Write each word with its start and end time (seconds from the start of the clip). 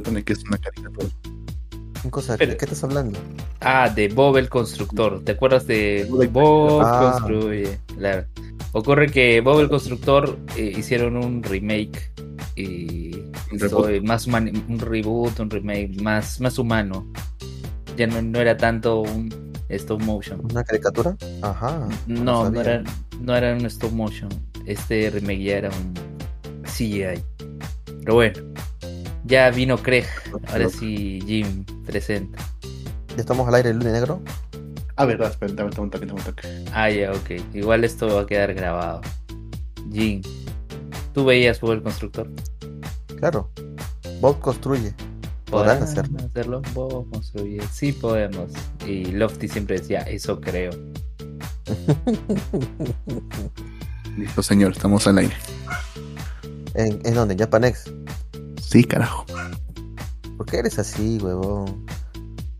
supone 0.00 0.24
que 0.24 0.32
es 0.34 0.42
una 0.44 0.58
caricatura. 0.58 1.06
¿Qué 2.02 2.10
cosa? 2.10 2.36
Pero- 2.38 2.52
¿De 2.52 2.56
qué 2.56 2.64
estás 2.64 2.82
hablando? 2.84 3.18
Ah, 3.60 3.88
de 3.90 4.08
Bob 4.08 4.36
el 4.38 4.48
Constructor. 4.48 5.22
¿Te 5.22 5.32
acuerdas 5.32 5.66
de 5.66 6.06
Bob 6.32 6.80
Ah. 6.82 7.12
Construye? 7.18 7.78
Claro. 7.96 8.26
Ocurre 8.72 9.08
que 9.08 9.40
Bob 9.40 9.60
el 9.60 9.68
Constructor 9.68 10.38
eh, 10.56 10.72
hicieron 10.78 11.16
un 11.16 11.42
remake 11.42 12.10
y 12.56 13.14
Un 13.50 13.56
hizo, 13.56 13.86
reboot. 13.86 14.06
más 14.06 14.26
un 14.26 14.78
reboot, 14.78 15.38
un 15.40 15.50
remake 15.50 16.00
más, 16.02 16.40
más 16.40 16.58
humano. 16.58 17.06
Ya 17.96 18.06
no, 18.06 18.22
no 18.22 18.38
era 18.40 18.56
tanto 18.56 19.00
un 19.02 19.28
stop 19.68 20.00
motion. 20.02 20.40
¿Una 20.50 20.64
caricatura? 20.64 21.16
Ajá. 21.42 21.86
No, 22.06 22.48
no 22.50 22.60
era, 22.60 22.82
no 23.20 23.36
era 23.36 23.54
un 23.54 23.66
stop 23.66 23.92
motion. 23.92 24.28
Este 24.66 25.10
remake 25.10 25.42
ya 25.42 25.56
era 25.58 25.68
un 25.70 25.94
CGI. 26.64 27.22
Pero 28.00 28.14
bueno, 28.14 28.38
ya 29.24 29.50
vino 29.50 29.78
Craig. 29.78 30.04
Ahora 30.48 30.68
sí, 30.68 31.20
Jim 31.26 31.64
presenta. 31.86 32.38
¿Ya 33.16 33.16
estamos 33.16 33.46
al 33.48 33.54
aire, 33.54 33.74
Luna 33.74 33.92
Negro? 33.92 34.22
Ah, 34.96 35.04
verdad, 35.04 35.30
espera, 35.30 35.52
dame 35.54 35.70
dame 35.70 35.82
un 35.84 35.90
toque, 35.90 36.06
dame 36.06 36.20
un 36.20 36.24
toque. 36.24 36.48
Ah, 36.72 36.90
ya, 36.90 37.12
ok. 37.12 37.30
Igual 37.54 37.84
esto 37.84 38.14
va 38.14 38.22
a 38.22 38.26
quedar 38.26 38.54
grabado. 38.54 39.00
Jim, 39.92 40.22
¿tú 41.14 41.24
veías 41.24 41.60
Bob 41.60 41.72
el 41.72 41.82
Constructor? 41.82 42.28
Claro. 43.18 43.50
Bob 44.20 44.38
construye. 44.40 44.94
Podrán 45.46 45.82
hacerlo. 45.82 46.18
hacerlo? 46.18 46.62
Bob 46.74 47.10
construye. 47.10 47.60
Sí 47.72 47.92
podemos. 47.92 48.50
Y 48.86 49.06
Lofty 49.06 49.48
siempre 49.48 49.78
decía, 49.78 50.00
eso 50.02 50.40
creo. 50.40 50.70
Listo, 54.16 54.42
señor, 54.42 54.72
estamos 54.72 55.06
al 55.06 55.18
aire. 55.18 55.34
¿En, 56.74 57.00
en 57.04 57.14
dónde? 57.14 57.34
¿En 57.34 57.40
Japanex? 57.40 57.90
Sí, 58.70 58.84
carajo. 58.84 59.26
¿Por 60.36 60.46
qué 60.46 60.58
eres 60.58 60.78
así, 60.78 61.18
huevón? 61.18 61.84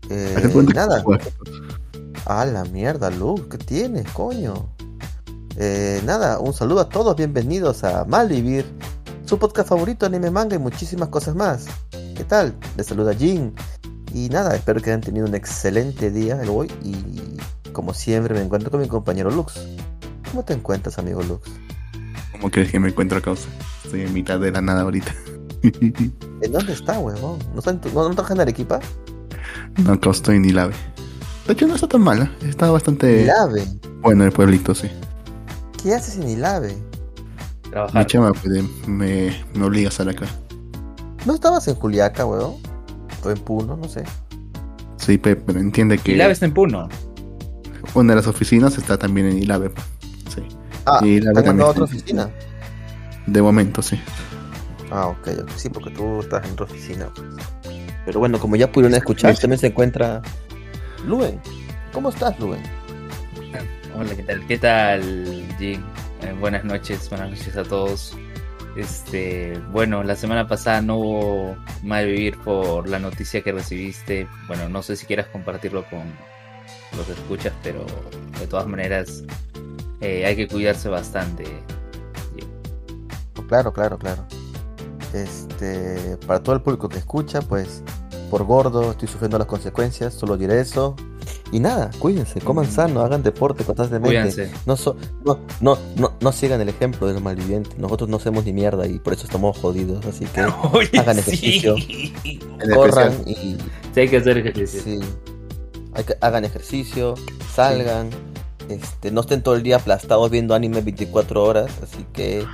Eh, 0.09 0.51
nada. 0.75 1.01
A 2.25 2.43
la 2.43 2.65
mierda, 2.65 3.09
Luke, 3.09 3.43
¿qué 3.51 3.57
tienes, 3.57 4.11
coño? 4.11 4.75
Eh, 5.55 6.01
nada, 6.05 6.39
un 6.39 6.51
saludo 6.51 6.81
a 6.81 6.89
todos, 6.89 7.15
bienvenidos 7.15 7.85
a 7.85 8.03
Malvivir, 8.03 8.65
su 9.25 9.39
podcast 9.39 9.69
favorito, 9.69 10.05
anime 10.05 10.31
manga 10.31 10.57
y 10.57 10.59
muchísimas 10.59 11.07
cosas 11.07 11.33
más. 11.33 11.67
¿Qué 11.91 12.25
tal? 12.25 12.55
Les 12.75 12.87
saluda 12.87 13.13
Jin. 13.13 13.53
Y 14.13 14.27
nada, 14.27 14.53
espero 14.53 14.81
que 14.81 14.89
hayan 14.89 14.99
tenido 14.99 15.25
un 15.25 15.33
excelente 15.33 16.11
día 16.11 16.41
el 16.41 16.49
hoy 16.49 16.69
y 16.83 17.71
como 17.71 17.93
siempre 17.93 18.33
me 18.33 18.41
encuentro 18.41 18.69
con 18.69 18.81
mi 18.81 18.89
compañero 18.89 19.31
Lux. 19.31 19.65
¿Cómo 20.29 20.43
te 20.43 20.51
encuentras, 20.51 20.99
amigo 20.99 21.23
Lux? 21.23 21.49
¿Cómo 22.33 22.51
crees 22.51 22.69
que 22.69 22.81
me 22.81 22.89
encuentro 22.89 23.17
a 23.17 23.21
causa? 23.21 23.47
Estoy 23.85 24.01
en 24.01 24.11
mitad 24.11 24.41
de 24.41 24.51
la 24.51 24.59
nada 24.59 24.81
ahorita. 24.81 25.15
¿En 25.63 26.51
dónde 26.51 26.73
está, 26.73 26.99
huevón? 26.99 27.39
¿No, 27.53 27.59
está 27.59 27.71
en 27.71 27.81
tu- 27.81 27.89
no, 27.89 28.03
no 28.07 28.15
trabajas 28.15 28.35
en 28.35 28.41
Arequipa? 28.41 28.79
no, 29.83 29.93
acá 29.93 30.09
estoy 30.09 30.37
en 30.37 30.45
Ilave. 30.45 30.73
De 31.47 31.53
hecho, 31.53 31.67
no 31.67 31.75
está 31.75 31.87
tan 31.87 32.01
mala. 32.01 32.31
Está 32.43 32.69
bastante 32.71 33.23
Ilave. 33.23 33.65
bueno 34.01 34.23
el 34.25 34.31
pueblito, 34.31 34.73
sí. 34.75 34.89
¿Qué 35.81 35.93
haces 35.93 36.17
en 36.17 36.29
Ilave? 36.29 36.75
Mi 37.93 38.05
chama 38.05 38.31
pues, 38.33 38.63
me, 38.87 39.35
me 39.53 39.63
obliga 39.65 39.87
a 39.87 39.91
estar 39.91 40.07
acá. 40.09 40.25
¿No 41.25 41.33
estabas 41.35 41.67
en 41.67 41.75
Juliaca, 41.75 42.25
huevón? 42.25 42.55
O 43.23 43.29
en 43.29 43.37
Puno, 43.37 43.77
no 43.77 43.87
sé. 43.87 44.03
Sí, 44.97 45.17
pe- 45.17 45.35
pero 45.35 45.59
entiende 45.59 45.97
que 45.97 46.13
Y 46.13 46.15
la 46.15 46.27
ves 46.27 46.41
en 46.41 46.53
Puno. 46.53 46.89
una 47.93 48.13
de 48.13 48.15
las 48.17 48.27
oficinas 48.27 48.77
está 48.77 48.97
también 48.97 49.27
en 49.27 49.37
Ilave. 49.37 49.69
pues. 49.69 49.85
Sí, 50.35 50.41
Ah, 50.85 50.97
Y 51.01 51.05
¿te 51.05 51.07
Ilave 51.09 51.43
también 51.43 51.67
otra 51.69 51.83
está 51.85 51.95
oficina? 51.95 52.29
de 53.27 53.41
momento, 53.41 53.81
sí. 53.81 53.99
Ah, 54.91 55.07
ok, 55.07 55.27
ok. 55.43 55.49
Sí, 55.55 55.69
porque 55.69 55.89
tú 55.91 56.19
estás 56.19 56.45
en 56.47 56.55
tu 56.55 56.65
oficina. 56.65 57.09
pues. 57.15 57.27
Pero 58.05 58.19
bueno, 58.19 58.39
como 58.39 58.55
ya 58.55 58.71
pudieron 58.71 58.95
escuchar, 58.95 59.37
también 59.37 59.59
se 59.59 59.67
encuentra 59.67 60.21
Luen. 61.05 61.39
¿Cómo 61.93 62.09
estás, 62.09 62.37
Luen? 62.39 62.61
Hola, 63.95 64.15
¿qué 64.15 64.23
tal? 64.23 64.47
¿Qué 64.47 64.57
tal, 64.57 65.45
Jim? 65.59 65.81
Eh, 66.21 66.33
buenas 66.39 66.63
noches, 66.63 67.09
buenas 67.09 67.29
noches 67.29 67.55
a 67.55 67.63
todos. 67.63 68.17
Este, 68.75 69.57
bueno, 69.71 70.01
la 70.03 70.15
semana 70.15 70.47
pasada 70.47 70.81
no 70.81 70.97
hubo 70.97 71.57
mal 71.83 72.05
vivir 72.07 72.37
por 72.39 72.87
la 72.87 72.99
noticia 72.99 73.41
que 73.41 73.51
recibiste. 73.51 74.27
Bueno, 74.47 74.69
no 74.69 74.81
sé 74.81 74.95
si 74.95 75.05
quieras 75.05 75.27
compartirlo 75.27 75.85
con 75.89 76.03
los 76.97 77.05
que 77.05 77.13
escuchas, 77.13 77.53
pero 77.63 77.85
de 78.39 78.47
todas 78.47 78.67
maneras 78.67 79.23
eh, 79.99 80.25
hay 80.25 80.35
que 80.35 80.47
cuidarse 80.47 80.89
bastante. 80.89 81.43
Jim. 82.35 83.47
Claro, 83.47 83.71
claro, 83.73 83.97
claro. 83.97 84.25
Este, 85.13 86.17
para 86.25 86.41
todo 86.41 86.55
el 86.55 86.61
público 86.61 86.87
que 86.89 86.97
escucha, 86.99 87.41
pues, 87.41 87.83
por 88.29 88.45
gordo, 88.45 88.91
estoy 88.91 89.07
sufriendo 89.07 89.37
las 89.37 89.47
consecuencias, 89.47 90.13
solo 90.13 90.37
diré 90.37 90.59
eso. 90.61 90.95
Y 91.51 91.59
nada, 91.59 91.91
cuídense, 91.99 92.39
coman 92.39 92.71
sano, 92.71 93.01
hagan 93.01 93.23
deporte 93.23 93.65
constantemente. 93.65 94.07
Cuídense. 94.07 94.51
No, 94.65 94.77
so- 94.77 94.95
no, 95.25 95.39
no, 95.59 95.77
no, 95.97 96.13
no 96.21 96.31
sigan 96.31 96.61
el 96.61 96.69
ejemplo 96.69 97.07
de 97.07 97.13
los 97.13 97.21
malvivientes. 97.21 97.77
Nosotros 97.77 98.09
no 98.09 98.17
hacemos 98.17 98.45
ni 98.45 98.53
mierda 98.53 98.87
y 98.87 98.99
por 98.99 99.13
eso 99.13 99.25
estamos 99.25 99.57
jodidos. 99.57 100.05
Así 100.05 100.25
que 100.25 100.41
Oye, 100.71 100.97
Hagan 100.97 101.19
ejercicio. 101.19 101.75
Corran 102.73 103.13
y 103.25 103.57
Sí, 103.93 103.99
hay 103.99 104.09
que 104.09 104.17
hacer 104.17 104.37
ejercicio. 104.37 104.81
Sí. 104.81 104.99
Hay 105.93 106.05
que, 106.05 106.15
hagan 106.21 106.45
ejercicio, 106.45 107.15
salgan, 107.53 108.09
este, 108.69 109.11
no 109.11 109.21
estén 109.21 109.43
todo 109.43 109.55
el 109.55 109.63
día 109.63 109.75
aplastados 109.75 110.31
viendo 110.31 110.55
anime 110.55 110.79
24 110.79 111.43
horas, 111.43 111.69
así 111.83 112.05
que 112.13 112.45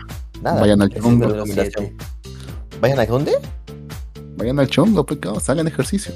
nada. 0.41 0.61
Vayan 0.61 0.81
al 0.81 0.91
esa 0.91 1.81
¿Vayan 2.81 2.99
a 2.99 3.05
dónde? 3.05 3.37
vayan 4.37 4.59
al 4.59 4.67
chongo, 4.67 5.05
pues, 5.05 5.19
hagan 5.49 5.67
ejercicio. 5.67 6.13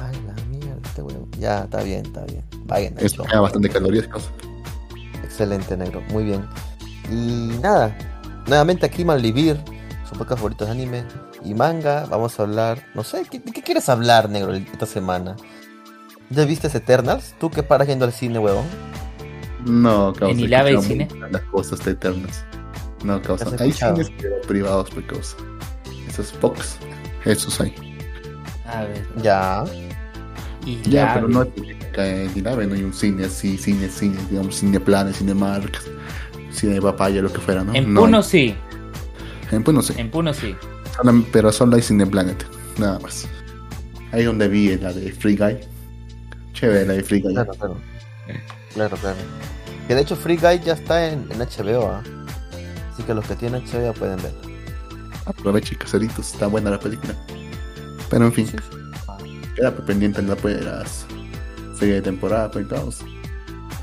Ay, 0.00 0.16
la 0.26 0.34
mierda, 0.44 0.80
este 0.84 1.02
huevo. 1.02 1.28
Ya, 1.38 1.64
está 1.64 1.82
bien, 1.82 2.06
está 2.06 2.24
bien. 2.24 2.44
Vayan 2.64 2.96
al 2.96 3.04
Eso 3.04 3.24
chongo. 3.24 3.42
bastante 3.42 3.68
calorías, 3.68 4.06
causa. 4.06 4.30
Excelente, 5.24 5.76
negro, 5.76 6.00
muy 6.10 6.24
bien. 6.24 6.46
Y 7.10 7.58
nada, 7.60 7.96
nuevamente 8.46 8.86
aquí 8.86 9.04
Malvivir, 9.04 9.58
su 10.08 10.16
podcast 10.16 10.38
favorito 10.38 10.64
de 10.64 10.70
anime 10.70 11.04
y 11.44 11.54
manga. 11.54 12.06
Vamos 12.06 12.38
a 12.38 12.44
hablar, 12.44 12.86
no 12.94 13.02
sé, 13.02 13.24
¿qué, 13.28 13.40
de 13.40 13.52
qué 13.52 13.62
quieres 13.62 13.88
hablar, 13.88 14.30
negro, 14.30 14.54
esta 14.54 14.86
semana? 14.86 15.36
¿Ya 16.30 16.44
viste 16.44 16.68
Eternals? 16.68 17.34
¿Tú 17.40 17.50
qué 17.50 17.64
paras 17.64 17.88
yendo 17.88 18.04
al 18.04 18.12
cine, 18.12 18.38
huevón? 18.38 18.64
No, 19.66 20.12
causa. 20.12 20.32
¿En 20.32 20.40
Ilave 20.40 20.70
escuchamos 20.70 21.08
cine? 21.08 21.30
Las 21.30 21.42
cosas 21.42 21.84
de 21.84 21.90
eternas. 21.90 22.44
No, 23.02 23.20
causa. 23.20 23.46
¿Has 23.46 23.60
Hay 23.60 23.72
cines 23.72 24.10
privados, 24.46 24.90
pues, 24.90 25.06
causa. 25.06 25.36
Esos 26.10 26.32
Fox. 26.32 26.76
Esos 27.24 27.60
hay. 27.60 27.74
A 28.66 28.82
ver. 28.82 29.06
Ya. 29.22 29.64
Y 30.66 30.80
Ya, 30.82 31.06
la- 31.06 31.14
pero 31.14 31.28
no 31.28 31.40
acá 31.40 32.06
en 32.06 32.30
Ilave 32.36 32.66
no 32.66 32.74
hay 32.74 32.82
un 32.82 32.92
cine 32.92 33.24
así, 33.24 33.56
cine, 33.58 33.88
cine, 33.88 34.16
digamos, 34.30 34.60
Cineplanes, 34.60 35.16
Cinemark, 35.18 35.80
Cine 36.52 36.74
de 36.74 36.82
Papaya, 36.82 37.22
lo 37.22 37.32
que 37.32 37.40
fuera, 37.40 37.64
¿no? 37.64 37.74
En 37.74 37.92
No 37.94 38.02
Puno 38.02 38.18
hay. 38.18 38.22
sí. 38.22 38.54
En 39.50 39.64
Puno 39.64 39.82
sí. 39.82 39.94
En 39.96 40.10
Puno 40.10 40.32
sí. 40.34 40.54
Pero 41.32 41.50
solo 41.50 41.76
hay 41.76 41.82
Cineplanet, 41.82 42.44
nada 42.78 42.98
más. 42.98 43.26
Ahí 44.12 44.24
donde 44.24 44.48
vi 44.48 44.76
la 44.76 44.92
de 44.92 45.12
Free 45.12 45.36
Guy. 45.36 45.58
Chévere 46.52 46.84
la 46.86 46.92
de 46.94 47.02
Free 47.02 47.20
Guy. 47.20 47.32
Claro, 47.32 47.52
claro. 47.54 47.76
Claro, 48.74 48.96
claro. 48.98 49.16
Que 49.88 49.94
de 49.94 50.02
hecho 50.02 50.14
Free 50.14 50.36
Guy 50.36 50.60
ya 50.64 50.74
está 50.74 51.08
en, 51.08 51.26
en 51.32 51.38
HBO, 51.40 51.88
¿ah? 51.88 52.02
Así 52.92 53.02
que 53.02 53.14
los 53.14 53.24
que 53.26 53.34
tienen 53.34 53.64
HBO 53.64 53.92
pueden 53.94 54.16
ver. 54.22 54.32
Aproveche 55.30 55.76
caseritos, 55.76 56.32
está 56.32 56.46
buena 56.46 56.70
la 56.70 56.78
película. 56.80 57.14
Pero 58.08 58.24
en 58.26 58.32
fin, 58.32 58.46
Sí, 58.48 58.56
sí. 58.58 59.40
queda 59.56 59.74
pendiente 59.76 60.20
la 60.22 60.36
pues, 60.36 60.62
las 60.64 61.06
serie 61.78 61.94
de 61.94 62.02
temporada, 62.02 62.50
pues 62.50 62.68
todos. 62.68 62.98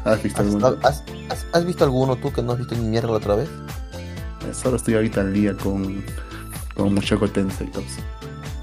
¿Has 0.06 0.22
visto 0.24 0.42
¿Has, 0.42 0.48
alguno? 0.48 0.68
has- 0.84 1.04
has- 1.30 1.46
has 1.54 1.66
visto 1.66 1.84
alguno 1.84 2.16
tú 2.16 2.32
que 2.32 2.42
no 2.42 2.52
has 2.54 2.58
visto 2.60 2.76
ni 2.76 2.82
mierda 2.86 3.08
la 3.10 3.16
otra 3.18 3.36
vez? 3.36 3.50
Eh, 4.48 4.54
Solo 4.54 4.78
estoy 4.78 4.96
ahorita 4.96 5.22
al 5.22 5.34
día 5.34 5.54
con, 5.56 6.04
con 6.76 6.94
Mushoku 6.94 7.28
Tensei 7.28 7.68
y 7.68 7.72
todo. 7.72 7.84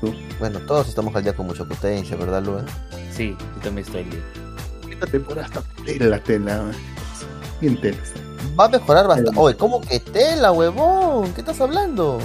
¿Tú? 0.01 0.15
Bueno, 0.39 0.59
todos 0.61 0.89
estamos 0.89 1.15
al 1.17 1.23
día 1.25 1.35
con 1.35 1.47
mucho 1.47 1.67
potencia, 1.67 2.17
¿verdad, 2.17 2.43
Luen? 2.45 2.65
Sí, 3.13 3.37
yo 3.57 3.63
también 3.63 3.87
estoy 3.87 4.05
libre. 4.05 4.23
Esta 4.91 5.07
temporada 5.07 5.47
está 5.47 5.63
tela, 5.85 6.19
tela. 6.23 6.71
Bien 7.61 7.81
tela. 7.81 7.99
Va 8.59 8.67
a 8.67 8.69
mejorar 8.69 9.07
bastante. 9.09 9.33
Oye, 9.39 9.57
¿cómo 9.57 9.81
que 9.81 9.99
tela, 10.01 10.53
huevón? 10.53 11.33
¿Qué 11.33 11.41
estás 11.41 11.61
hablando? 11.61 12.19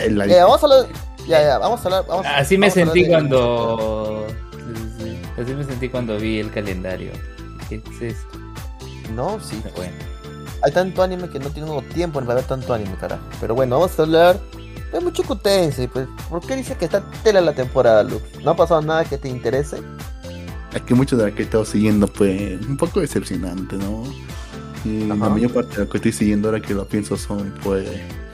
Tela. 0.00 0.26
Ya, 0.26 0.44
vamos 0.44 0.62
a 0.62 0.66
hablar. 0.66 0.86
Ya, 1.26 1.42
ya, 1.42 1.58
vamos 1.58 1.80
a 1.80 1.84
hablar. 1.84 2.04
Vamos, 2.08 2.26
Así 2.26 2.56
me 2.58 2.68
vamos 2.68 2.74
sentí 2.74 3.02
de- 3.04 3.08
cuando. 3.08 4.26
Sí, 4.52 4.74
sí, 4.98 5.04
sí. 5.04 5.42
Así 5.42 5.54
me 5.54 5.64
sentí 5.64 5.88
cuando 5.88 6.16
vi 6.18 6.38
el 6.40 6.50
calendario. 6.50 7.12
¿Qué 7.68 7.76
es 7.76 8.02
esto? 8.02 8.38
No, 9.14 9.38
sí. 9.40 9.60
Bueno, 9.76 9.92
Hay 10.62 10.72
tanto 10.72 11.02
anime 11.02 11.28
que 11.28 11.38
no 11.38 11.50
tengo 11.50 11.80
tiempo 11.94 12.20
para 12.20 12.34
ver 12.36 12.44
tanto 12.44 12.72
anime, 12.74 12.94
carajo. 13.00 13.22
Pero 13.40 13.54
bueno, 13.54 13.78
vamos 13.78 13.98
a 13.98 14.02
hablar 14.02 14.38
de 14.92 15.00
mucho 15.00 15.22
Tensei, 15.36 15.86
pues. 15.86 16.08
¿Por 16.28 16.40
qué 16.40 16.56
dices 16.56 16.76
que 16.76 16.86
está 16.86 17.02
tela 17.22 17.40
la 17.40 17.52
temporada, 17.52 18.02
Lux? 18.02 18.22
¿No 18.42 18.50
ha 18.52 18.56
pasado 18.56 18.80
nada 18.82 19.04
que 19.04 19.18
te 19.18 19.28
interese? 19.28 19.82
Es 20.74 20.82
que 20.82 20.94
mucho 20.94 21.16
de 21.16 21.26
lo 21.28 21.34
que 21.34 21.42
he 21.42 21.44
estado 21.44 21.64
siguiendo 21.64 22.06
fue 22.08 22.58
un 22.68 22.76
poco 22.76 23.00
decepcionante, 23.00 23.76
¿no? 23.76 24.02
Y 24.84 25.04
la 25.06 25.14
Ajá. 25.14 25.28
mayor 25.30 25.52
parte 25.52 25.76
de 25.76 25.84
lo 25.84 25.90
que 25.90 25.98
estoy 25.98 26.12
siguiendo 26.12 26.48
ahora 26.48 26.60
que 26.60 26.74
lo 26.74 26.84
pienso 26.86 27.16
son 27.16 27.54
pues 27.62 27.88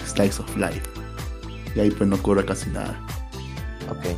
Slice 0.06 0.42
of 0.42 0.56
Life. 0.56 0.82
Y 1.74 1.80
ahí 1.80 1.90
pues 1.90 2.08
no 2.08 2.16
ocurre 2.16 2.44
casi 2.44 2.70
nada. 2.70 2.98
Ok. 3.90 4.16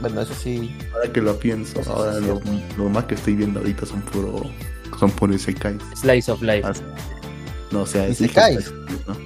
Bueno, 0.00 0.20
eso 0.20 0.34
sí. 0.34 0.76
Ahora 0.92 1.12
que 1.12 1.22
lo 1.22 1.38
pienso, 1.38 1.80
Eso 1.80 1.92
ahora 1.92 2.18
lo, 2.20 2.88
más 2.90 3.04
que 3.04 3.14
estoy 3.14 3.34
viendo 3.34 3.60
ahorita 3.60 3.86
son 3.86 4.02
puro. 4.02 4.42
Son 4.98 5.10
puro 5.10 5.34
Isekais. 5.34 5.80
Slice 5.94 6.30
of 6.30 6.42
Life. 6.42 6.68
No, 7.70 7.82
o 7.82 7.86
sea, 7.86 8.06
es 8.06 8.20
Isekais. 8.20 8.72
¿no? 9.06 9.16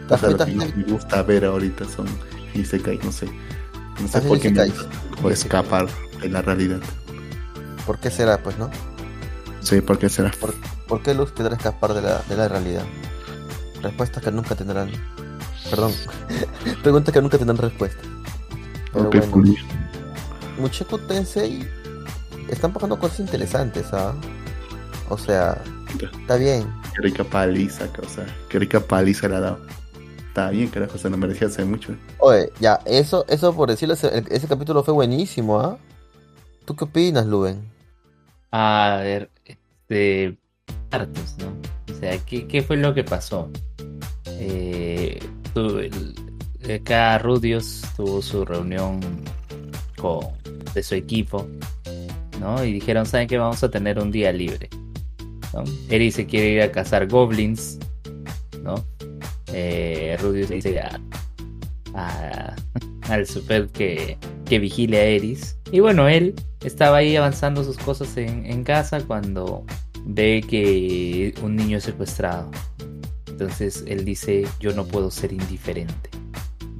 ¿Estás 0.00 0.22
O 0.22 0.26
sea, 0.26 0.30
lo 0.30 0.44
que 0.44 0.52
me 0.52 0.84
gusta 0.84 1.22
ver 1.22 1.44
ahorita 1.44 1.84
son 1.86 2.06
Isekais, 2.54 3.02
no 3.04 3.12
sé. 3.12 3.26
No 4.00 4.08
sé 4.08 4.20
por 4.20 4.38
qué 4.38 4.50
me 4.50 4.70
como 5.14 5.30
escapar 5.30 5.88
de 6.20 6.28
la 6.28 6.42
realidad. 6.42 6.80
¿Por 7.86 7.98
qué 7.98 8.10
será, 8.10 8.42
pues, 8.42 8.58
no? 8.58 8.70
Sí, 9.60 9.80
¿por 9.80 9.98
qué 9.98 10.08
será? 10.08 10.30
¿Por, 10.38 10.54
por 10.86 11.02
qué 11.02 11.14
Luz 11.14 11.32
querrá 11.32 11.56
escapar 11.56 11.94
de 11.94 12.02
la, 12.02 12.22
de 12.28 12.36
la 12.36 12.48
realidad? 12.48 12.84
Respuestas 13.82 14.22
que 14.22 14.30
nunca 14.30 14.54
tendrán. 14.54 14.90
Perdón. 15.70 15.92
Preguntas 16.82 17.12
que 17.12 17.22
nunca 17.22 17.38
tendrán 17.38 17.58
respuesta. 17.58 18.02
Pero 18.92 19.10
bueno. 19.10 19.54
Mucheco 20.58 20.98
Tensei 20.98 21.66
están 22.48 22.72
pasando 22.72 22.98
cosas 22.98 23.20
interesantes, 23.20 23.86
¿ah? 23.92 24.14
O 25.08 25.16
sea, 25.16 25.62
está 26.20 26.36
bien. 26.36 26.66
Qué 26.94 27.02
rica 27.02 27.24
paliza, 27.24 27.88
o 28.02 28.08
sea, 28.08 28.26
qué 28.48 28.58
rica 28.58 28.80
paliza 28.80 29.28
le 29.28 29.36
ha 29.36 29.40
dado. 29.40 29.60
Está 30.28 30.50
bien, 30.50 30.68
carajo, 30.68 30.98
se 30.98 31.10
lo 31.10 31.16
merecía 31.16 31.48
hace 31.48 31.64
mucho. 31.64 31.94
Oye, 32.18 32.52
ya, 32.60 32.80
eso, 32.84 33.24
eso 33.28 33.54
por 33.54 33.68
decirlo, 33.70 33.94
ese, 33.94 34.24
ese 34.30 34.46
capítulo 34.46 34.82
fue 34.82 34.94
buenísimo, 34.94 35.60
¿ah? 35.60 35.78
¿Tú 36.64 36.76
qué 36.76 36.84
opinas, 36.84 37.26
Luben? 37.26 37.62
A 38.50 39.00
ver, 39.02 39.30
este, 39.44 40.36
partes, 40.90 41.36
¿no? 41.38 41.46
O 41.92 41.98
sea, 41.98 42.18
¿qué, 42.18 42.46
qué 42.46 42.62
fue 42.62 42.76
lo 42.76 42.94
que 42.94 43.04
pasó? 43.04 43.50
Eh, 44.26 45.18
tu- 45.62 46.72
acá 46.72 47.18
Rudios 47.18 47.82
tuvo 47.96 48.22
su 48.22 48.44
reunión 48.44 49.00
con, 49.96 50.20
de 50.74 50.82
su 50.82 50.94
equipo, 50.94 51.46
¿no? 52.40 52.64
Y 52.64 52.72
dijeron, 52.72 53.06
¿saben 53.06 53.26
qué? 53.28 53.38
Vamos 53.38 53.62
a 53.64 53.70
tener 53.70 53.98
un 53.98 54.10
día 54.10 54.32
libre, 54.32 54.68
¿no? 55.52 55.64
Eri 55.88 56.10
se 56.10 56.26
quiere 56.26 56.50
ir 56.50 56.62
a 56.62 56.70
cazar 56.70 57.08
goblins, 57.08 57.78
¿no? 58.62 58.84
Eh, 59.52 60.16
Rudius 60.20 60.50
dice 60.50 60.80
a- 60.80 61.00
al 63.08 63.26
super 63.26 63.68
que, 63.68 64.16
que 64.44 64.58
vigile 64.58 64.98
a 64.98 65.04
Eris. 65.04 65.56
Y 65.72 65.80
bueno, 65.80 66.08
él 66.08 66.34
estaba 66.64 66.98
ahí 66.98 67.16
avanzando 67.16 67.64
sus 67.64 67.76
cosas 67.78 68.16
en, 68.16 68.46
en 68.46 68.62
casa 68.64 69.00
cuando 69.00 69.64
ve 70.04 70.44
que 70.48 71.34
un 71.42 71.56
niño 71.56 71.78
es 71.78 71.84
secuestrado. 71.84 72.50
Entonces 73.38 73.84
él 73.86 74.04
dice, 74.04 74.48
yo 74.58 74.72
no 74.74 74.84
puedo 74.86 75.10
ser 75.12 75.32
indiferente. 75.32 76.10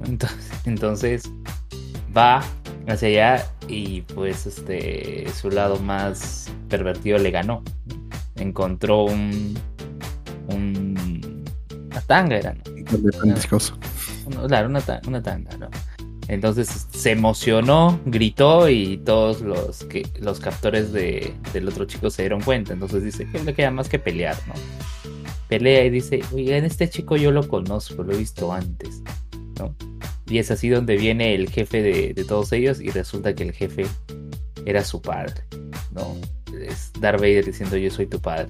Entonces, 0.05 0.51
entonces 0.65 1.23
va 2.15 2.43
hacia 2.87 3.07
allá 3.09 3.47
y 3.67 4.01
pues 4.01 4.45
este 4.45 5.27
su 5.33 5.51
lado 5.51 5.79
más 5.79 6.51
pervertido 6.69 7.17
le 7.19 7.31
ganó. 7.31 7.63
Encontró 8.35 9.03
un 9.05 9.55
un 10.47 11.43
una 11.91 12.01
tanga 12.01 12.37
era, 12.37 12.53
¿no? 12.53 12.63
No, 14.25 14.47
Claro, 14.47 14.69
una, 14.69 14.81
ta- 14.81 15.01
una 15.07 15.21
tanga, 15.23 15.57
¿no? 15.57 15.69
Entonces 16.27 16.87
se 16.91 17.11
emocionó, 17.11 17.99
gritó 18.05 18.69
y 18.69 18.97
todos 18.99 19.41
los 19.41 19.83
que 19.85 20.11
los 20.19 20.39
captores 20.39 20.91
de, 20.93 21.39
del 21.53 21.67
otro 21.67 21.85
chico 21.85 22.09
se 22.11 22.23
dieron 22.23 22.41
cuenta. 22.41 22.73
Entonces 22.73 23.03
dice 23.03 23.27
que 23.31 23.39
le 23.43 23.53
queda 23.55 23.71
más 23.71 23.89
que 23.89 23.99
pelear, 23.99 24.37
¿no? 24.47 24.53
Pelea 25.49 25.83
y 25.83 25.89
dice, 25.89 26.21
en 26.31 26.63
este 26.63 26.89
chico 26.89 27.17
yo 27.17 27.31
lo 27.31 27.47
conozco, 27.47 28.03
lo 28.03 28.13
he 28.13 28.17
visto 28.17 28.53
antes, 28.53 29.01
¿no? 29.57 29.75
Y 30.27 30.37
es 30.37 30.51
así 30.51 30.69
donde 30.69 30.95
viene 30.95 31.33
el 31.35 31.49
jefe 31.49 31.81
de, 31.81 32.13
de 32.13 32.23
todos 32.23 32.53
ellos 32.53 32.79
y 32.79 32.91
resulta 32.91 33.33
que 33.33 33.43
el 33.43 33.51
jefe 33.51 33.87
era 34.65 34.83
su 34.83 35.01
padre, 35.01 35.43
¿no? 35.91 36.15
Es 36.53 36.91
Darth 36.99 37.19
Vader 37.19 37.45
diciendo 37.45 37.75
yo 37.77 37.89
soy 37.89 38.05
tu 38.05 38.21
padre. 38.21 38.49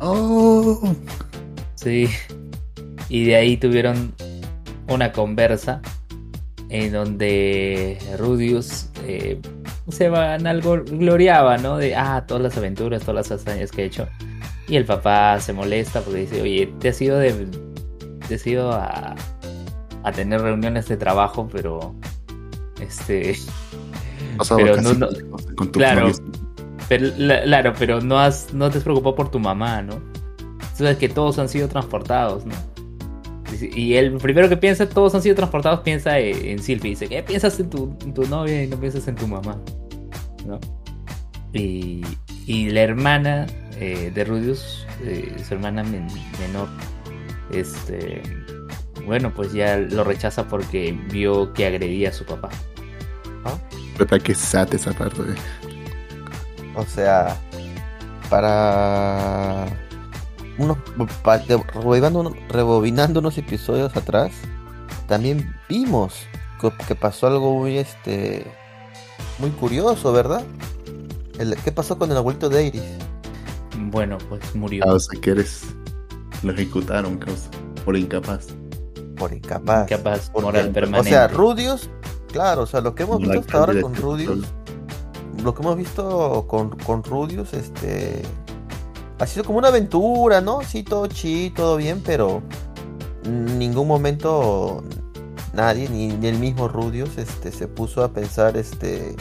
¡Oh! 0.00 0.94
Sí. 1.74 2.08
Y 3.08 3.24
de 3.24 3.36
ahí 3.36 3.56
tuvieron 3.56 4.14
una 4.88 5.12
conversa 5.12 5.82
en 6.70 6.92
donde 6.92 7.98
Rudius 8.18 8.88
eh, 9.06 9.40
se 9.90 10.08
van 10.08 10.46
algo 10.46 10.82
gloriaba, 10.84 11.58
¿no? 11.58 11.76
De 11.76 11.94
ah, 11.94 12.24
todas 12.26 12.42
las 12.42 12.56
aventuras, 12.56 13.02
todas 13.02 13.28
las 13.28 13.40
hazañas 13.40 13.70
que 13.70 13.82
he 13.82 13.86
hecho. 13.86 14.08
Y 14.68 14.76
el 14.76 14.84
papá 14.84 15.40
se 15.40 15.52
molesta 15.52 16.00
porque 16.02 16.20
dice, 16.20 16.42
oye, 16.42 16.72
te 16.78 16.90
has 16.90 17.00
ido 17.00 17.18
de. 17.18 17.46
Te 18.28 18.34
has 18.34 18.46
ido 18.46 18.70
a, 18.72 19.14
a 20.02 20.12
tener 20.12 20.40
reuniones 20.42 20.88
de 20.88 20.96
trabajo, 20.96 21.48
pero. 21.50 21.94
Este. 22.80 23.34
Pero 24.56 24.80
no- 24.82 24.94
no- 24.94 25.08
con 25.56 25.72
tu 25.72 25.78
claro. 25.78 26.12
Pero, 26.88 27.08
la- 27.16 27.42
claro, 27.42 27.72
pero 27.78 28.00
no, 28.00 28.18
has, 28.18 28.52
no 28.54 28.70
te 28.70 28.78
has 28.78 28.84
preocupado 28.84 29.14
por 29.14 29.30
tu 29.30 29.38
mamá, 29.38 29.82
¿no? 29.82 30.00
Sabes 30.74 30.96
que 30.98 31.08
todos 31.08 31.38
han 31.38 31.48
sido 31.48 31.68
transportados, 31.68 32.46
¿no? 32.46 32.54
Y 33.74 33.94
el 33.94 34.12
primero 34.18 34.48
que 34.48 34.56
piensa, 34.56 34.88
todos 34.88 35.14
han 35.14 35.22
sido 35.22 35.34
transportados, 35.34 35.80
piensa 35.80 36.18
eh, 36.20 36.52
en 36.52 36.62
Sylvie. 36.62 36.90
Dice, 36.90 37.08
¿qué 37.08 37.22
piensas 37.22 37.58
en 37.58 37.68
tu, 37.70 37.96
en 38.02 38.14
tu 38.14 38.22
novia 38.26 38.62
y 38.62 38.68
no 38.68 38.76
piensas 38.78 39.08
en 39.08 39.16
tu 39.16 39.26
mamá? 39.26 39.56
¿No? 40.46 40.60
Y, 41.52 42.02
y 42.46 42.70
la 42.70 42.82
hermana 42.82 43.46
eh, 43.80 44.10
de 44.14 44.24
Rudius, 44.24 44.86
eh, 45.04 45.34
su 45.46 45.54
hermana 45.54 45.82
men- 45.82 46.08
menor, 46.40 46.68
este, 47.50 48.22
bueno, 49.06 49.32
pues 49.34 49.52
ya 49.52 49.76
lo 49.76 50.04
rechaza 50.04 50.46
porque 50.48 50.92
vio 51.10 51.52
que 51.52 51.66
agredía 51.66 52.10
a 52.10 52.12
su 52.12 52.24
papá. 52.24 52.48
Puta 53.96 54.18
que 54.18 54.34
sate 54.34 54.76
esa 54.76 54.92
parte. 54.92 55.22
O 56.76 56.84
sea, 56.84 57.36
para 58.30 59.66
unos 60.58 60.78
rebobinando, 61.74 62.20
uno- 62.20 62.34
rebobinando 62.48 63.20
unos 63.20 63.38
episodios 63.38 63.96
atrás, 63.96 64.30
también 65.08 65.54
vimos 65.68 66.14
que, 66.60 66.70
que 66.86 66.94
pasó 66.94 67.26
algo 67.26 67.58
muy 67.58 67.78
este 67.78 68.46
muy 69.38 69.50
curioso, 69.50 70.12
¿verdad? 70.12 70.42
El- 71.38 71.56
¿Qué 71.56 71.72
pasó 71.72 71.98
con 71.98 72.10
el 72.10 72.16
abuelito 72.16 72.48
de 72.48 72.66
Iris? 72.66 72.82
Bueno, 73.90 74.18
pues 74.28 74.54
murió. 74.54 74.84
Ah, 74.86 74.94
o 74.94 74.98
sea 75.00 75.20
que 75.20 75.30
eres. 75.30 75.62
Lo 76.42 76.52
ejecutaron, 76.52 77.18
causa, 77.18 77.50
por 77.84 77.96
incapaz. 77.96 78.46
Por 79.16 79.32
incapaz. 79.32 79.90
Incapaz, 79.90 80.30
Porque- 80.30 80.46
moral 80.46 80.68
O 80.68 80.72
permanente. 80.72 81.10
sea, 81.10 81.26
Rudius, 81.28 81.90
claro, 82.32 82.62
o 82.62 82.66
sea, 82.66 82.80
lo 82.80 82.94
que 82.94 83.02
hemos 83.02 83.18
visto 83.18 83.40
hasta 83.40 83.58
ahora 83.58 83.80
con 83.80 83.94
Rudius, 83.96 84.46
lo 85.42 85.54
que 85.54 85.62
hemos 85.62 85.76
visto 85.76 86.46
con, 86.48 86.70
con 86.78 87.02
Rudius, 87.02 87.54
este, 87.54 88.22
ha 89.18 89.26
sido 89.26 89.44
como 89.44 89.58
una 89.58 89.68
aventura, 89.68 90.40
¿no? 90.40 90.60
Sí, 90.62 90.84
todo 90.84 91.06
chido, 91.08 91.54
todo 91.56 91.76
bien, 91.76 92.02
pero 92.04 92.42
en 93.24 93.58
ningún 93.58 93.88
momento 93.88 94.84
nadie, 95.54 95.88
ni, 95.88 96.08
ni 96.08 96.28
el 96.28 96.38
mismo 96.38 96.68
Rudius, 96.68 97.18
este, 97.18 97.50
se 97.50 97.66
puso 97.66 98.04
a 98.04 98.12
pensar, 98.12 98.56
este, 98.56 99.16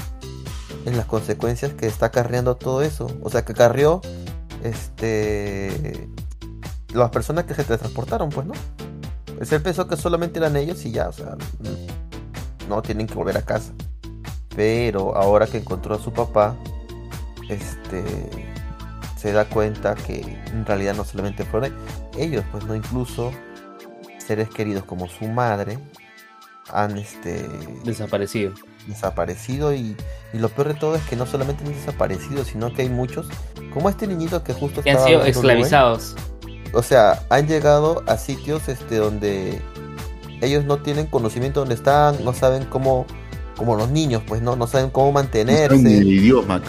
en 0.86 0.96
las 0.98 1.08
consecuencias 1.08 1.74
que 1.74 1.88
está 1.88 2.08
acarreando 2.08 2.56
todo 2.56 2.84
eso. 2.84 3.08
O 3.24 3.30
sea, 3.32 3.44
que 3.44 3.54
acarreó, 3.54 4.02
este, 4.68 6.10
las 6.94 7.10
personas 7.10 7.46
que 7.46 7.54
se 7.54 7.64
transportaron, 7.64 8.30
pues, 8.30 8.48
¿no? 8.48 8.54
Pues 9.38 9.52
él 9.52 9.62
pensó 9.62 9.88
que 9.88 9.98
solamente 9.98 10.40
eran 10.40 10.56
ellos 10.56 10.84
y 10.86 10.92
ya, 10.92 11.10
o 11.10 11.14
sea, 11.14 11.36
no 12.68 12.82
tienen 12.82 13.08
que 13.08 13.14
volver 13.14 13.38
a 13.38 13.44
casa. 13.44 13.74
Pero 14.56 15.16
ahora 15.16 15.46
que 15.46 15.58
encontró 15.58 15.96
a 15.96 16.00
su 16.00 16.12
papá, 16.12 16.56
este 17.50 18.04
se 19.16 19.32
da 19.32 19.46
cuenta 19.46 19.96
que 19.96 20.22
en 20.48 20.66
realidad 20.66 20.96
no 20.96 21.04
solamente 21.04 21.44
fueron 21.44 21.76
ellos, 22.18 22.44
pues 22.52 22.66
no 22.66 22.76
incluso 22.76 23.32
seres 24.20 24.50
queridos 24.50 24.84
como 24.84 25.08
su 25.08 25.26
madre 25.26 25.80
han 26.72 26.98
este 26.98 27.48
Desaparecido. 27.84 28.54
Desaparecido 28.88 29.74
y, 29.74 29.96
y 30.34 30.38
lo 30.40 30.50
peor 30.50 30.70
de 30.70 30.74
todo 30.76 30.96
es 30.96 31.04
que 31.04 31.16
no 31.16 31.26
solamente 31.26 31.64
han 31.64 31.74
desaparecido, 31.74 32.44
sino 32.46 32.74
que 32.74 32.84
hay 32.84 32.90
muchos, 32.90 33.28
como 33.74 33.90
este 33.90 34.08
niñito 34.08 34.44
que 34.44 34.54
justo 34.54 34.82
Que 34.82 34.92
han 34.92 35.04
sido 35.06 35.24
esclavizados. 35.24 36.16
o 36.74 36.82
sea, 36.82 37.24
han 37.30 37.48
llegado 37.48 38.04
a 38.08 38.18
sitios 38.18 38.68
este 38.70 38.98
donde 38.98 39.62
ellos 40.42 40.66
no 40.66 40.78
tienen 40.78 41.08
conocimiento 41.08 41.62
donde 41.62 41.76
están, 41.76 42.24
no 42.24 42.34
saben 42.34 42.66
cómo, 42.66 43.06
como 43.56 43.76
los 43.76 43.90
niños, 43.90 44.24
pues 44.28 44.42
no, 44.42 44.56
no 44.56 44.68
saben 44.68 44.90
cómo 44.90 45.08
No 45.08 45.14
mantenerse, 45.14 45.68
saben 45.78 45.84
ni 45.84 45.94
el 45.94 46.08
idioma, 46.08 46.62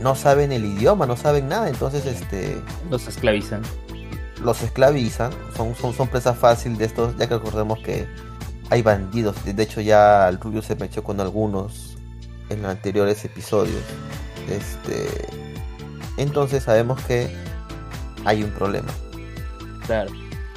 no 0.00 0.14
saben 0.14 0.52
el 0.52 0.64
idioma, 0.64 1.06
no 1.06 1.16
saben 1.16 1.48
nada, 1.48 1.68
entonces 1.68 2.06
este 2.06 2.60
Los 2.90 3.06
esclavizan. 3.08 3.62
los 4.42 4.62
esclavizan, 4.62 5.32
son, 5.56 5.74
son, 5.74 5.92
son 5.94 6.08
presa 6.08 6.34
fácil 6.34 6.76
de 6.78 6.86
estos, 6.86 7.16
ya 7.16 7.28
que 7.28 7.34
recordemos 7.34 7.78
que 7.80 8.06
hay 8.70 8.82
bandidos, 8.82 9.36
de 9.44 9.62
hecho 9.62 9.80
ya 9.80 10.28
el 10.28 10.38
Rubio 10.38 10.62
se 10.62 10.76
mechó 10.76 11.02
con 11.02 11.20
algunos 11.20 11.96
en 12.48 12.62
los 12.62 12.70
anteriores 12.70 13.24
episodios. 13.24 13.82
Este 14.48 15.28
entonces 16.16 16.64
sabemos 16.64 17.00
que 17.04 17.30
hay 18.24 18.42
un 18.42 18.50
problema. 18.50 18.88
Claro. 19.86 20.10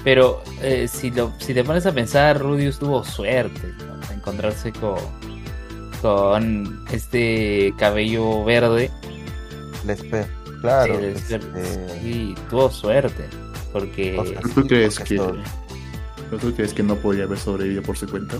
Pero 0.03 0.43
eh, 0.61 0.87
si, 0.87 1.11
lo, 1.11 1.31
si 1.39 1.53
te 1.53 1.63
pones 1.63 1.85
a 1.85 1.93
pensar, 1.93 2.39
Rudius 2.39 2.77
tuvo 2.77 3.03
suerte 3.03 3.73
¿no? 3.87 3.95
de 4.07 4.15
encontrarse 4.15 4.73
con, 4.73 4.97
con 6.01 6.85
este 6.91 7.73
cabello 7.77 8.43
verde. 8.43 8.91
Lesper, 9.85 10.27
claro. 10.61 10.99
Sí, 10.99 11.05
este, 11.05 12.01
sí, 12.01 12.35
tuvo 12.49 12.69
suerte. 12.69 13.25
Porque. 13.71 14.19
O 14.19 14.25
sea, 14.25 14.41
¿Tú 14.41 14.67
crees 14.67 14.99
porque 14.99 15.15
que, 15.15 15.43
¿pero 16.33 16.49
¿Tú 16.49 16.55
crees 16.55 16.73
que 16.73 16.83
no 16.83 16.95
podría 16.95 17.25
haber 17.25 17.37
sobrevivido 17.37 17.83
por 17.83 17.97
su 17.97 18.07
cuenta? 18.07 18.37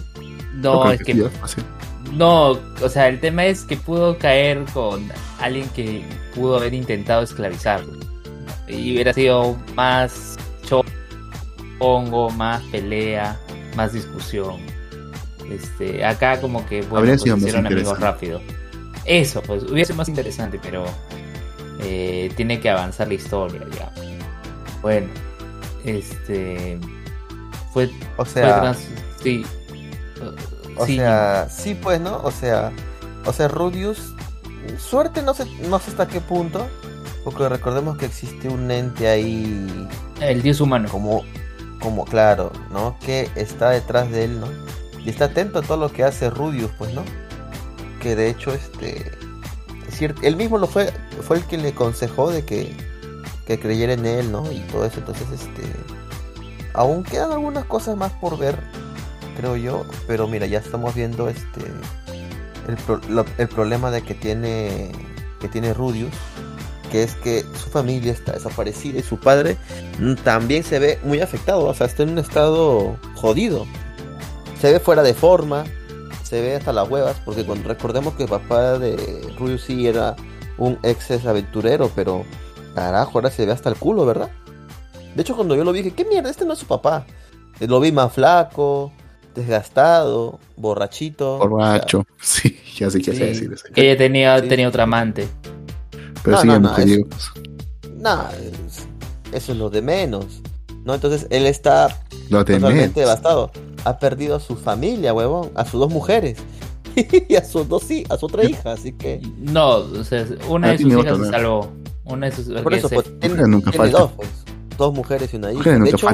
no, 0.55 0.91
es 0.91 1.03
que. 1.03 1.29
No, 2.13 2.51
o 2.81 2.89
sea, 2.89 3.07
el 3.07 3.19
tema 3.19 3.45
es 3.45 3.63
que 3.63 3.75
pudo 3.75 4.17
caer 4.17 4.63
con 4.73 5.09
alguien 5.39 5.67
que 5.69 6.05
pudo 6.35 6.57
haber 6.57 6.73
intentado 6.73 7.23
esclavizarlo. 7.23 7.93
Y 8.67 8.93
hubiera 8.93 9.13
sido 9.13 9.57
más 9.75 10.37
chongo, 11.79 12.29
más 12.31 12.61
pelea, 12.65 13.39
más 13.75 13.93
discusión. 13.93 14.57
Este, 15.49 16.05
acá 16.05 16.39
como 16.39 16.65
que 16.67 16.81
bueno, 16.83 17.07
pues, 17.07 17.21
sido 17.21 17.35
más 17.35 17.45
hicieron 17.45 17.67
amigos 17.67 17.99
rápido. 17.99 18.41
Eso, 19.05 19.41
pues 19.41 19.63
hubiera 19.63 19.85
sido 19.85 19.97
más 19.97 20.09
interesante, 20.09 20.59
pero 20.61 20.85
eh, 21.79 22.31
tiene 22.35 22.59
que 22.59 22.69
avanzar 22.69 23.07
la 23.07 23.15
historia, 23.15 23.61
digamos. 23.65 23.99
Bueno, 24.81 25.07
este 25.83 26.79
fue, 27.73 27.91
o 28.17 28.25
fue 28.39 28.51
sea, 28.51 28.55
trans- 28.59 28.87
sí. 29.21 29.51
o 30.77 30.85
Sí, 30.85 30.95
sea, 30.95 31.47
sí 31.49 31.75
pues, 31.75 31.99
¿no? 32.01 32.17
O 32.23 32.31
sea, 32.31 32.71
o 33.25 33.33
sea, 33.33 33.47
Rudius, 33.47 34.13
suerte 34.77 35.21
no 35.21 35.33
sé, 35.33 35.45
no 35.69 35.79
sé 35.79 35.91
hasta 35.91 36.07
qué 36.07 36.21
punto, 36.21 36.67
porque 37.23 37.47
recordemos 37.49 37.97
que 37.97 38.05
existe 38.05 38.49
un 38.49 38.69
ente 38.71 39.07
ahí 39.07 39.89
el 40.19 40.41
dios 40.41 40.61
humano. 40.61 40.89
como, 40.89 41.23
como 41.79 42.05
claro, 42.05 42.51
¿no? 42.71 42.97
Que 42.99 43.29
está 43.35 43.69
detrás 43.71 44.09
de 44.11 44.25
él, 44.25 44.39
¿no? 44.39 44.47
Y 45.05 45.09
está 45.09 45.25
atento 45.25 45.59
a 45.59 45.61
todo 45.63 45.77
lo 45.77 45.91
que 45.91 46.03
hace 46.03 46.29
Rudius, 46.29 46.71
pues, 46.77 46.93
¿no? 46.93 47.03
Que 47.99 48.15
de 48.15 48.29
hecho, 48.29 48.53
este, 48.53 49.11
es 49.87 49.95
cierto, 49.97 50.21
él 50.23 50.35
mismo 50.35 50.57
lo 50.57 50.67
fue, 50.67 50.91
fue 51.21 51.37
el 51.37 51.45
que 51.45 51.57
le 51.57 51.69
aconsejó 51.69 52.31
de 52.31 52.45
que, 52.45 52.75
que 53.45 53.59
creyera 53.59 53.93
en 53.93 54.05
él, 54.05 54.31
¿no? 54.31 54.51
Y 54.51 54.59
todo 54.71 54.85
eso, 54.85 54.99
entonces, 54.99 55.27
este, 55.31 55.63
aún 56.73 57.03
quedan 57.03 57.31
algunas 57.31 57.65
cosas 57.65 57.95
más 57.95 58.11
por 58.13 58.37
ver, 58.37 58.57
creo 59.37 59.55
yo, 59.55 59.85
pero 60.07 60.27
mira, 60.27 60.45
ya 60.45 60.59
estamos 60.59 60.95
viendo, 60.95 61.29
este, 61.29 61.61
el, 62.67 63.25
el 63.37 63.47
problema 63.47 63.91
de 63.91 64.01
que 64.01 64.13
tiene, 64.13 64.91
que 65.39 65.47
tiene 65.47 65.73
Rudius, 65.73 66.13
que 66.93 67.01
es 67.01 67.15
que 67.15 67.41
su 67.41 67.71
familia 67.71 68.11
está 68.11 68.33
desaparecida 68.33 68.99
y 68.99 69.01
su 69.01 69.17
padre 69.17 69.57
mm, 69.99 70.13
también 70.23 70.63
se 70.63 70.77
ve 70.77 70.99
muy 71.03 71.21
afectado, 71.21 71.65
o 71.65 71.73
sea, 71.73 71.87
está 71.87 72.03
en 72.03 72.09
un 72.09 72.19
estado 72.19 72.97
jodido. 73.15 73.65
Se 74.61 74.71
ve 74.71 74.79
fuera 74.79 75.01
de 75.01 75.15
forma, 75.15 75.63
se 76.21 76.39
ve 76.39 76.55
hasta 76.55 76.71
las 76.71 76.87
huevas, 76.87 77.17
porque 77.25 77.45
cuando 77.45 77.67
recordemos 77.67 78.13
que 78.13 78.23
el 78.23 78.29
papá 78.29 78.77
de 78.77 79.27
Rudius 79.39 79.63
sí 79.63 79.87
era 79.87 80.15
un 80.59 80.77
ex 80.83 81.25
aventurero, 81.25 81.89
pero 81.95 82.25
carajo, 82.75 83.17
ahora 83.17 83.31
se 83.31 83.47
ve 83.47 83.51
hasta 83.51 83.69
el 83.69 83.75
culo, 83.75 84.05
¿verdad? 84.05 84.29
De 85.15 85.21
hecho, 85.21 85.35
cuando 85.35 85.55
yo 85.55 85.63
lo 85.63 85.71
vi, 85.71 85.81
dije, 85.83 85.95
¿qué 85.95 86.05
mierda? 86.05 86.29
Este 86.29 86.45
no 86.45 86.53
es 86.53 86.59
su 86.59 86.65
papá. 86.65 87.05
Eh, 87.59 87.67
Lo 87.67 87.79
vi 87.79 87.91
más 87.91 88.11
flaco, 88.13 88.91
desgastado, 89.35 90.39
borrachito. 90.57 91.37
Borracho. 91.37 92.05
Sí, 92.21 92.57
ya 92.77 92.89
sé 92.89 92.99
qué 93.01 93.11
Sí, 93.13 93.19
decir 93.19 93.53
eso. 93.53 93.65
que 93.73 93.81
ella 93.89 93.97
tenía, 93.97 94.39
Sí. 94.39 94.47
tenía 94.47 94.67
otra 94.67 94.83
amante. 94.83 95.27
Pero 96.23 96.37
No, 96.37 96.41
sí, 96.41 96.47
no, 96.47 96.59
no, 96.59 96.69
mujeriego. 96.69 97.07
Nah, 97.97 98.29
es- 98.31 98.87
eso 99.33 99.51
es 99.51 99.57
lo 99.57 99.69
de 99.69 99.81
menos. 99.81 100.41
¿No? 100.85 100.93
Entonces 100.95 101.27
él 101.29 101.45
está 101.45 101.87
Lo 102.29 102.39
de 102.43 102.55
totalmente 102.55 102.79
menos. 102.81 102.95
devastado. 102.95 103.51
Ha 103.85 103.99
perdido 103.99 104.35
a 104.35 104.39
su 104.39 104.55
familia, 104.55 105.13
huevón, 105.13 105.51
a 105.55 105.63
sus 105.65 105.79
dos 105.79 105.91
mujeres. 105.91 106.37
y 107.29 107.35
a 107.35 107.43
sus 107.43 107.67
dos 107.69 107.83
sí, 107.83 108.03
a 108.09 108.17
su 108.17 108.25
otra 108.25 108.43
hija, 108.45 108.73
así 108.73 108.91
que. 108.93 109.21
No, 109.37 109.75
o 109.77 110.03
sea, 110.03 110.25
una 110.49 110.69
Ah, 110.69 110.71
de 110.71 110.77
sus 110.79 110.87
hijas 110.87 110.99
otra, 111.01 111.15
se 111.15 111.19
¿no? 111.21 111.29
salvó. 111.31 111.71
Una 112.05 112.25
de 112.29 112.31
sus 112.35 112.61
Por 112.61 112.73
eso, 112.73 112.89
se- 112.89 112.95
pues, 112.95 113.19
tiene, 113.19 113.43
nunca 113.47 113.71
tiene 113.71 113.89
dos, 113.89 114.11
pues, 114.11 114.29
dos 114.83 114.93
mujeres 114.93 115.33
y 115.33 115.37
una 115.37 115.51
hija. 115.51 115.79
De 115.79 115.89
hecho, 115.89 116.07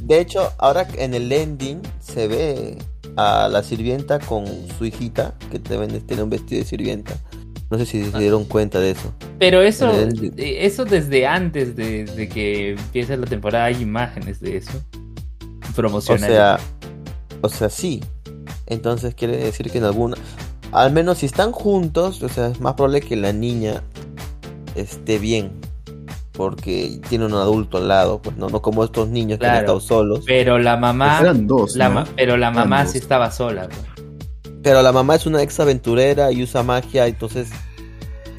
de 0.00 0.20
hecho, 0.20 0.52
ahora 0.58 0.86
en 0.96 1.14
el 1.14 1.30
ending 1.30 1.80
se 2.00 2.28
ve 2.28 2.78
a 3.16 3.48
la 3.48 3.62
sirvienta 3.62 4.18
con 4.18 4.46
su 4.78 4.84
hijita, 4.84 5.34
que 5.50 5.58
también 5.58 6.00
tiene 6.06 6.22
un 6.22 6.30
vestido 6.30 6.60
de 6.62 6.66
sirvienta. 6.66 7.14
No 7.70 7.78
sé 7.78 7.86
si 7.86 8.04
se 8.04 8.18
dieron 8.18 8.44
cuenta 8.44 8.78
de 8.78 8.92
eso. 8.92 9.12
Pero 9.40 9.60
eso, 9.60 9.90
eh, 9.92 10.64
eso 10.64 10.84
desde 10.84 11.26
antes 11.26 11.74
de, 11.74 12.04
de 12.04 12.28
que 12.28 12.70
empiece 12.72 13.16
la 13.16 13.26
temporada 13.26 13.64
hay 13.64 13.82
imágenes 13.82 14.40
de 14.40 14.58
eso. 14.58 14.80
O 15.68 15.72
Promocionales. 15.74 16.28
sea, 16.28 16.60
o 17.40 17.48
sea, 17.48 17.68
sí. 17.68 18.02
Entonces 18.66 19.14
quiere 19.14 19.36
decir 19.36 19.70
que 19.70 19.78
en 19.78 19.84
alguna, 19.84 20.16
al 20.70 20.92
menos 20.92 21.18
si 21.18 21.26
están 21.26 21.52
juntos, 21.52 22.22
o 22.22 22.28
sea, 22.28 22.48
es 22.48 22.60
más 22.60 22.74
probable 22.74 23.00
que 23.00 23.16
la 23.16 23.32
niña 23.32 23.82
esté 24.76 25.18
bien, 25.18 25.50
porque 26.36 27.00
tiene 27.08 27.26
un 27.26 27.34
adulto 27.34 27.78
al 27.78 27.88
lado, 27.88 28.20
pues 28.20 28.36
no, 28.36 28.48
no 28.48 28.60
como 28.62 28.84
estos 28.84 29.08
niños 29.08 29.38
que 29.38 29.46
han 29.46 29.56
estado 29.56 29.80
solos. 29.80 30.20
pero 30.26 30.58
la 30.58 30.76
mamá, 30.76 31.18
Eran 31.20 31.46
dos, 31.46 31.76
la 31.76 31.88
¿no? 31.88 31.94
ma- 31.96 32.08
pero 32.16 32.36
la 32.36 32.50
mamá 32.50 32.76
Eran 32.80 32.88
sí 32.88 32.98
dos. 32.98 33.02
estaba 33.02 33.30
sola. 33.30 33.68
pues. 33.68 33.80
Pero 34.62 34.82
la 34.82 34.92
mamá 34.92 35.14
es 35.14 35.26
una 35.26 35.42
ex 35.42 35.58
aventurera 35.60 36.32
y 36.32 36.42
usa 36.42 36.62
magia, 36.62 37.06
entonces 37.06 37.48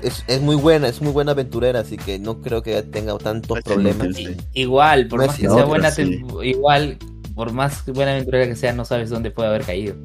es, 0.04 0.24
es 0.27 0.42
muy 0.42 0.56
buena, 0.56 0.88
es 0.89 1.01
muy 1.01 1.12
buena 1.12 1.32
aventurera, 1.32 1.80
así 1.80 1.98
que 1.98 2.20
no 2.20 2.42
creo 2.42 2.62
que 2.62 2.82
tenga 2.84 3.18
tantos 3.18 3.58
sí, 3.58 3.63
problemas. 3.63 4.16
sí. 4.16 4.36
Igual, 4.54 5.08
por 5.08 5.20
No 5.22 5.25
más 5.27 5.36
es 5.36 5.42
que 5.42 5.48
sea 5.48 5.54
otra, 5.56 5.66
buena, 5.66 5.92
sí. 5.92 6.22
igual, 6.44 6.98
por 7.34 7.51
más 7.54 7.84
buena 7.86 8.12
aventura 8.12 8.46
que 8.46 8.56
sea, 8.56 8.74
no 8.74 8.84
sabes 8.86 9.10
dónde 9.10 9.32
puede 9.32 9.50
haber 9.50 9.63
caído. 9.63 9.96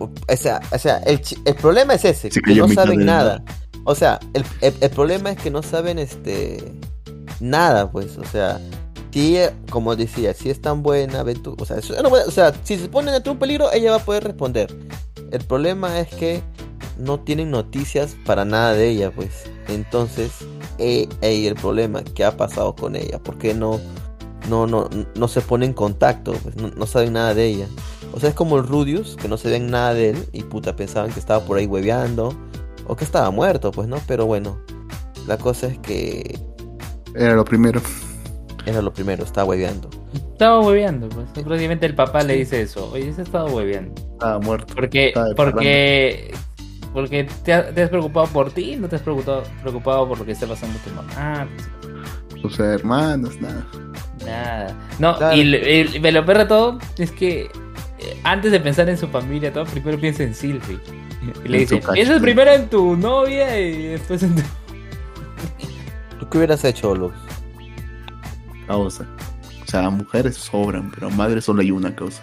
O 0.00 0.10
sea, 0.36 0.60
o 0.72 0.78
sea 0.78 0.98
el, 0.98 1.20
chi- 1.20 1.36
el 1.44 1.54
problema 1.56 1.94
es 1.94 2.04
ese, 2.04 2.30
Se 2.30 2.40
que 2.40 2.54
no 2.54 2.68
saben 2.68 3.04
nada. 3.04 3.42
O 3.84 3.94
sea, 3.94 4.20
el, 4.34 4.44
el- 4.60 4.74
el 4.80 4.90
problema 4.90 5.30
es 5.30 5.38
que 5.38 5.50
no 5.50 5.62
saben 5.62 5.98
este 5.98 6.72
nada, 7.40 7.90
pues, 7.90 8.16
o 8.18 8.24
sea, 8.24 8.60
si 9.10 9.36
como 9.70 9.96
decía, 9.96 10.32
si 10.34 10.50
es 10.50 10.60
tan 10.60 10.82
buena 10.82 11.24
o 11.58 11.64
sea, 11.64 11.78
eso- 11.78 12.00
no, 12.02 12.08
o 12.08 12.30
sea, 12.30 12.52
si 12.62 12.76
se 12.78 12.88
ponen 12.88 13.14
ante 13.14 13.30
un 13.30 13.38
peligro, 13.38 13.72
ella 13.72 13.90
va 13.92 13.96
a 13.96 14.04
poder 14.04 14.24
responder. 14.24 14.74
El 15.32 15.44
problema 15.44 15.98
es 15.98 16.08
que 16.08 16.42
no 16.98 17.20
tienen 17.20 17.50
noticias 17.50 18.16
para 18.24 18.44
nada 18.44 18.74
de 18.74 18.88
ella, 18.88 19.10
pues. 19.10 19.44
Entonces, 19.68 20.30
eh, 20.78 21.08
el 21.46 21.54
problema, 21.54 22.02
¿qué 22.02 22.24
ha 22.24 22.36
pasado 22.36 22.74
con 22.74 22.96
ella? 22.96 23.18
¿Por 23.18 23.38
qué 23.38 23.54
no, 23.54 23.80
no, 24.48 24.66
no, 24.66 24.88
no 25.14 25.28
se 25.28 25.40
pone 25.40 25.66
en 25.66 25.72
contacto? 25.72 26.32
Pues 26.32 26.56
no, 26.56 26.68
no 26.70 26.86
saben 26.86 27.14
nada 27.14 27.34
de 27.34 27.46
ella. 27.46 27.66
O 28.12 28.20
sea, 28.20 28.30
es 28.30 28.34
como 28.34 28.56
el 28.56 28.66
Rudius, 28.66 29.16
que 29.16 29.28
no 29.28 29.36
se 29.36 29.50
ven 29.50 29.70
nada 29.70 29.94
de 29.94 30.10
él 30.10 30.28
y 30.32 30.42
puta 30.42 30.76
pensaban 30.76 31.10
que 31.12 31.20
estaba 31.20 31.44
por 31.44 31.58
ahí 31.58 31.66
hueveando 31.66 32.34
o 32.86 32.96
que 32.96 33.04
estaba 33.04 33.30
muerto, 33.30 33.70
pues 33.70 33.86
no, 33.88 33.98
pero 34.06 34.26
bueno, 34.26 34.58
la 35.26 35.36
cosa 35.36 35.66
es 35.66 35.78
que 35.78 36.38
Era 37.14 37.34
lo 37.34 37.44
primero. 37.44 37.80
era 38.66 38.82
lo 38.82 38.92
primero, 38.92 39.24
estaba 39.24 39.46
hueveando. 39.48 39.88
Estaba 40.14 40.60
hueveando, 40.60 41.08
pues. 41.08 41.26
Prácticamente 41.44 41.86
el 41.86 41.94
papá 41.94 42.22
le 42.22 42.34
dice 42.36 42.62
eso. 42.62 42.90
Oye, 42.92 43.12
se 43.12 43.20
ha 43.22 43.24
estado 43.24 43.46
hueveando. 43.48 43.94
Estaba 44.12 44.38
muerto. 44.38 44.74
Porque, 44.74 45.08
Estaba 45.08 45.34
porque, 45.34 46.32
porque 46.92 47.28
te, 47.44 47.52
ha- 47.52 47.70
te 47.74 47.82
has 47.82 47.90
preocupado 47.90 48.26
por 48.28 48.50
ti, 48.52 48.76
no 48.76 48.88
te 48.88 48.96
has 48.96 49.02
preocupado, 49.02 49.42
preocupado 49.62 50.08
por 50.08 50.18
lo 50.18 50.24
que 50.24 50.32
está 50.32 50.46
pasando 50.46 50.78
tu 50.84 50.90
mamá. 50.90 51.10
Ah, 51.16 51.46
pues, 52.30 52.40
Sus 52.42 52.60
hermanos, 52.60 53.40
nada. 53.40 53.66
nada. 54.24 54.76
No, 54.98 55.16
Claro. 55.16 55.36
y, 55.36 55.44
le- 55.44 55.80
y 55.80 55.98
lo 55.98 56.24
peor 56.24 56.38
de 56.38 56.46
todo 56.46 56.78
es 56.98 57.10
que 57.10 57.42
eh, 57.98 58.20
antes 58.22 58.52
de 58.52 58.60
pensar 58.60 58.88
en 58.88 58.96
su 58.96 59.08
familia, 59.08 59.52
todo 59.52 59.64
primero 59.64 59.98
piensa 59.98 60.22
en 60.22 60.34
Sylvie. 60.34 60.78
Y 61.44 61.48
le 61.48 61.56
En 61.58 61.60
dice, 61.68 61.82
piensas 61.92 62.20
primero 62.22 62.52
en 62.52 62.68
tu 62.68 62.96
novia 62.96 63.58
y 63.58 63.88
después 63.88 64.22
en 64.22 64.36
tu... 64.36 64.42
¿Tú 66.18 66.28
qué 66.28 66.38
hubieras 66.38 66.64
hecho, 66.64 66.94
Lux? 66.94 67.14
Causa. 68.66 69.06
O 69.66 69.70
sea, 69.70 69.90
mujeres 69.90 70.36
sobran, 70.36 70.90
pero 70.90 71.10
madres 71.10 71.44
solo 71.44 71.60
hay 71.62 71.70
una 71.70 71.94
causa. 71.94 72.22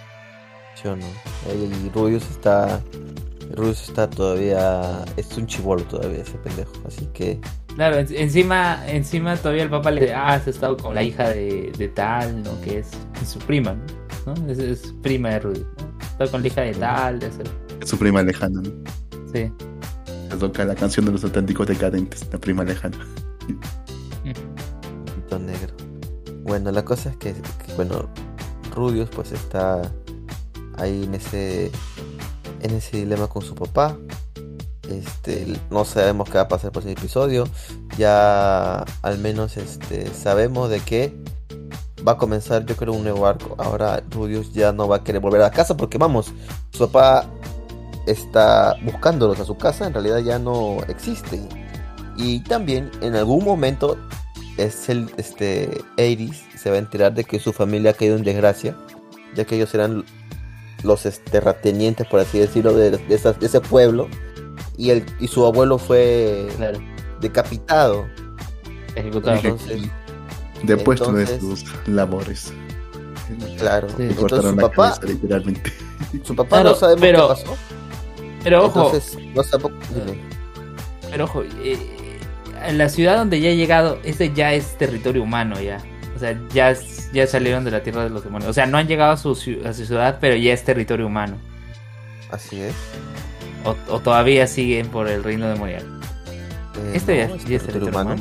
Yo 0.84 0.96
no. 0.96 1.06
El 1.50 1.92
Rubius 1.94 2.24
está. 2.30 2.82
El 3.50 3.56
Rubius 3.56 3.84
está 3.88 4.10
todavía. 4.10 5.04
Es 5.16 5.36
un 5.38 5.48
chivolo 5.48 5.84
todavía 5.84 6.22
ese 6.22 6.38
pendejo. 6.40 6.72
Así 6.88 7.08
que. 7.14 7.40
Claro, 7.76 7.98
en- 7.98 8.08
encima, 8.16 8.82
encima 8.88 9.36
todavía 9.38 9.64
el 9.64 9.70
papá 9.70 9.92
le 9.92 10.02
dice, 10.02 10.14
ah, 10.14 10.34
has 10.34 10.48
estado 10.48 10.78
con 10.78 10.96
la 10.96 11.04
hija 11.04 11.30
de, 11.30 11.72
de 11.78 11.88
tal, 11.90 12.42
¿no? 12.44 12.60
Que 12.62 12.80
es, 12.80 12.88
es 13.22 13.30
su 13.30 13.40
prima, 13.40 13.76
¿no? 14.26 14.34
Es, 14.50 14.60
es 14.60 14.94
prima 15.04 15.30
de 15.32 15.40
Rudy, 15.40 15.60
¿no? 15.60 16.00
Está 16.02 16.28
con 16.30 16.42
la 16.42 16.48
hija 16.48 16.62
de 16.62 16.74
tal, 16.74 17.20
de 17.20 17.26
hacer... 17.28 17.46
Es 17.82 17.90
su 17.90 17.98
prima 17.98 18.24
lejana, 18.24 18.62
¿no? 18.62 18.72
Sí. 19.34 19.52
Le 20.30 20.38
toca 20.38 20.64
la 20.64 20.74
canción 20.74 21.06
de 21.06 21.12
los 21.12 21.24
auténticos 21.26 21.68
decadentes, 21.68 22.26
la 22.32 22.40
prima 22.40 22.64
lejana. 22.64 22.98
Negro. 25.40 25.74
Bueno, 26.44 26.72
la 26.72 26.86
cosa 26.86 27.10
es 27.10 27.18
que, 27.18 27.34
bueno, 27.76 28.10
Rubius 28.74 29.10
pues 29.10 29.32
está 29.32 29.92
ahí 30.78 31.04
en 31.04 31.16
ese 31.16 31.72
en 32.62 32.72
ese 32.72 32.98
dilema 32.98 33.28
con 33.28 33.42
su 33.42 33.56
papá. 33.56 33.98
Este, 34.90 35.60
no 35.72 35.86
sabemos 35.86 36.30
qué 36.30 36.38
va 36.38 36.44
a 36.44 36.48
pasar 36.48 36.72
por 36.72 36.84
ese 36.84 36.92
episodio. 36.92 37.48
Ya 37.98 38.86
al 39.02 39.18
menos 39.20 39.58
este 39.58 40.14
sabemos 40.14 40.70
de 40.70 40.80
que 40.82 41.16
va 42.08 42.14
a 42.14 42.18
comenzar, 42.18 42.66
yo 42.66 42.76
creo, 42.76 42.94
un 42.94 43.04
nuevo 43.04 43.26
arco. 43.26 43.56
Ahora 43.58 44.04
Rubius 44.12 44.54
ya 44.54 44.72
no 44.72 44.88
va 44.88 44.98
a 44.98 45.04
querer 45.04 45.22
volver 45.22 45.42
a 45.42 45.52
casa 45.52 45.76
porque 45.76 45.98
vamos, 45.98 46.32
su 46.72 46.90
papá 46.90 47.26
está 48.06 48.76
buscándolos 48.84 49.40
a 49.40 49.46
su 49.46 49.58
casa, 49.58 49.88
en 49.88 49.94
realidad 49.94 50.20
ya 50.20 50.40
no 50.40 50.78
existen. 50.88 51.48
Y 52.18 52.42
también 52.42 52.92
en 53.02 53.16
algún 53.16 53.44
momento 53.44 53.98
es 54.58 54.90
el 54.90 55.10
este 55.18 55.84
Iris 55.98 56.44
se 56.58 56.70
va 56.70 56.78
a 56.78 56.80
enterar 56.80 57.14
de 57.14 57.24
que 57.24 57.40
su 57.40 57.54
familia 57.54 57.92
ha 57.92 57.94
caído 57.94 58.16
en 58.16 58.24
desgracia, 58.24 58.76
ya 59.36 59.46
que 59.46 59.56
ellos 59.56 59.74
eran 59.74 60.04
los 60.84 61.04
terratenientes, 61.32 62.08
por 62.08 62.20
así 62.20 62.40
decirlo, 62.40 62.74
de, 62.74 62.92
de, 62.92 63.36
ese 63.42 63.62
pueblo. 63.62 64.08
Y, 64.78 64.90
el, 64.90 65.06
y 65.20 65.28
su 65.28 65.46
abuelo 65.46 65.78
fue 65.78 66.48
decapitado. 67.22 68.08
Ejecutado. 68.96 69.38
Entonces, 69.38 69.84
Depuesto 70.64 71.12
de 71.12 71.40
sus 71.40 71.66
labores. 71.88 72.52
Claro. 73.58 73.88
Entonces 73.98 74.50
su 74.50 74.56
papá, 74.56 74.92
cabeza, 74.96 75.06
literalmente. 75.06 75.74
su 76.24 76.36
papá 76.36 76.50
Claro, 76.58 76.70
no 76.70 76.76
sabemos 76.76 77.02
pero- 77.02 77.22
qué 77.22 77.34
pasó. 77.34 77.58
Pero 78.44 78.66
ojo, 78.66 78.86
Entonces, 78.86 79.18
no 79.34 79.44
sabemos- 79.44 79.72
dime. 79.90 80.22
pero 81.10 81.24
ojo, 81.26 81.44
eh, 81.64 81.78
la 82.72 82.90
ciudad 82.90 83.18
donde 83.18 83.40
ya 83.40 83.50
he 83.50 83.56
llegado, 83.58 84.00
este 84.04 84.32
ya 84.34 84.54
es 84.54 84.78
territorio 84.78 85.24
humano 85.24 85.60
ya. 85.62 85.80
O 86.16 86.20
sea, 86.20 86.38
ya, 86.54 86.72
es- 86.72 87.12
ya 87.12 87.28
salieron 87.28 87.64
de 87.66 87.72
la 87.72 87.82
tierra 87.84 88.04
de 88.04 88.10
los 88.10 88.24
demonios. 88.24 88.50
O 88.50 88.54
sea, 88.54 88.66
no 88.66 88.78
han 88.78 88.88
llegado 88.88 89.12
a 89.12 89.18
su, 89.18 89.32
a 89.66 89.74
su 89.74 89.86
ciudad, 89.86 90.18
pero 90.22 90.36
ya 90.36 90.54
es 90.54 90.64
territorio 90.64 91.08
humano. 91.08 91.36
Así 92.32 92.62
es. 92.62 92.74
O, 93.66 93.76
o 93.94 94.00
todavía 94.00 94.48
siguen 94.48 94.88
por 94.88 95.08
el 95.08 95.24
reino 95.24 95.48
demoníaco. 95.50 95.86
Eh, 96.78 96.92
Este 96.96 97.18
ya, 97.18 97.24
es 97.26 97.44
territorio 97.66 97.88
humano. 97.90 98.16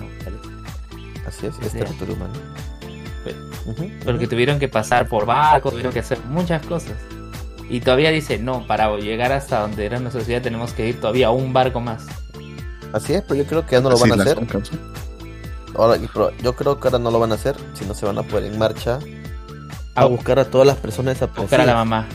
Así 1.26 1.46
es, 1.46 1.54
es 1.60 1.72
Sí. 1.72 1.78
territorio 1.78 2.14
humano. 2.14 2.34
Porque 4.04 4.26
tuvieron 4.26 4.58
que 4.58 4.68
pasar 4.68 5.08
por 5.08 5.24
barcos, 5.26 5.72
tuvieron 5.72 5.92
que 5.92 6.00
hacer 6.00 6.18
muchas 6.28 6.64
cosas. 6.66 6.92
Y 7.70 7.80
todavía 7.80 8.10
dice, 8.10 8.38
no, 8.38 8.66
para 8.66 8.94
llegar 8.98 9.32
hasta 9.32 9.60
donde 9.60 9.86
era 9.86 9.98
nuestra 10.00 10.22
ciudad 10.22 10.42
tenemos 10.42 10.72
que 10.74 10.88
ir 10.88 11.00
todavía 11.00 11.30
un 11.30 11.52
barco 11.54 11.80
más. 11.80 12.06
Así 12.94 13.12
es, 13.12 13.22
pero 13.22 13.34
yo 13.34 13.44
creo 13.44 13.66
que 13.66 13.72
ya 13.72 13.80
no 13.80 13.90
lo 13.90 13.96
Así 13.96 14.08
van 14.08 14.20
a 14.20 14.22
hacer. 14.22 14.38
Ahora, 15.76 15.96
yo 16.40 16.54
creo 16.54 16.78
que 16.78 16.86
ahora 16.86 17.00
no 17.00 17.10
lo 17.10 17.18
van 17.18 17.32
a 17.32 17.34
hacer, 17.34 17.56
sino 17.72 17.92
se 17.92 18.06
van 18.06 18.18
a 18.18 18.22
poner 18.22 18.52
en 18.52 18.56
marcha 18.56 19.00
a 19.96 20.02
A 20.02 20.04
buscar 20.04 20.38
a 20.38 20.44
todas 20.44 20.64
las 20.64 20.76
personas 20.76 21.18
buscar 21.18 21.60
a 21.60 21.64
la 21.66 21.72
desaparecidas. 21.72 21.76
mamá. 21.76 22.08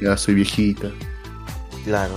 Ya 0.00 0.16
soy 0.16 0.34
viejita. 0.34 0.88
Claro, 1.84 2.14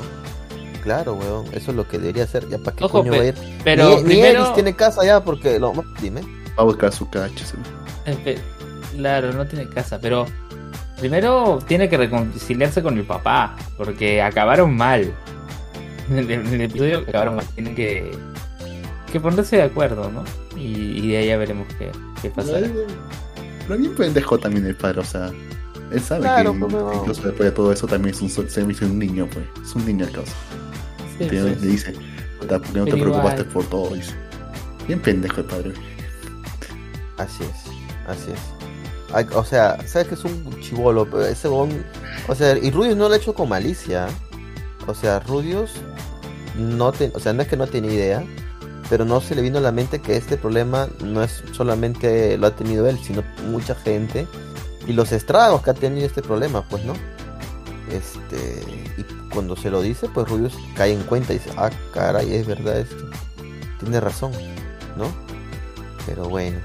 claro, 0.82 1.14
weón. 1.14 1.46
Eso 1.54 1.70
es 1.70 1.78
lo 1.78 1.88
que 1.88 2.00
debería 2.00 2.24
hacer. 2.24 2.50
Ya 2.50 2.58
para 2.58 2.76
qué 2.76 2.86
Ojo, 2.86 3.00
coño 3.00 3.12
va 3.12 3.20
a 3.20 3.26
ir. 3.26 3.36
Pero 3.64 3.98
ni, 3.98 4.04
primero... 4.06 4.54
Tiene 4.54 4.76
casa 4.76 5.06
ya 5.06 5.24
porque 5.24 5.60
no, 5.60 5.72
dime. 6.02 6.22
Va 6.58 6.64
a 6.64 6.64
buscar 6.64 6.92
su 6.92 7.08
cacho. 7.08 7.46
Claro, 8.96 9.34
no 9.34 9.46
tiene 9.46 9.70
casa, 9.70 10.00
pero 10.02 10.26
primero 11.00 11.60
tiene 11.68 11.88
que 11.88 11.98
reconciliarse 11.98 12.82
con 12.82 12.98
el 12.98 13.06
papá, 13.06 13.56
porque 13.78 14.20
acabaron 14.24 14.76
mal. 14.76 15.14
En 16.10 16.18
el, 16.20 16.32
en 16.32 16.48
el 16.48 16.62
episodio 16.62 17.00
acabaron 17.00 17.36
mal, 17.36 17.46
tienen 17.56 17.76
que, 17.76 18.12
que 19.12 19.20
ponerse 19.20 19.58
de 19.58 19.64
acuerdo, 19.64 20.10
¿no? 20.10 20.24
Y, 20.56 21.00
y 21.00 21.08
de 21.10 21.18
ahí 21.18 21.28
ya 21.28 21.38
veremos 21.38 21.68
qué, 21.78 21.92
qué 22.22 22.30
pasa. 22.30 22.60
Pero 23.68 23.80
bien 23.80 23.94
pendejo 23.96 24.38
también 24.38 24.66
el 24.66 24.76
padre, 24.76 25.02
o 25.02 25.04
sea. 25.04 25.32
Él 25.92 26.02
sabe 26.02 26.22
Claro, 26.22 26.52
que 26.52 26.98
incluso 26.98 27.22
después 27.24 27.40
de 27.40 27.52
todo 27.52 27.72
eso 27.72 27.88
también 27.88 28.14
es 28.16 28.22
un, 28.22 28.30
se 28.30 28.62
me 28.62 28.68
dice 28.68 28.86
un 28.86 29.00
niño, 29.00 29.28
pues. 29.32 29.46
Es 29.68 29.76
un 29.76 29.86
niño 29.86 30.06
el 30.06 30.12
caso. 30.12 30.32
Sí, 31.18 31.28
Que 31.28 31.36
le 31.42 31.56
dice, 31.56 31.94
¿por 32.38 32.48
qué 32.48 32.78
no 32.80 32.86
te 32.86 32.92
preocupaste 32.92 33.42
igual. 33.42 33.54
por 33.54 33.66
todo? 33.66 33.96
Dice. 33.96 34.14
Bien 34.88 35.00
pendejo 35.02 35.42
el 35.42 35.46
padre. 35.46 35.74
Así 37.18 37.44
es, 37.44 38.08
así 38.08 38.32
es. 38.32 39.34
O 39.36 39.44
sea, 39.44 39.78
sabes 39.88 40.10
que 40.10 40.16
es 40.16 40.24
un 40.26 40.60
chivolo, 40.62 41.06
pero 41.06 41.26
ese 41.26 41.48
bon, 41.48 41.70
o 42.28 42.36
sea, 42.36 42.58
y 42.58 42.72
Rudius 42.72 42.98
no 42.98 43.08
lo 43.08 43.14
ha 43.14 43.18
hecho 43.18 43.34
con 43.34 43.50
malicia. 43.50 44.08
O 44.86 44.94
sea, 44.94 45.20
Rudius 45.22 45.72
no 46.58 46.92
te, 46.92 47.12
o 47.14 47.20
sea, 47.20 47.34
no 47.34 47.42
es 47.42 47.48
que 47.48 47.58
no 47.58 47.68
tiene 47.68 47.94
idea, 47.94 48.24
pero 48.90 49.06
no 49.06 49.22
se 49.22 49.36
le 49.36 49.42
vino 49.42 49.58
a 49.58 49.62
la 49.62 49.72
mente 49.72 50.00
que 50.00 50.16
este 50.18 50.38
problema 50.38 50.88
no 51.04 51.22
es 51.24 51.44
solamente 51.52 52.38
lo 52.38 52.48
ha 52.48 52.56
tenido 52.56 52.88
él, 52.88 52.98
sino 53.04 53.24
mucha 53.50 53.76
gente 53.76 54.28
y 54.88 54.94
los 54.94 55.12
estragos 55.12 55.62
que 55.62 55.70
ha 55.72 55.74
tenido 55.74 56.08
este 56.08 56.22
problema, 56.22 56.64
pues, 56.70 56.84
¿no? 56.86 56.94
Este, 57.92 58.64
y 58.98 59.04
cuando 59.34 59.56
se 59.56 59.70
lo 59.70 59.82
dice, 59.82 60.08
pues 60.14 60.28
Rudius 60.30 60.54
cae 60.76 60.94
en 60.94 61.04
cuenta 61.04 61.34
y 61.34 61.38
dice, 61.40 61.52
ah, 61.58 61.70
caray, 61.94 62.34
es 62.34 62.48
verdad 62.48 62.80
esto. 62.80 63.10
Tiene 63.80 64.00
razón, 64.00 64.32
¿no? 64.98 65.06
Pero 66.06 66.28
bueno, 66.30 66.58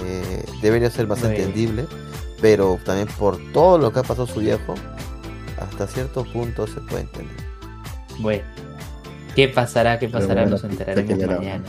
eh, 0.00 0.44
debería 0.62 0.90
ser 0.90 1.06
más 1.06 1.20
Bueno. 1.20 1.34
entendible, 1.36 1.86
pero 2.40 2.78
también 2.84 3.08
por 3.18 3.38
todo 3.52 3.78
lo 3.78 3.92
que 3.92 4.00
ha 4.00 4.02
pasado 4.02 4.26
su 4.26 4.40
viejo, 4.40 4.74
hasta 5.58 5.86
cierto 5.86 6.24
punto 6.24 6.66
se 6.66 6.80
puede 6.80 7.02
entender. 7.02 7.36
Bueno, 8.18 8.42
¿qué 9.34 9.48
pasará? 9.48 9.98
¿Qué 9.98 10.08
pasará? 10.08 10.42
bueno, 10.42 10.50
Nos 10.50 10.64
enteraremos 10.64 11.18
la- 11.18 11.26
mañana. 11.36 11.64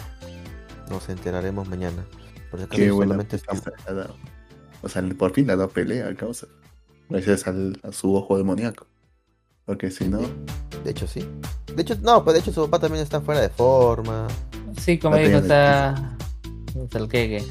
Nos 0.89 1.10
enteraremos 1.10 1.67
mañana. 1.67 2.06
Por 2.50 2.60
si 2.60 2.65
acaso 2.65 2.82
Qué 2.82 2.91
buena 2.91 3.13
solamente 3.13 3.36
estamos... 3.38 3.63
O 4.84 4.89
sea, 4.89 5.04
por 5.17 5.32
fin 5.34 5.47
le 5.47 5.54
ha 5.54 5.56
dado 5.56 5.69
pelea 5.69 6.08
al 6.08 6.15
causa. 6.15 6.47
Gracias 7.10 7.47
al, 7.47 7.80
a 7.84 7.91
su 7.91 8.13
ojo 8.15 8.38
demoníaco. 8.38 8.88
Porque 9.65 9.91
si 9.91 10.08
no, 10.08 10.19
De 10.84 10.91
hecho, 10.91 11.08
sí. 11.08 11.26
De 11.76 11.84
hecho, 11.84 11.95
no, 12.02 12.24
pues 12.24 12.34
de 12.34 12.39
hecho 12.41 12.52
su 12.52 12.62
papá 12.63 12.80
también 12.80 13.04
está 13.04 13.21
fuera 13.21 13.41
de 13.41 13.50
forma. 13.50 14.28
Sí, 14.80 14.97
como 14.97 15.17
bien, 15.17 15.36
está... 15.36 16.17
está 16.84 16.97
el 16.97 17.08
queque. 17.08 17.41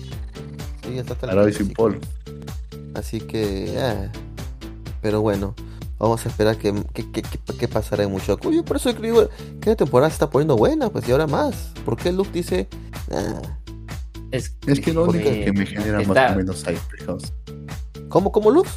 Sí, 0.83 0.99
está 0.99 1.13
hasta 1.13 1.27
el 1.27 1.31
ahora 1.39 1.45
hoy 1.45 1.75
culo, 1.75 1.99
sin. 2.01 2.97
Así 2.97 3.21
que, 3.21 3.67
eh, 3.77 4.11
pero 5.01 5.21
bueno, 5.23 5.55
vamos 6.01 6.25
a 6.27 6.29
esperar 6.31 6.57
que, 6.57 6.73
que, 6.93 7.11
que, 7.13 7.23
que- 7.23 7.39
que 7.59 7.69
pasará 7.69 8.03
en 8.05 8.11
Mushoku. 8.11 8.51
Yo 8.53 8.65
por 8.65 8.77
eso 8.79 8.93
digo 8.95 9.29
que 9.61 9.71
la 9.71 9.77
temporada 9.77 10.11
se 10.11 10.15
está 10.15 10.29
poniendo 10.31 10.57
buena, 10.57 10.89
pues 10.91 11.07
y 11.09 11.13
ahora 11.13 11.27
más. 11.29 11.71
¿Por 11.85 11.97
qué 11.97 12.11
Luke 12.13 12.31
dice, 12.33 12.69
ah, 13.13 13.41
Es, 14.33 14.57
Es 14.67 14.81
que 14.81 14.93
lo 14.93 15.05
único 15.05 15.29
que 15.31 15.53
me 15.53 15.67
genera 15.67 16.01
está- 16.01 16.15
más 16.15 16.33
o 16.33 16.37
menos 16.37 16.65
hype, 16.65 16.81
fijaos. 16.99 17.33
¿cómo, 18.09 18.33
cómo 18.33 18.51
Luke? 18.51 18.71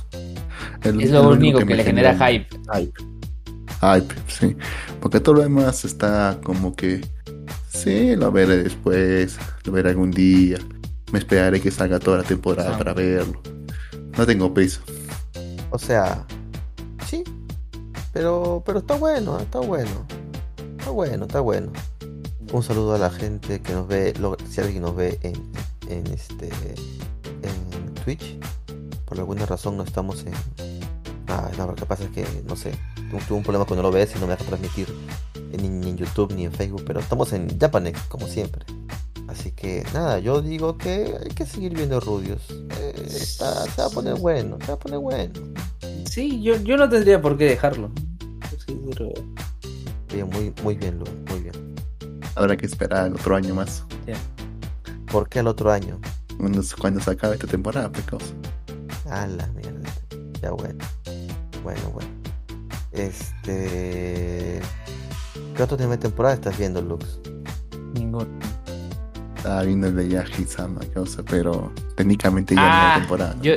El- 0.84 1.02
Es 1.02 1.12
lo 1.12 1.30
único 1.30 1.60
que, 1.60 1.76
le 1.76 1.84
genera 1.84 2.14
hype. 2.16 2.48
Hype. 2.74 2.94
Hype, 3.82 4.14
sí. 4.28 4.56
Porque 5.00 5.20
todo 5.20 5.36
lo 5.36 5.42
demás 5.42 5.86
está 5.86 6.40
como 6.44 6.76
que. 6.76 7.02
Sí, 7.70 8.16
lo 8.16 8.32
veré 8.32 8.64
después. 8.64 9.38
Lo 9.66 9.72
veré 9.74 9.90
algún 9.90 10.12
día. 10.12 10.58
Me 11.12 11.20
esperaré 11.20 11.60
que 11.62 11.70
salga 11.72 12.00
toda 12.00 12.18
la 12.20 12.24
temporada 12.24 12.72
Ah. 12.74 12.78
para 12.78 12.94
verlo. 12.94 13.42
No 14.18 14.26
tengo 14.26 14.54
prisa. 14.54 14.82
O 15.70 15.78
sea, 15.80 16.26
pero, 18.14 18.64
pero 18.66 18.80
está 18.80 18.96
bueno, 18.96 19.40
está 19.40 19.60
bueno. 19.60 20.06
Está 20.80 20.92
bueno, 20.92 21.26
está 21.26 21.40
bueno. 21.42 21.72
Un 22.52 22.62
saludo 22.64 22.94
a 22.96 22.98
la 22.98 23.10
gente 23.10 23.62
que 23.62 23.74
nos 23.74 23.88
ve, 23.88 24.14
si 24.50 24.62
alguien 24.62 24.84
nos 24.84 24.96
ve 24.96 25.18
en, 25.24 25.34
en 25.90 26.06
este 26.08 26.50
en 27.42 27.94
Twitch. 28.06 28.38
Por 29.06 29.18
alguna 29.20 29.46
razón 29.46 29.78
no 29.78 29.84
estamos 29.84 30.24
en. 30.26 30.34
Ah, 31.28 31.50
no, 31.58 31.68
lo 31.68 31.76
que 31.76 31.86
pasa 31.86 32.04
es 32.04 32.10
que 32.12 32.26
no 32.48 32.56
sé. 32.56 32.72
tu- 33.10 33.18
Tuve 33.28 33.38
un 33.38 33.44
problema 33.44 33.66
cuando 33.66 33.82
lo 33.84 33.92
ves 33.92 34.12
y 34.16 34.20
no 34.20 34.28
me 34.28 34.34
deja 34.34 34.44
transmitir 34.46 34.88
ni 35.58 35.68
en 35.68 35.98
YouTube 35.98 36.34
ni 36.34 36.46
en 36.46 36.52
Facebook, 36.52 36.84
pero 36.86 37.00
estamos 37.00 37.32
en 37.34 37.60
Japanex, 37.60 38.02
como 38.04 38.28
siempre. 38.28 38.66
Así 39.28 39.52
que 39.52 39.84
nada, 39.94 40.20
yo 40.20 40.42
digo 40.42 40.78
que 40.78 41.16
hay 41.24 41.30
que 41.30 41.46
seguir 41.46 41.74
viendo 41.76 42.00
Rudios. 42.00 42.42
Eh, 42.80 43.08
se 43.10 43.44
va 43.44 43.86
a 43.86 43.90
poner 43.90 44.16
bueno, 44.16 44.58
se 44.62 44.68
va 44.68 44.74
a 44.74 44.80
poner 44.80 45.00
bueno. 45.00 45.34
Sí, 46.10 46.42
yo, 46.42 46.56
yo 46.58 46.76
no 46.78 46.90
tendría 46.90 47.22
por 47.22 47.38
qué 47.38 47.46
dejarlo. 47.46 47.92
Muy, 50.14 50.54
muy 50.64 50.76
bien, 50.76 51.00
Lu, 51.00 51.06
muy 51.30 51.40
bien. 51.42 51.76
Habrá 52.36 52.56
que 52.58 52.66
esperar 52.66 53.08
el 53.08 53.14
otro 53.14 53.36
año 53.36 53.56
más. 53.56 53.84
¿Por 55.12 55.30
qué 55.30 55.40
al 55.40 55.48
otro 55.48 55.72
año? 55.72 56.00
Cuando, 56.38 56.62
cuando 56.80 57.00
se 57.00 57.12
acabe 57.12 57.36
esta 57.36 57.48
temporada, 57.48 57.92
pecos. 57.92 58.34
A 59.10 59.28
la 59.28 59.48
mierda. 59.48 59.90
Ya 60.42 60.52
bueno. 60.52 60.84
Bueno, 61.64 61.82
bueno. 61.94 62.10
Este. 62.92 64.60
¿Qué 65.56 65.64
otro 65.64 65.78
tema 65.78 65.92
de 65.92 65.98
temporada 66.00 66.34
estás 66.36 66.58
viendo, 66.58 66.82
Lux? 66.82 67.20
Ninguno. 67.94 68.28
Estaba 69.38 69.64
viendo 69.64 69.88
el 69.88 69.96
de 69.96 70.08
Yaji-sama, 70.10 70.82
cosa, 70.94 71.22
pero 71.24 71.72
técnicamente 71.96 72.56
ya 72.56 72.62
no 72.62 72.68
Ah, 72.68 72.94
hay 72.96 73.02
temporada. 73.02 73.36
yo, 73.42 73.54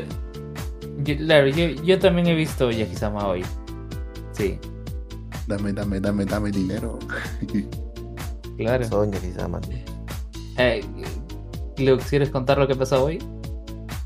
yo- 1.05 1.17
claro, 1.17 1.47
yo, 1.49 1.67
yo 1.85 1.99
también 1.99 2.27
he 2.27 2.35
visto 2.35 2.71
Yakizama 2.71 3.27
hoy. 3.29 3.45
Sí, 4.33 4.59
Dame, 5.47 5.73
dame, 5.73 6.01
dame, 6.01 6.25
dame 6.25 6.51
dinero. 6.51 6.99
claro. 8.57 8.85
Soña, 8.89 9.19
quizá, 9.19 9.47
man. 9.49 9.61
Eh, 10.59 10.85
Luke, 11.79 12.05
¿quieres 12.09 12.31
contar 12.31 12.59
lo 12.59 12.67
que 12.67 12.75
pasó 12.75 13.05
hoy? 13.05 13.19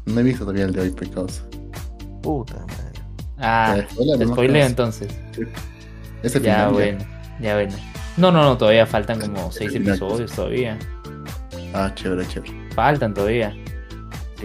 no 0.06 0.18
he 0.20 0.22
visto 0.24 0.40
todavía 0.40 0.64
el 0.64 0.72
de 0.72 0.80
hoy, 0.80 0.90
pecos. 0.90 1.44
Puta 2.22 2.58
madre. 2.66 3.00
Ah, 3.38 3.76
Ya, 3.98 4.18
te 4.18 4.26
¿no? 4.26 4.32
spoileo 4.32 4.66
entonces. 4.66 5.08
Es 6.22 6.34
el 6.34 6.42
Ya, 6.42 6.54
final, 6.68 6.72
bueno, 6.72 6.98
ya 7.40 7.54
bueno. 7.54 7.74
No, 8.16 8.32
no, 8.32 8.42
no, 8.42 8.58
todavía 8.58 8.86
faltan 8.86 9.20
como 9.20 9.48
Es 9.48 9.54
seis 9.54 9.72
el 9.74 9.82
final. 9.82 9.96
episodios 9.96 10.32
todavía. 10.32 10.78
Ah, 11.72 11.92
chévere, 11.94 12.26
chévere. 12.26 12.52
Faltan 12.74 13.14
todavía. 13.14 13.54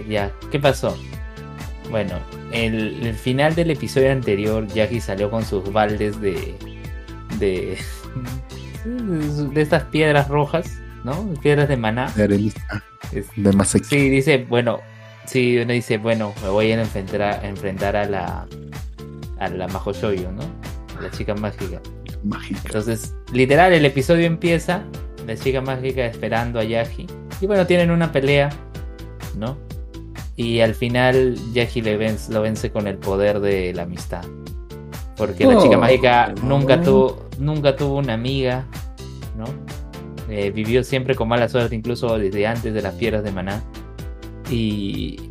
Ya, 0.08 0.30
¿qué 0.52 0.60
pasó? 0.60 0.96
Bueno, 1.90 2.14
el, 2.52 3.04
el 3.06 3.14
final 3.14 3.54
del 3.54 3.70
episodio 3.72 4.12
anterior, 4.12 4.66
Jackie 4.68 5.00
salió 5.00 5.30
con 5.30 5.44
sus 5.44 5.70
baldes 5.72 6.20
de, 6.20 6.54
de, 7.38 7.78
de 8.84 9.60
estas 9.62 9.84
piedras 9.84 10.28
rojas, 10.28 10.78
¿no? 11.04 11.32
Piedras 11.42 11.68
de 11.68 11.76
maná. 11.76 12.10
De. 12.16 12.52
Es- 13.12 13.26
De 13.36 13.52
Maseki. 13.52 13.84
Sí, 13.86 14.08
dice, 14.10 14.46
bueno, 14.48 14.80
sí, 15.26 15.58
uno 15.58 15.72
dice, 15.72 15.98
bueno, 15.98 16.32
me 16.42 16.48
voy 16.48 16.72
a 16.72 16.80
enfrentar 16.80 17.22
a, 17.22 17.46
enfrentar 17.46 17.96
a 17.96 18.04
la 18.06 18.46
a 19.38 19.48
la 19.48 19.68
Majo 19.68 19.92
Shoyo, 19.92 20.32
¿no? 20.32 20.42
A 20.98 21.02
la 21.02 21.10
chica 21.10 21.34
mágica. 21.34 21.80
Mágica. 22.24 22.60
Entonces, 22.64 23.14
literal, 23.32 23.72
el 23.74 23.84
episodio 23.84 24.26
empieza, 24.26 24.82
la 25.26 25.36
chica 25.36 25.60
mágica 25.60 26.06
esperando 26.06 26.58
a 26.58 26.64
Yaji. 26.64 27.06
Y 27.40 27.46
bueno, 27.46 27.66
tienen 27.66 27.90
una 27.90 28.10
pelea, 28.12 28.48
¿no? 29.36 29.58
Y 30.36 30.60
al 30.60 30.74
final 30.74 31.36
Yaji 31.52 31.82
le 31.82 31.96
vence, 31.98 32.32
lo 32.32 32.40
vence 32.42 32.70
con 32.70 32.86
el 32.86 32.96
poder 32.96 33.40
de 33.40 33.72
la 33.74 33.82
amistad. 33.82 34.24
Porque 35.16 35.46
la 35.46 35.58
chica 35.62 35.78
mágica 35.78 36.34
nunca 36.42 36.80
tuvo, 36.82 37.28
nunca 37.38 37.74
tuvo 37.74 37.96
una 37.96 38.14
amiga, 38.14 38.66
¿no? 39.36 39.46
Eh, 40.28 40.50
vivió 40.50 40.82
siempre 40.84 41.14
con 41.14 41.28
mala 41.28 41.48
suerte, 41.48 41.74
incluso 41.74 42.18
desde 42.18 42.46
antes 42.46 42.74
de 42.74 42.82
las 42.82 42.94
piedras 42.94 43.24
de 43.24 43.32
Maná. 43.32 43.62
Y, 44.50 45.30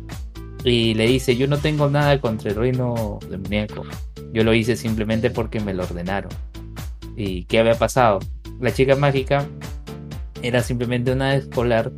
y 0.64 0.94
le 0.94 1.06
dice, 1.06 1.36
yo 1.36 1.46
no 1.46 1.58
tengo 1.58 1.88
nada 1.88 2.20
contra 2.20 2.50
el 2.50 2.56
reino 2.56 3.18
demoníaco. 3.30 3.84
Yo 4.32 4.42
lo 4.42 4.52
hice 4.54 4.76
simplemente 4.76 5.30
porque 5.30 5.60
me 5.60 5.72
lo 5.72 5.84
ordenaron. 5.84 6.30
¿Y 7.16 7.44
qué 7.44 7.60
había 7.60 7.74
pasado? 7.74 8.18
La 8.60 8.72
chica 8.72 8.96
mágica 8.96 9.46
era 10.42 10.62
simplemente 10.62 11.12
una 11.12 11.34
escolar. 11.34 11.92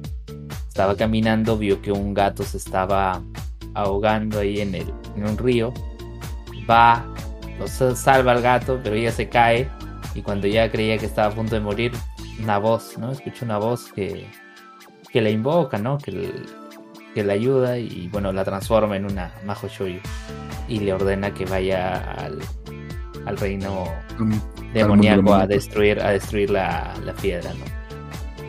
Estaba 0.68 0.96
caminando, 0.96 1.56
vio 1.56 1.80
que 1.80 1.90
un 1.90 2.14
gato 2.14 2.42
se 2.42 2.58
estaba 2.58 3.22
ahogando 3.74 4.40
ahí 4.40 4.60
en, 4.60 4.74
el, 4.74 4.92
en 5.16 5.26
un 5.26 5.38
río. 5.38 5.72
Va, 6.68 7.04
lo 7.58 7.66
sa- 7.68 7.96
salva 7.96 8.32
al 8.32 8.42
gato, 8.42 8.80
pero 8.82 8.96
ella 8.96 9.12
se 9.12 9.28
cae. 9.28 9.68
Y 10.14 10.22
cuando 10.22 10.46
ya 10.46 10.70
creía 10.70 10.98
que 10.98 11.06
estaba 11.06 11.28
a 11.32 11.34
punto 11.34 11.54
de 11.54 11.60
morir, 11.60 11.92
una 12.42 12.58
voz, 12.58 12.96
¿no? 12.98 13.12
Escucha 13.12 13.44
una 13.44 13.58
voz 13.58 13.92
que, 13.92 14.26
que 15.10 15.20
la 15.20 15.30
invoca, 15.30 15.78
¿no? 15.78 15.98
Que, 15.98 16.32
que 17.14 17.24
la 17.24 17.32
ayuda 17.34 17.78
y 17.78 18.08
bueno, 18.08 18.32
la 18.32 18.44
transforma 18.44 18.96
en 18.96 19.04
una 19.06 19.32
Majo 19.44 19.68
Shoyu. 19.68 20.00
Y 20.68 20.80
le 20.80 20.92
ordena 20.92 21.32
que 21.32 21.46
vaya 21.46 21.98
al, 22.14 22.38
al 23.26 23.36
reino 23.38 23.86
Mm, 24.18 24.38
demoníaco 24.74 25.34
a 25.34 25.46
destruir, 25.46 26.00
a 26.00 26.10
destruir 26.10 26.50
la, 26.50 26.94
la 27.04 27.14
piedra, 27.14 27.52
¿no? 27.54 27.64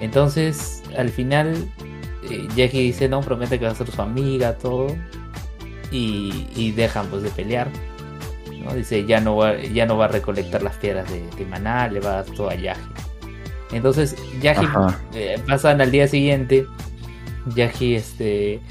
Entonces, 0.02 0.84
al 0.98 1.10
final, 1.10 1.70
eh, 2.30 2.48
Jackie 2.56 2.82
dice, 2.84 3.08
no, 3.10 3.22
promete 3.22 3.60
que 3.60 3.66
va 3.66 3.72
a 3.72 3.76
ser 3.76 3.92
su 3.92 4.02
amiga, 4.02 4.58
todo. 4.58 4.88
Y, 5.92 6.48
y 6.56 6.72
dejan 6.72 7.08
pues 7.08 7.24
de 7.24 7.30
pelear. 7.32 7.68
¿No? 8.64 8.74
Dice, 8.74 9.06
ya 9.06 9.20
no, 9.20 9.38
va, 9.38 9.58
ya 9.58 9.86
no 9.86 9.98
va 9.98 10.06
a 10.06 10.10
recolectar 10.10 10.62
las 10.62 10.76
piedras 10.76 11.12
de, 11.12 11.24
de 11.38 11.46
maná, 11.46 11.88
le 11.88 12.00
va 12.00 12.12
a 12.12 12.24
dar 12.24 12.26
todo 12.26 12.50
a 12.50 12.56
Yaji. 12.56 12.82
Entonces, 13.72 14.16
Yaji 14.42 14.68
eh, 15.14 15.40
pasan 15.48 15.82
al 15.82 15.92
día 15.92 16.08
siguiente. 16.08 16.66
Yaji 17.56 17.96
este, 17.96 18.54
eh, 18.54 18.62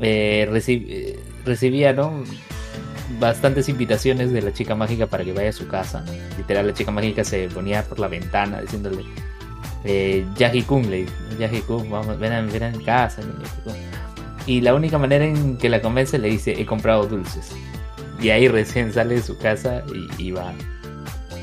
eh, 0.00 1.18
recibía, 1.44 1.92
¿no? 1.92 2.24
bastantes 3.20 3.68
invitaciones 3.68 4.32
de 4.32 4.42
la 4.42 4.52
chica 4.52 4.74
mágica 4.74 5.06
para 5.06 5.24
que 5.24 5.32
vaya 5.32 5.50
a 5.50 5.52
su 5.52 5.66
casa. 5.66 6.02
¿no? 6.06 6.12
Literal, 6.36 6.66
la 6.66 6.74
chica 6.74 6.90
mágica 6.90 7.24
se 7.24 7.48
ponía 7.48 7.82
por 7.82 7.98
la 7.98 8.08
ventana 8.08 8.60
diciéndole, 8.60 9.04
eh, 9.84 10.26
Yaji 10.36 10.62
Kun, 10.62 10.90
le 10.90 11.06
Yaji 11.38 11.60
Kun, 11.62 11.90
vamos, 11.90 12.18
ven 12.18 12.32
a, 12.32 12.42
ven 12.42 12.62
a 12.62 12.70
mi 12.70 12.84
casa. 12.84 13.22
Y 14.46 14.60
la 14.60 14.74
única 14.74 14.98
manera 14.98 15.24
en 15.24 15.56
que 15.56 15.68
la 15.68 15.80
convence 15.80 16.18
le 16.18 16.28
dice, 16.28 16.60
he 16.60 16.66
comprado 16.66 17.06
dulces. 17.06 17.52
Y 18.20 18.30
ahí 18.30 18.48
recién 18.48 18.92
sale 18.92 19.16
de 19.16 19.22
su 19.22 19.36
casa 19.38 19.82
y, 19.94 20.28
y 20.28 20.30
va. 20.30 20.52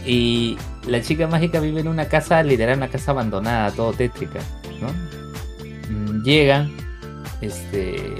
Y 0.05 0.57
la 0.87 1.01
chica 1.01 1.27
mágica 1.27 1.59
vive 1.59 1.81
en 1.81 1.87
una 1.87 2.05
casa, 2.05 2.43
literal, 2.43 2.77
una 2.77 2.89
casa 2.89 3.11
abandonada, 3.11 3.71
todo 3.71 3.93
tétrica, 3.93 4.39
¿no? 4.81 4.89
Mm, 5.89 6.23
Llega, 6.23 6.67
este, 7.41 8.15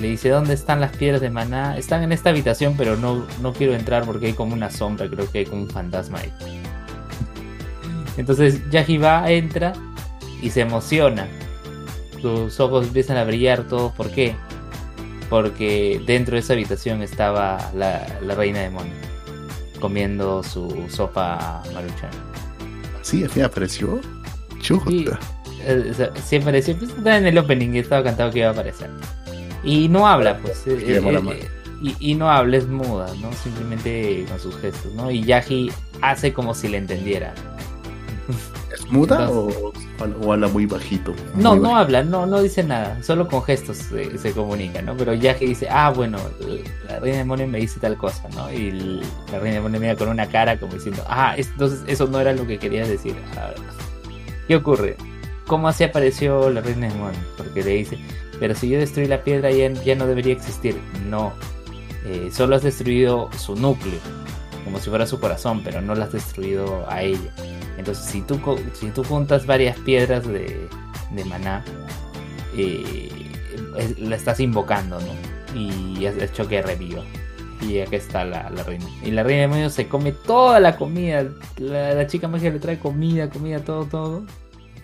le 0.00 0.08
dice, 0.08 0.28
¿dónde 0.28 0.54
están 0.54 0.80
las 0.80 0.94
piedras 0.96 1.20
de 1.20 1.30
maná? 1.30 1.76
Están 1.78 2.02
en 2.02 2.12
esta 2.12 2.30
habitación, 2.30 2.74
pero 2.76 2.96
no, 2.96 3.26
no 3.40 3.52
quiero 3.52 3.74
entrar 3.74 4.04
porque 4.04 4.26
hay 4.26 4.32
como 4.32 4.54
una 4.54 4.70
sombra, 4.70 5.08
creo 5.08 5.30
que 5.30 5.38
hay 5.38 5.46
como 5.46 5.62
un 5.62 5.70
fantasma 5.70 6.18
ahí. 6.18 6.32
Entonces 8.16 8.68
Yaji 8.70 8.98
va, 8.98 9.30
entra 9.30 9.72
y 10.42 10.50
se 10.50 10.60
emociona. 10.60 11.28
Sus 12.20 12.60
ojos 12.60 12.86
empiezan 12.86 13.16
a 13.16 13.24
brillar 13.24 13.64
todos, 13.64 13.92
¿por 13.92 14.10
qué? 14.10 14.34
Porque 15.32 15.98
dentro 16.04 16.34
de 16.34 16.40
esa 16.40 16.52
habitación 16.52 17.00
estaba 17.00 17.70
la, 17.74 18.06
la 18.20 18.34
reina 18.34 18.60
demonio 18.60 18.92
comiendo 19.80 20.42
su 20.42 20.84
sopa 20.90 21.62
maruchan. 21.72 22.10
Sí, 23.00 23.26
fin 23.28 23.44
apareció. 23.44 23.98
Chuta. 24.60 24.90
Sí, 24.90 25.06
eh, 25.64 25.88
o 25.90 25.94
sea, 25.94 26.10
sí 26.22 26.36
apareció, 26.36 26.76
pues 26.76 26.90
estaba 26.90 27.16
en 27.16 27.24
el 27.24 27.38
opening 27.38 27.70
y 27.72 27.78
estaba 27.78 28.04
cantado 28.04 28.30
que 28.30 28.40
iba 28.40 28.48
a 28.48 28.52
aparecer. 28.52 28.90
Y 29.64 29.88
no 29.88 30.06
habla, 30.06 30.36
pues. 30.36 30.66
eh, 30.66 30.76
eh, 31.00 31.48
y, 31.80 31.96
y 32.10 32.14
no 32.14 32.30
habla, 32.30 32.58
es 32.58 32.68
muda, 32.68 33.06
¿no? 33.22 33.32
Simplemente 33.32 34.26
con 34.28 34.38
sus 34.38 34.54
gestos, 34.58 34.92
¿no? 34.92 35.10
Y 35.10 35.24
Yaji 35.24 35.72
hace 36.02 36.34
como 36.34 36.54
si 36.54 36.68
le 36.68 36.76
entendiera. 36.76 37.32
¿Es 38.70 38.84
muda 38.90 39.24
Entonces- 39.24 39.56
o, 39.62 39.72
o 40.22 40.32
habla 40.32 40.48
muy 40.48 40.66
bajito? 40.66 41.14
No, 41.34 41.50
Muy 41.54 41.60
no 41.60 41.62
bajito. 41.70 41.76
habla, 41.76 42.02
no, 42.04 42.26
no 42.26 42.42
dice 42.42 42.62
nada, 42.62 43.02
solo 43.02 43.28
con 43.28 43.42
gestos 43.42 43.76
se, 43.78 44.18
se 44.18 44.32
comunica, 44.32 44.82
¿no? 44.82 44.96
Pero 44.96 45.14
Yaji 45.14 45.46
dice, 45.46 45.68
ah, 45.70 45.90
bueno, 45.90 46.18
la 46.88 46.98
reina 47.00 47.18
demonio 47.18 47.46
me 47.46 47.58
dice 47.58 47.80
tal 47.80 47.96
cosa, 47.96 48.28
¿no? 48.34 48.52
Y 48.52 48.68
el- 48.68 49.00
la 49.30 49.38
reina 49.38 49.56
demonio 49.56 49.80
mira 49.80 49.96
con 49.96 50.08
una 50.08 50.26
cara 50.26 50.58
como 50.58 50.74
diciendo, 50.74 51.02
ah, 51.08 51.34
es- 51.36 51.48
entonces 51.48 51.80
eso 51.86 52.06
no 52.06 52.20
era 52.20 52.32
lo 52.32 52.46
que 52.46 52.58
querías 52.58 52.88
decir. 52.88 53.14
Ah, 53.36 53.50
¿Qué 54.48 54.56
ocurre? 54.56 54.96
¿Cómo 55.46 55.68
así 55.68 55.84
apareció 55.84 56.50
la 56.50 56.60
reina 56.60 56.88
demonio? 56.88 57.18
Porque 57.36 57.62
le 57.62 57.70
dice, 57.70 57.98
pero 58.40 58.54
si 58.54 58.68
yo 58.68 58.78
destruí 58.78 59.06
la 59.06 59.22
piedra 59.22 59.50
ya, 59.50 59.70
ya 59.72 59.94
no 59.94 60.06
debería 60.06 60.32
existir. 60.32 60.76
No, 61.08 61.32
eh, 62.04 62.30
solo 62.32 62.56
has 62.56 62.62
destruido 62.62 63.28
su 63.38 63.54
núcleo, 63.56 63.98
como 64.64 64.78
si 64.80 64.88
fuera 64.90 65.06
su 65.06 65.20
corazón, 65.20 65.62
pero 65.64 65.80
no 65.80 65.94
la 65.94 66.04
has 66.06 66.12
destruido 66.12 66.84
a 66.88 67.02
ella. 67.02 67.32
Entonces, 67.78 68.04
si 68.04 68.20
tú, 68.22 68.40
si 68.74 68.90
tú 68.90 69.02
juntas 69.04 69.46
varias 69.46 69.78
piedras 69.80 70.26
de, 70.26 70.68
de 71.10 71.24
maná, 71.24 71.64
eh, 72.56 73.08
la 73.98 74.16
estás 74.16 74.40
invocando, 74.40 74.98
¿no? 75.00 75.58
Y 75.58 76.06
has 76.06 76.16
hecho 76.16 76.48
que 76.48 76.62
reviva. 76.62 77.02
Y 77.60 77.80
acá 77.80 77.96
está 77.96 78.24
la, 78.24 78.50
la 78.50 78.62
reina. 78.64 78.86
Y 79.04 79.12
la 79.12 79.22
reina 79.22 79.42
demonio 79.42 79.70
se 79.70 79.88
come 79.88 80.12
toda 80.12 80.58
la 80.58 80.76
comida. 80.76 81.26
La, 81.58 81.94
la 81.94 82.06
chica 82.06 82.28
mágica 82.28 82.50
le 82.50 82.58
trae 82.58 82.78
comida, 82.78 83.30
comida, 83.30 83.60
todo, 83.60 83.84
todo. 83.84 84.22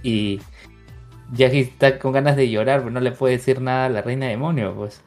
Y 0.03 0.40
Yagi 1.33 1.61
está 1.61 1.98
con 1.98 2.12
ganas 2.12 2.37
de 2.37 2.48
llorar, 2.48 2.81
pero 2.81 2.90
no 2.90 3.01
le 3.01 3.12
puede 3.12 3.37
decir 3.37 3.61
nada 3.61 3.87
a 3.87 3.88
la 3.88 4.03
reina 4.03 4.27
demonio, 4.27 4.74
pues. 4.74 5.03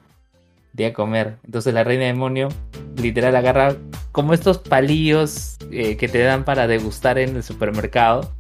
De 0.74 0.86
a 0.88 0.94
comer. 0.94 1.36
Entonces 1.44 1.74
la 1.74 1.84
reina 1.84 2.06
demonio 2.06 2.50
literal 2.98 3.36
agarra 3.36 3.76
como 4.12 4.34
estos 4.34 4.58
palillos 4.58 5.58
eh, 5.72 5.98
que 5.98 6.08
te 6.08 6.20
dan 6.20 6.44
para 6.46 6.68
degustar 6.68 7.18
en 7.18 7.36
el 7.36 7.44
supermercado. 7.44 8.32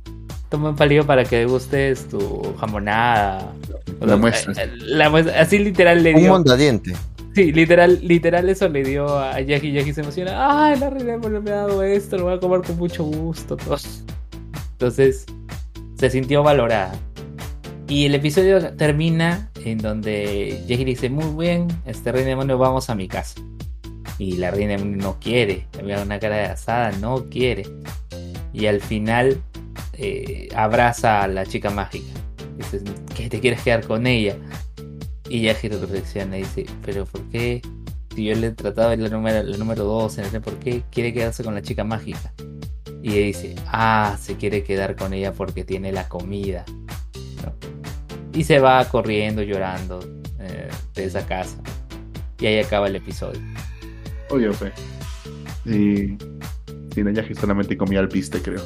Toma 0.49 0.69
un 0.69 0.75
palillo 0.75 1.05
para 1.05 1.23
que 1.23 1.37
degustes 1.37 2.07
tu 2.09 2.53
jamonada. 2.59 3.53
La 4.01 4.17
muestra. 4.17 4.53
Eh, 4.63 4.69
la 4.77 5.09
muestra- 5.09 5.39
así 5.41 5.59
literal 5.59 6.03
le 6.03 6.13
Un 6.13 6.19
dio. 6.21 6.31
mondadiente. 6.31 6.93
Sí, 7.33 7.53
literal, 7.53 7.99
literal 8.01 8.49
eso 8.49 8.67
le 8.67 8.83
dio 8.83 9.17
a 9.17 9.39
Yagi. 9.39 9.71
Yagi 9.71 9.93
se 9.93 10.01
emociona. 10.01 10.65
Ay, 10.67 10.77
la 10.79 10.89
reina 10.89 11.13
demonio 11.13 11.41
me 11.41 11.51
ha 11.51 11.55
dado 11.55 11.81
esto, 11.83 12.17
lo 12.17 12.25
voy 12.25 12.33
a 12.33 12.39
comer 12.39 12.61
con 12.61 12.77
mucho 12.77 13.03
gusto. 13.05 13.55
todo". 13.55 13.77
Entonces 14.73 15.25
se 15.97 16.09
sintió 16.09 16.43
valorada. 16.43 16.91
Y 17.91 18.05
el 18.05 18.15
episodio 18.15 18.73
termina 18.77 19.51
en 19.65 19.77
donde 19.79 20.63
Yagi 20.65 20.85
dice, 20.85 21.09
muy 21.09 21.45
bien, 21.45 21.67
este 21.85 22.13
reina 22.13 22.29
demonio, 22.29 22.57
vamos 22.57 22.89
a 22.89 22.95
mi 22.95 23.09
casa. 23.09 23.41
Y 24.17 24.37
la 24.37 24.49
reina 24.49 24.77
demonio 24.77 24.95
no 24.95 25.19
quiere, 25.19 25.67
había 25.77 26.01
una 26.01 26.17
cara 26.17 26.37
de 26.37 26.45
asada, 26.45 26.93
no 26.99 27.25
quiere. 27.25 27.65
Y 28.53 28.67
al 28.67 28.79
final 28.79 29.41
eh, 29.91 30.47
abraza 30.55 31.21
a 31.21 31.27
la 31.27 31.45
chica 31.45 31.69
mágica. 31.69 32.13
Dice, 32.55 32.81
¿qué 33.13 33.27
te 33.27 33.41
quieres 33.41 33.61
quedar 33.61 33.85
con 33.85 34.07
ella? 34.07 34.37
Y 35.27 35.41
Yagi 35.41 35.67
reflexiona 35.67 36.37
y 36.37 36.43
dice, 36.43 36.67
pero 36.85 37.05
¿por 37.05 37.23
qué? 37.23 37.61
Si 38.15 38.23
yo 38.23 38.35
le 38.35 38.47
he 38.47 38.51
tratado 38.51 38.95
la 38.95 39.09
número, 39.09 39.43
la 39.43 39.57
número 39.57 39.83
2, 39.83 40.17
¿por 40.41 40.59
qué 40.59 40.83
quiere 40.91 41.11
quedarse 41.11 41.43
con 41.43 41.55
la 41.55 41.61
chica 41.61 41.83
mágica? 41.83 42.31
Y 43.03 43.15
ella 43.15 43.25
dice, 43.25 43.55
ah, 43.67 44.17
se 44.17 44.37
quiere 44.37 44.63
quedar 44.63 44.95
con 44.95 45.13
ella 45.13 45.33
porque 45.33 45.65
tiene 45.65 45.91
la 45.91 46.07
comida. 46.07 46.63
¿no? 47.43 47.80
Y 48.33 48.43
se 48.43 48.59
va 48.59 48.83
corriendo, 48.85 49.41
llorando 49.41 49.99
eh, 50.39 50.69
de 50.95 51.03
esa 51.03 51.25
casa. 51.25 51.57
Y 52.39 52.47
ahí 52.47 52.59
acaba 52.59 52.87
el 52.87 52.95
episodio. 52.95 53.41
Obvio, 54.29 54.53
fe. 54.53 54.71
Y. 55.65 56.17
Sí, 56.93 57.03
Nayaji 57.03 57.35
solamente 57.35 57.77
comía 57.77 57.99
al 57.99 58.07
piste, 58.09 58.41
creo. 58.41 58.61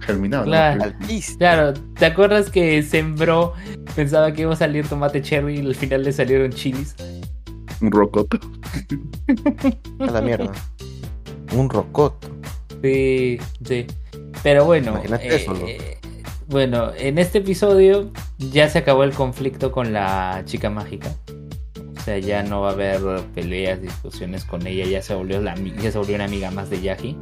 Germinado. 0.00 0.44
¿no? 0.44 0.50
Claro. 0.50 0.82
Al 0.82 0.98
pis. 0.98 1.36
Claro, 1.36 1.74
¿te 1.98 2.06
acuerdas 2.06 2.50
que 2.50 2.82
sembró? 2.82 3.52
Pensaba 3.94 4.32
que 4.32 4.42
iba 4.42 4.52
a 4.52 4.56
salir 4.56 4.86
tomate 4.86 5.22
cherry 5.22 5.58
y 5.60 5.66
al 5.66 5.74
final 5.74 6.04
le 6.04 6.12
salieron 6.12 6.50
chilis. 6.52 6.94
Un 7.80 7.90
rocoto. 7.90 8.38
A 10.00 10.10
la 10.10 10.20
mierda. 10.20 10.52
Un 11.52 11.68
rocoto. 11.68 12.28
Sí, 12.82 13.38
sí. 13.64 13.86
Pero 14.42 14.64
bueno, 14.64 14.92
Imagínate 14.92 15.28
eh, 15.28 15.36
eso, 15.36 15.54
¿no? 15.54 15.66
eh, 15.66 15.98
bueno, 16.48 16.92
en 16.96 17.18
este 17.18 17.38
episodio 17.38 18.10
ya 18.50 18.68
se 18.68 18.78
acabó 18.78 19.04
el 19.04 19.12
conflicto 19.12 19.70
con 19.70 19.92
la 19.92 20.42
chica 20.46 20.70
mágica. 20.70 21.14
O 21.96 22.02
sea, 22.02 22.18
ya 22.18 22.42
no 22.42 22.62
va 22.62 22.70
a 22.70 22.72
haber 22.72 23.00
peleas, 23.34 23.82
discusiones 23.82 24.44
con 24.46 24.66
ella, 24.66 24.86
ya 24.86 25.02
se 25.02 25.14
volvió 25.14 25.40
la 25.42 25.54
ya 25.54 25.92
se 25.92 25.98
volvió 25.98 26.14
una 26.14 26.24
amiga 26.24 26.50
más 26.50 26.70
de 26.70 26.80
Yaji. 26.80 27.16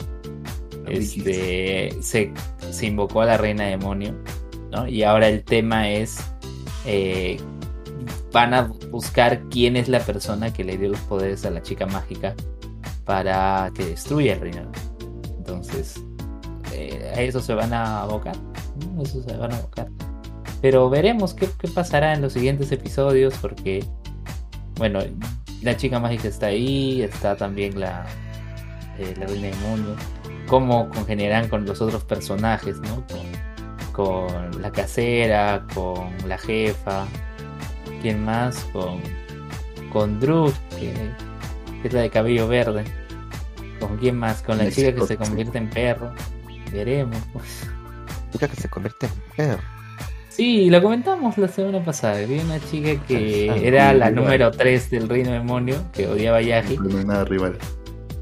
Este 0.86 1.90
se, 2.00 2.32
se 2.70 2.86
invocó 2.86 3.22
a 3.22 3.26
la 3.26 3.36
reina 3.36 3.64
demonio, 3.64 4.14
¿no? 4.70 4.86
Y 4.86 5.02
ahora 5.02 5.28
el 5.28 5.42
tema 5.42 5.90
es 5.90 6.18
eh, 6.86 7.38
van 8.32 8.54
a 8.54 8.62
buscar 8.90 9.42
quién 9.50 9.76
es 9.76 9.88
la 9.88 10.00
persona 10.00 10.52
que 10.52 10.64
le 10.64 10.78
dio 10.78 10.90
los 10.90 11.00
poderes 11.00 11.44
a 11.44 11.50
la 11.50 11.60
chica 11.60 11.86
mágica 11.86 12.34
para 13.04 13.70
que 13.74 13.84
destruya 13.84 14.34
el 14.34 14.40
reino. 14.40 14.72
Entonces, 15.38 16.00
eh, 16.72 17.12
a 17.16 17.20
eso 17.20 17.40
se 17.40 17.54
van 17.54 17.72
a 17.72 18.02
abocar. 18.02 18.36
¿no? 18.94 19.02
Eso 19.02 19.22
se 19.22 19.36
van 19.36 19.52
a 19.52 19.56
abocar. 19.56 19.88
Pero 20.60 20.90
veremos 20.90 21.34
qué, 21.34 21.48
qué 21.58 21.68
pasará 21.68 22.14
en 22.14 22.22
los 22.22 22.32
siguientes 22.32 22.72
episodios 22.72 23.34
porque, 23.40 23.84
bueno, 24.76 25.00
la 25.62 25.76
chica 25.76 26.00
mágica 26.00 26.28
está 26.28 26.46
ahí, 26.46 27.02
está 27.02 27.36
también 27.36 27.78
la, 27.78 28.06
eh, 28.98 29.14
la 29.18 29.26
reina 29.26 29.48
demonio. 29.48 29.96
Cómo 30.48 30.88
congeniarán 30.90 31.48
con 31.48 31.64
los 31.66 31.80
otros 31.80 32.04
personajes, 32.04 32.78
¿no? 32.80 33.04
Con, 33.06 34.26
con 34.26 34.62
la 34.62 34.70
casera, 34.72 35.64
con 35.74 36.10
la 36.26 36.38
jefa. 36.38 37.06
¿Quién 38.02 38.24
más? 38.24 38.64
Con, 38.72 39.00
con 39.92 40.18
Drew, 40.20 40.52
que, 40.78 40.92
que 41.82 41.88
es 41.88 41.92
la 41.92 42.00
de 42.00 42.10
cabello 42.10 42.48
verde. 42.48 42.84
¿Con 43.80 43.96
quién 43.98 44.16
más? 44.18 44.42
Con 44.42 44.58
la 44.58 44.64
La 44.64 44.70
chica 44.70 44.92
que 44.94 45.00
se 45.02 45.06
sí. 45.08 45.16
convierte 45.16 45.58
en 45.58 45.70
perro. 45.70 46.12
Veremos. 46.72 47.18
pues. 47.32 47.68
Chica 48.32 48.48
que 48.48 48.56
se 48.56 48.68
convierte 48.68 49.06
en 49.06 49.12
perro. 49.36 49.77
Sí, 50.38 50.70
lo 50.70 50.80
comentamos 50.80 51.36
la 51.36 51.48
semana 51.48 51.84
pasada. 51.84 52.18
Había 52.22 52.44
una 52.44 52.60
chica 52.60 52.94
que 53.08 53.50
Ah, 53.50 53.56
era 53.60 53.92
la 53.92 54.06
rival. 54.10 54.14
número 54.14 54.50
3 54.52 54.88
del 54.88 55.08
reino 55.08 55.32
demonio, 55.32 55.74
que 55.92 56.06
odiaba 56.06 56.36
a 56.38 56.42
Yaji. 56.42 56.76
No 56.78 56.96
hay 56.98 57.04
nada 57.04 57.24
rival. 57.24 57.58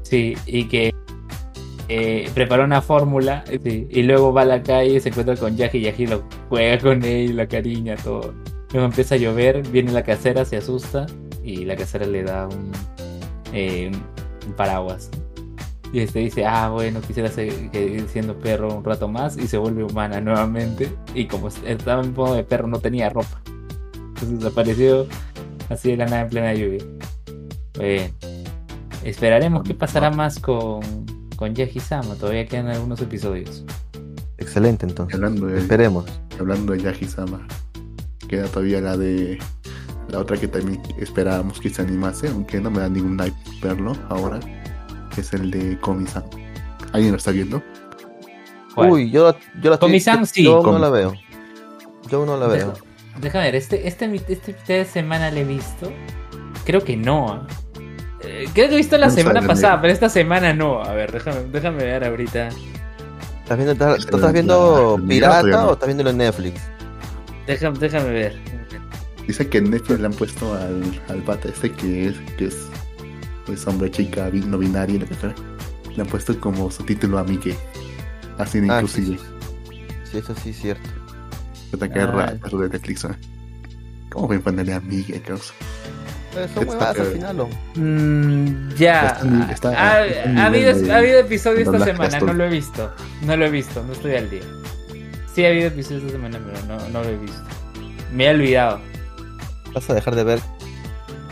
Sí, 0.01 0.35
y 0.47 0.63
que 0.67 0.91
eh, 1.89 2.27
preparó 2.33 2.63
una 2.63 2.81
fórmula 2.81 3.43
sí, 3.63 3.87
y 3.91 4.01
luego 4.01 4.33
va 4.33 4.41
a 4.41 4.45
la 4.45 4.63
calle, 4.63 4.99
se 4.99 5.09
encuentra 5.09 5.35
con 5.35 5.55
Yaji 5.55 5.77
y 5.77 5.81
Yaji 5.81 6.07
lo 6.07 6.23
juega 6.49 6.79
con 6.79 7.03
él, 7.05 7.37
la 7.37 7.47
cariña, 7.47 7.95
todo. 7.97 8.33
Luego 8.73 8.87
empieza 8.87 9.13
a 9.13 9.17
llover, 9.19 9.61
viene 9.69 9.91
la 9.91 10.01
casera, 10.03 10.43
se 10.43 10.57
asusta 10.57 11.05
y 11.43 11.65
la 11.65 11.75
casera 11.75 12.07
le 12.07 12.23
da 12.23 12.47
un, 12.47 12.71
eh, 13.53 13.91
un 14.45 14.53
paraguas. 14.53 15.11
Y 15.93 16.01
este 16.01 16.19
dice, 16.19 16.45
ah, 16.45 16.69
bueno, 16.69 16.99
quisiera 17.01 17.29
seguir 17.29 18.05
siendo 18.09 18.37
perro 18.37 18.75
un 18.75 18.83
rato 18.83 19.07
más 19.07 19.37
y 19.37 19.47
se 19.47 19.57
vuelve 19.57 19.83
humana 19.83 20.19
nuevamente. 20.19 20.93
Y 21.13 21.25
como 21.25 21.47
estaba 21.47 22.03
en 22.03 22.13
modo 22.13 22.35
de 22.35 22.43
perro, 22.43 22.67
no 22.67 22.79
tenía 22.79 23.09
ropa. 23.09 23.41
Entonces 23.95 24.45
apareció 24.45 25.07
así 25.69 25.91
de 25.91 25.97
la 25.97 26.05
nada 26.05 26.21
en 26.21 26.29
plena 26.29 26.53
lluvia. 26.53 26.83
Bueno, 27.77 28.13
esperaremos 29.03 29.63
qué 29.63 29.73
pasará 29.73 30.11
más 30.11 30.39
con, 30.39 30.81
con 31.37 31.55
Yaji 31.55 31.79
Sama. 31.79 32.15
Todavía 32.15 32.45
quedan 32.45 32.67
algunos 32.67 32.99
episodios. 33.01 33.63
Excelente, 34.37 34.85
entonces. 34.85 35.15
Hablando 35.15 35.47
de, 35.47 35.59
Esperemos. 35.59 36.05
hablando 36.39 36.73
de 36.73 36.79
Yaji-sama, 36.79 37.47
queda 38.27 38.47
todavía 38.47 38.81
la 38.81 38.95
de 38.95 39.39
la 40.09 40.19
otra 40.19 40.37
que 40.37 40.47
también 40.47 40.81
esperábamos 40.99 41.59
que 41.59 41.69
se 41.69 41.81
animase, 41.81 42.29
aunque 42.29 42.61
no 42.61 42.71
me 42.71 42.79
da 42.79 42.89
ningún 42.89 43.17
like 43.17 43.35
verlo 43.61 43.93
ahora, 44.09 44.39
que 45.17 45.21
es 45.21 45.33
el 45.33 45.49
de 45.49 45.79
Komi-san. 45.79 46.23
¿Alguien 46.93 47.11
lo 47.11 47.17
está 47.17 47.31
viendo? 47.31 47.63
¿Cuál? 48.75 48.91
Uy, 48.91 49.09
yo, 49.09 49.35
yo 49.63 49.71
la 49.71 49.79
Komi-san, 49.79 50.27
sí. 50.27 50.43
Yo 50.43 50.61
no 50.61 50.77
la 50.77 50.91
veo. 50.91 51.15
Yo 52.07 52.23
no 52.23 52.37
la 52.37 52.45
veo. 52.45 52.73
Déjame 53.19 53.45
ver, 53.45 53.55
este, 53.55 53.87
este, 53.87 54.13
este 54.27 54.73
de 54.73 54.85
semana 54.85 55.31
le 55.31 55.41
he 55.41 55.43
visto. 55.43 55.91
Creo 56.65 56.83
que 56.83 56.95
no. 56.95 57.29
¿ah? 57.31 57.47
Eh, 58.21 58.47
creo 58.53 58.67
que 58.67 58.75
he 58.75 58.77
visto 58.77 58.95
la 58.99 59.07
No 59.07 59.13
semana 59.13 59.39
sabe, 59.39 59.47
pasada, 59.47 59.81
pero 59.81 59.91
esta 59.91 60.07
semana 60.07 60.53
no. 60.53 60.83
A 60.83 60.93
ver, 60.93 61.11
déjame, 61.11 61.39
déjame 61.51 61.83
ver 61.83 62.03
ahorita. 62.03 62.49
¿Estás 63.41 63.57
viendo, 63.57 63.95
estás, 63.95 64.33
viendo 64.33 64.97
la- 64.99 65.07
pirata 65.07 65.47
no. 65.47 65.65
o 65.69 65.73
estás 65.73 65.87
viendo 65.87 66.07
en 66.07 66.17
Netflix? 66.17 66.61
Déjame, 67.47 67.79
déjame 67.79 68.09
ver. 68.11 68.35
Dice 69.25 69.49
que 69.49 69.57
en 69.57 69.71
Netflix 69.71 69.99
le 69.99 70.05
han 70.05 70.13
puesto 70.13 70.53
al, 70.53 70.83
al 71.09 71.23
pata 71.23 71.49
este 71.49 71.71
que 71.71 72.09
es, 72.09 72.15
que 72.37 72.45
es, 72.45 72.69
es 73.53 73.65
hombre, 73.67 73.89
chica, 73.91 74.29
bi- 74.29 74.41
no 74.41 74.57
binario, 74.57 74.99
lo 74.99 75.05
que. 75.05 75.15
Le 75.95 76.01
han 76.01 76.07
puesto 76.07 76.39
como 76.39 76.69
su 76.69 76.83
título 76.83 77.17
a 77.17 77.23
Mike. 77.23 77.55
Así 78.37 78.59
de 78.59 78.69
Ah, 78.71 78.75
inclusive. 78.81 79.17
Sí, 80.11 80.17
eso 80.19 80.35
sí 80.35 80.49
es 80.51 80.57
cierto. 80.61 80.89
Que 81.71 81.77
te 81.77 81.85
Ah. 81.99 82.05
raro 82.05 82.39
eso 82.45 82.57
de 82.59 82.69
Netflix. 82.69 83.03
¿eh? 83.05 83.09
¿Cómo 84.11 84.27
pueden 84.27 84.41
ponerle 84.43 84.73
a 84.73 84.79
Mike, 84.79 85.21
causa? 85.21 85.53
Eh, 86.35 86.47
son 86.53 86.67
huevadas 86.69 86.99
al 86.99 87.05
final. 87.07 87.39
¿o? 87.39 87.49
Mm, 87.75 88.69
ya. 88.75 89.07
Está 89.07 89.21
en- 89.27 89.41
está- 89.49 89.69
ha, 89.69 90.05
está 90.05 90.23
en 90.29 90.37
ha 90.37 90.45
habido, 90.45 90.75
de- 90.75 90.91
ha 90.93 90.97
habido 90.97 91.19
episodio 91.19 91.59
esta 91.61 91.83
semana, 91.83 92.19
no 92.19 92.33
lo 92.33 92.43
he 92.45 92.49
visto. 92.49 92.91
No 93.23 93.35
lo 93.37 93.45
he 93.45 93.49
visto, 93.49 93.83
no 93.83 93.93
estoy 93.93 94.15
al 94.15 94.29
día. 94.29 94.41
Sí 95.33 95.43
ha 95.45 95.49
habido 95.49 95.67
episodio 95.67 95.97
esta 95.99 96.11
semana, 96.11 96.39
pero 96.45 96.65
no, 96.67 96.89
no 96.89 97.01
lo 97.03 97.09
he 97.09 97.17
visto. 97.17 97.41
Me 98.13 98.25
he 98.27 98.29
olvidado. 98.29 98.79
¿Vas 99.73 99.89
a 99.89 99.93
dejar 99.95 100.15
de 100.15 100.23
ver 100.23 100.39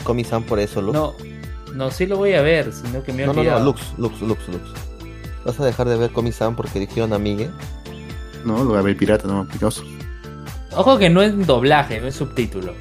Komi-san 0.04 0.44
por 0.44 0.60
eso, 0.60 0.82
Lux? 0.82 0.94
No, 0.94 1.14
no, 1.76 1.92
sí 1.92 2.06
lo 2.06 2.18
voy 2.18 2.34
a 2.34 2.42
ver, 2.42 2.72
sino 2.74 3.04
que 3.04 3.14
me 3.14 3.24
he 3.24 3.26
no, 3.28 3.34
no, 3.34 3.40
olvidado. 3.42 3.60
no, 3.60 3.66
Lux, 3.66 3.94
Lux, 3.98 4.22
Lux, 4.22 4.48
Lux. 4.50 4.64
¿Vas 5.46 5.60
a 5.60 5.66
dejar 5.66 5.88
de 5.88 5.96
ver 5.98 6.12
Komi-san 6.12 6.56
porque 6.56 6.80
dijeron 6.80 7.14
a 7.14 7.20
Migue? 7.20 7.50
No, 8.46 8.58
lo 8.60 8.66
voy 8.72 8.78
a 8.80 8.82
ver 8.82 8.98
pirata, 8.98 9.28
no, 9.28 9.46
picoso. 9.48 9.84
Ojo 10.76 10.98
que 10.98 11.10
no 11.10 11.22
es 11.22 11.46
doblaje, 11.46 12.02
no 12.02 12.08
es 12.08 12.16
subtítulo. 12.16 12.74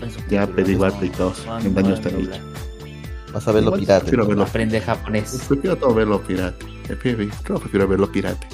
No 0.00 0.06
es 0.06 0.14
Ya, 0.14 0.20
subtítulo, 0.46 0.48
pero 0.56 0.70
igual, 0.70 0.92
no, 0.94 1.00
picados. 1.00 1.46
no, 1.46 1.58
En 1.58 1.64
no 1.74 1.80
daños 1.82 1.98
es 1.98 2.00
te 2.02 2.08
he 2.08 2.12
doblaje. 2.12 2.42
Vas 3.32 3.48
a 3.48 3.52
verlo 3.52 3.68
Igual 3.68 3.80
pirata. 3.80 4.00
prefiero 4.00 4.26
verlo. 4.26 4.42
Aprende 4.44 4.80
japonés. 4.80 5.44
Prefiero 5.48 5.76
todo 5.76 5.94
verlo 5.94 6.20
pirata. 6.22 6.66
Yo 6.88 6.98
prefiero 7.58 7.88
verlo 7.88 8.12
pirata. 8.12 8.46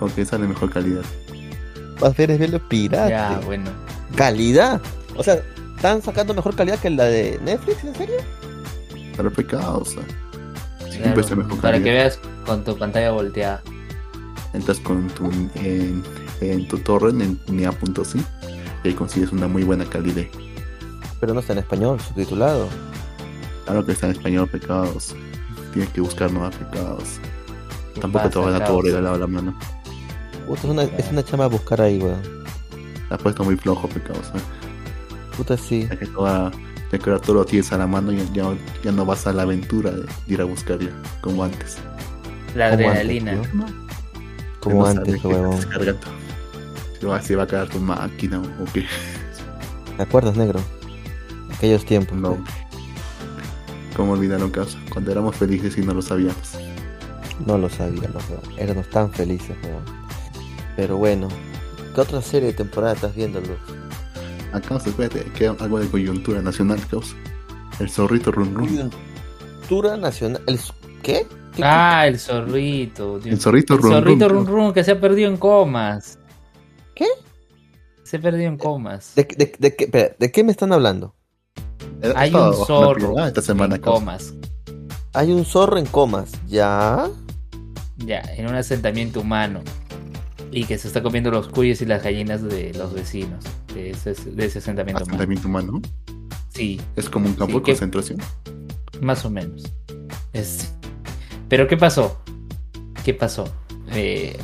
Porque 0.00 0.24
sale 0.24 0.46
mejor 0.46 0.70
calidad. 0.70 1.02
Vas 2.00 2.12
a 2.12 2.14
ver, 2.16 2.30
es 2.32 2.38
verlo 2.38 2.60
pirata. 2.68 3.08
Ya, 3.08 3.40
bueno. 3.44 3.70
¿Calidad? 4.16 4.80
O 5.16 5.22
sea, 5.22 5.40
¿están 5.76 6.02
sacando 6.02 6.34
mejor 6.34 6.54
calidad 6.56 6.78
que 6.80 6.90
la 6.90 7.04
de 7.04 7.38
Netflix? 7.44 7.84
¿En 7.84 7.94
serio? 7.94 8.16
Claro, 10.98 11.20
está 11.20 11.36
mejor 11.36 11.60
para 11.60 11.78
que 11.78 11.90
veas 11.90 12.18
con 12.44 12.64
tu 12.64 12.76
pantalla 12.76 13.10
volteada. 13.12 13.62
Entras 14.52 14.80
con 14.80 15.06
tu, 15.08 15.30
en, 15.56 16.02
en 16.40 16.68
tu 16.68 16.78
torrent 16.78 17.20
en 17.20 17.38
nia.si 17.56 18.24
y 18.84 18.88
ahí 18.88 18.94
consigues 18.94 19.32
una 19.32 19.48
muy 19.48 19.64
buena 19.64 19.84
calidad. 19.84 20.24
Pero 21.20 21.34
no 21.34 21.40
está 21.40 21.52
en 21.52 21.60
español, 21.60 22.00
subtitulado. 22.00 22.68
Claro 23.64 23.84
que 23.84 23.92
está 23.92 24.06
en 24.06 24.12
español, 24.12 24.48
pecados. 24.48 25.14
Tienes 25.72 25.90
que 25.92 26.00
buscar 26.00 26.32
nuevos 26.32 26.54
pecados. 26.56 27.20
¿Qué 27.94 28.00
Tampoco 28.00 28.30
te 28.30 28.38
van 28.38 28.54
a 28.54 28.64
todo 28.64 28.82
regalado 28.82 29.16
a 29.16 29.18
la 29.18 29.26
mano. 29.26 29.58
Puta, 30.46 30.60
es 30.60 30.64
una, 30.64 30.82
es 30.84 31.10
una 31.10 31.22
chama 31.22 31.46
buscar 31.46 31.80
ahí, 31.82 31.98
weón. 31.98 32.22
La 33.10 33.16
has 33.16 33.22
puesto 33.22 33.44
muy 33.44 33.56
flojo, 33.56 33.88
pecados. 33.88 34.28
¿eh? 34.28 35.36
Puta, 35.36 35.56
sí. 35.56 35.86
Ya 35.88 35.98
que, 35.98 36.06
toda, 36.06 36.50
ya 36.90 36.98
que 36.98 37.10
ahora 37.10 37.20
todo 37.22 37.36
lo 37.36 37.44
tienes 37.44 37.72
a 37.72 37.78
la 37.78 37.86
mano 37.86 38.12
y 38.12 38.18
ya, 38.32 38.54
ya 38.82 38.92
no 38.92 39.04
vas 39.04 39.26
a 39.26 39.32
la 39.32 39.42
aventura 39.42 39.90
de 39.90 40.06
ir 40.26 40.40
a 40.40 40.44
buscar 40.44 40.78
ya, 40.78 40.92
como 41.20 41.44
antes. 41.44 41.78
La 42.54 42.70
Como 42.70 42.88
antes, 42.88 43.02
adrenalina. 43.02 43.32
¿no? 43.52 43.66
Como 44.60 44.82
no 44.82 44.86
antes, 44.86 45.22
cargando. 45.22 46.18
Si 47.22 47.34
va, 47.34 47.44
a 47.44 47.46
quedar 47.46 47.68
tu 47.68 47.78
máquina 47.78 48.40
o 48.40 48.64
qué. 48.72 48.84
¿Te 49.96 50.02
acuerdas, 50.02 50.36
negro? 50.36 50.60
Aquellos 51.54 51.84
tiempos. 51.84 52.18
No. 52.18 52.36
¿Cómo 53.96 54.12
olvidaron 54.12 54.50
caso? 54.50 54.78
Cuando 54.92 55.12
éramos 55.12 55.36
felices 55.36 55.78
y 55.78 55.82
no 55.82 55.94
lo 55.94 56.02
sabíamos. 56.02 56.54
No 57.46 57.56
lo 57.56 57.68
sabíamos, 57.68 58.22
weón. 58.28 58.58
Éramos 58.58 58.88
tan 58.90 59.12
felices, 59.12 59.56
weón. 59.62 59.84
Pero 60.76 60.96
bueno. 60.96 61.28
¿Qué 61.94 62.00
otra 62.00 62.22
serie 62.22 62.48
de 62.48 62.54
temporada 62.54 62.94
estás 62.94 63.14
viendo, 63.14 63.40
Luz? 63.40 63.58
Acá, 64.52 64.76
espérate, 64.76 65.24
queda 65.36 65.54
algo 65.60 65.78
de 65.78 65.88
coyuntura 65.88 66.40
nacional, 66.42 66.80
causa. 66.90 67.14
El 67.80 67.90
zorrito 67.90 68.32
run 68.32 68.54
run. 68.54 68.90
Coyuntura 69.40 69.96
nacional. 69.96 70.42
¿El... 70.46 70.58
¿Qué? 71.02 71.26
¿Qué- 71.54 71.62
Ah, 71.64 72.06
el 72.06 72.18
zorrito. 72.18 73.18
Dios. 73.18 73.34
El 73.34 73.40
zorrito 73.40 73.74
El 73.74 73.80
run 73.82 73.92
zorrito 73.92 74.28
run. 74.28 74.46
run 74.46 74.54
run 74.54 74.72
que 74.72 74.84
se 74.84 74.92
ha 74.92 75.00
perdido 75.00 75.30
en 75.30 75.36
comas. 75.36 76.18
¿Qué? 76.94 77.06
Se 78.04 78.16
ha 78.16 78.20
perdido 78.20 78.48
en 78.48 78.56
comas. 78.56 79.12
¿De, 79.14 79.24
de, 79.24 79.52
de 79.58 79.76
qué, 79.76 79.84
espera, 79.84 80.16
¿de 80.18 80.32
qué 80.32 80.42
me 80.44 80.52
están 80.52 80.72
hablando? 80.72 81.14
Eh, 82.02 82.12
Hay 82.16 82.32
un 82.34 82.54
zorro 82.54 82.94
prioridad 82.94 83.28
esta 83.28 83.42
semana, 83.42 83.76
en 83.76 83.82
comas. 83.82 84.32
Hay 85.12 85.32
un 85.32 85.44
zorro 85.44 85.78
en 85.78 85.86
comas. 85.86 86.32
¿Ya? 86.46 87.08
Ya, 87.98 88.20
en 88.36 88.46
un 88.46 88.54
asentamiento 88.54 89.20
humano. 89.20 89.60
Y 90.50 90.64
que 90.64 90.78
se 90.78 90.86
está 90.88 91.02
comiendo 91.02 91.30
los 91.30 91.48
cuyes 91.48 91.82
y 91.82 91.86
las 91.86 92.02
gallinas 92.02 92.42
de 92.42 92.72
los 92.74 92.94
vecinos. 92.94 93.44
De 93.78 93.90
ese, 93.90 94.14
de 94.14 94.44
ese 94.46 94.58
asentamiento 94.58 95.04
humano. 95.04 95.16
Asentamiento 95.16 95.48
humano. 95.48 95.82
Sí, 96.50 96.80
Es 96.96 97.08
como 97.08 97.26
un 97.26 97.34
campo 97.34 97.52
Sí, 97.52 97.58
de 97.58 97.62
que- 97.62 97.72
concentración. 97.72 98.18
Más 99.00 99.24
o 99.24 99.30
menos. 99.30 99.62
Es... 100.32 100.74
Pero 101.48 101.68
¿qué 101.68 101.76
pasó? 101.76 102.20
¿Qué 103.04 103.14
pasó? 103.14 103.44
Eh, 103.92 104.36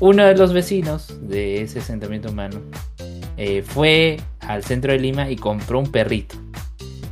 uno 0.00 0.24
de 0.24 0.34
los 0.36 0.52
vecinos 0.54 1.18
de 1.20 1.62
ese 1.62 1.80
asentamiento 1.80 2.30
humano 2.30 2.60
eh, 3.36 3.62
fue 3.62 4.18
al 4.40 4.64
centro 4.64 4.92
de 4.92 4.98
Lima 4.98 5.30
y 5.30 5.36
compró 5.36 5.78
un 5.78 5.92
perrito. 5.92 6.36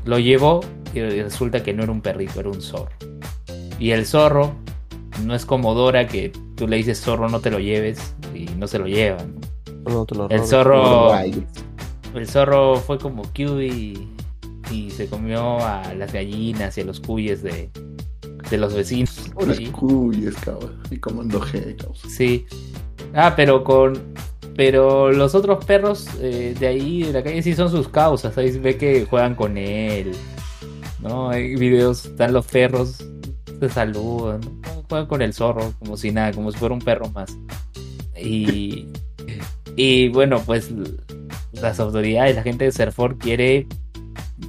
Lo 0.06 0.18
llevó 0.18 0.60
y 0.94 1.00
resulta 1.00 1.62
que 1.62 1.74
no 1.74 1.82
era 1.82 1.92
un 1.92 2.00
perrito, 2.00 2.40
era 2.40 2.48
un 2.48 2.62
zorro. 2.62 2.90
Y 3.78 3.90
el 3.90 4.06
zorro 4.06 4.54
no 5.24 5.34
es 5.34 5.44
como 5.44 5.74
Dora 5.74 6.06
que 6.08 6.32
tú 6.56 6.66
le 6.66 6.76
dices 6.78 7.00
zorro 7.00 7.28
no 7.28 7.40
te 7.40 7.50
lo 7.50 7.58
lleves 7.60 8.14
y 8.34 8.46
no 8.56 8.66
se 8.66 8.78
lo 8.78 8.86
llevan. 8.86 9.34
No 9.84 10.04
te 10.04 10.14
lo 10.14 10.28
El 10.28 10.44
zorro, 10.44 11.14
el 12.14 12.28
zorro 12.28 12.76
fue 12.76 12.98
como 12.98 13.22
Q 13.22 13.60
y, 13.62 14.08
y 14.70 14.90
se 14.90 15.06
comió 15.06 15.58
a 15.60 15.94
las 15.94 16.12
gallinas 16.12 16.76
y 16.78 16.80
a 16.82 16.84
los 16.84 17.00
cuyes 17.00 17.42
de, 17.42 17.70
de 18.50 18.58
los 18.58 18.74
vecinos. 18.74 19.30
Sí. 19.56 19.66
cuyes, 19.66 20.34
cabrón. 20.36 20.80
Y 20.90 20.96
comando 20.98 21.40
G, 21.40 21.76
cabrón. 21.76 21.96
Sí. 22.08 22.46
Ah, 23.14 23.34
pero 23.36 23.64
con. 23.64 24.14
Pero 24.56 25.12
los 25.12 25.36
otros 25.36 25.64
perros 25.64 26.08
eh, 26.20 26.54
de 26.58 26.66
ahí, 26.66 27.04
de 27.04 27.12
la 27.12 27.22
calle, 27.22 27.42
sí 27.42 27.54
son 27.54 27.70
sus 27.70 27.88
causas. 27.88 28.36
Ahí 28.36 28.52
se 28.52 28.58
ve 28.58 28.76
que 28.76 29.06
juegan 29.06 29.36
con 29.36 29.56
él. 29.56 30.12
¿No? 31.00 31.30
Hay 31.30 31.54
videos, 31.54 32.06
están 32.06 32.32
los 32.32 32.46
perros, 32.46 33.04
se 33.60 33.68
saludan. 33.68 34.40
¿no? 34.40 34.82
Juegan 34.88 35.06
con 35.06 35.22
el 35.22 35.32
zorro, 35.32 35.72
como 35.78 35.96
si 35.96 36.10
nada, 36.10 36.32
como 36.32 36.50
si 36.50 36.58
fuera 36.58 36.74
un 36.74 36.80
perro 36.80 37.08
más. 37.10 37.36
Y. 38.20 38.88
Y 39.80 40.08
bueno, 40.08 40.42
pues 40.44 40.72
las 41.52 41.78
autoridades, 41.78 42.34
la 42.34 42.42
gente 42.42 42.64
de 42.64 42.72
Serfor 42.72 43.16
quiere. 43.16 43.68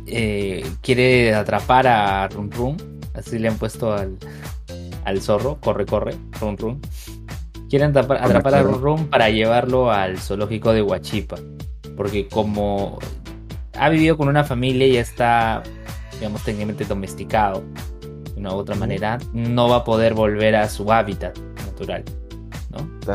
eh, 0.07 0.65
quiere 0.81 1.35
atrapar 1.35 1.85
a 1.87 2.27
Rum 2.29 2.49
Rum. 2.49 2.77
Así 3.13 3.37
le 3.37 3.47
han 3.47 3.57
puesto 3.59 3.93
al, 3.93 4.17
al 5.05 5.21
zorro. 5.21 5.59
Corre, 5.61 5.85
corre, 5.85 6.15
Rum 6.41 6.57
Rum. 6.57 6.81
Quieren 7.69 7.91
atrapar, 7.91 8.17
atrapar 8.23 8.55
a 8.55 8.63
Rum 8.63 8.81
Rum 8.81 9.07
para 9.07 9.29
llevarlo 9.29 9.91
al 9.91 10.17
zoológico 10.17 10.73
de 10.73 10.81
Huachipa. 10.81 11.37
Porque 11.95 12.27
como 12.27 12.97
ha 13.77 13.89
vivido 13.89 14.17
con 14.17 14.29
una 14.29 14.43
familia 14.43 14.87
y 14.87 14.97
está, 14.97 15.61
digamos, 16.13 16.43
técnicamente 16.43 16.85
domesticado 16.85 17.63
de 18.33 18.39
una 18.39 18.51
u 18.53 18.57
otra 18.57 18.75
manera, 18.75 19.19
no 19.33 19.69
va 19.69 19.77
a 19.77 19.83
poder 19.83 20.15
volver 20.15 20.55
a 20.55 20.67
su 20.69 20.91
hábitat 20.91 21.37
natural. 21.65 22.03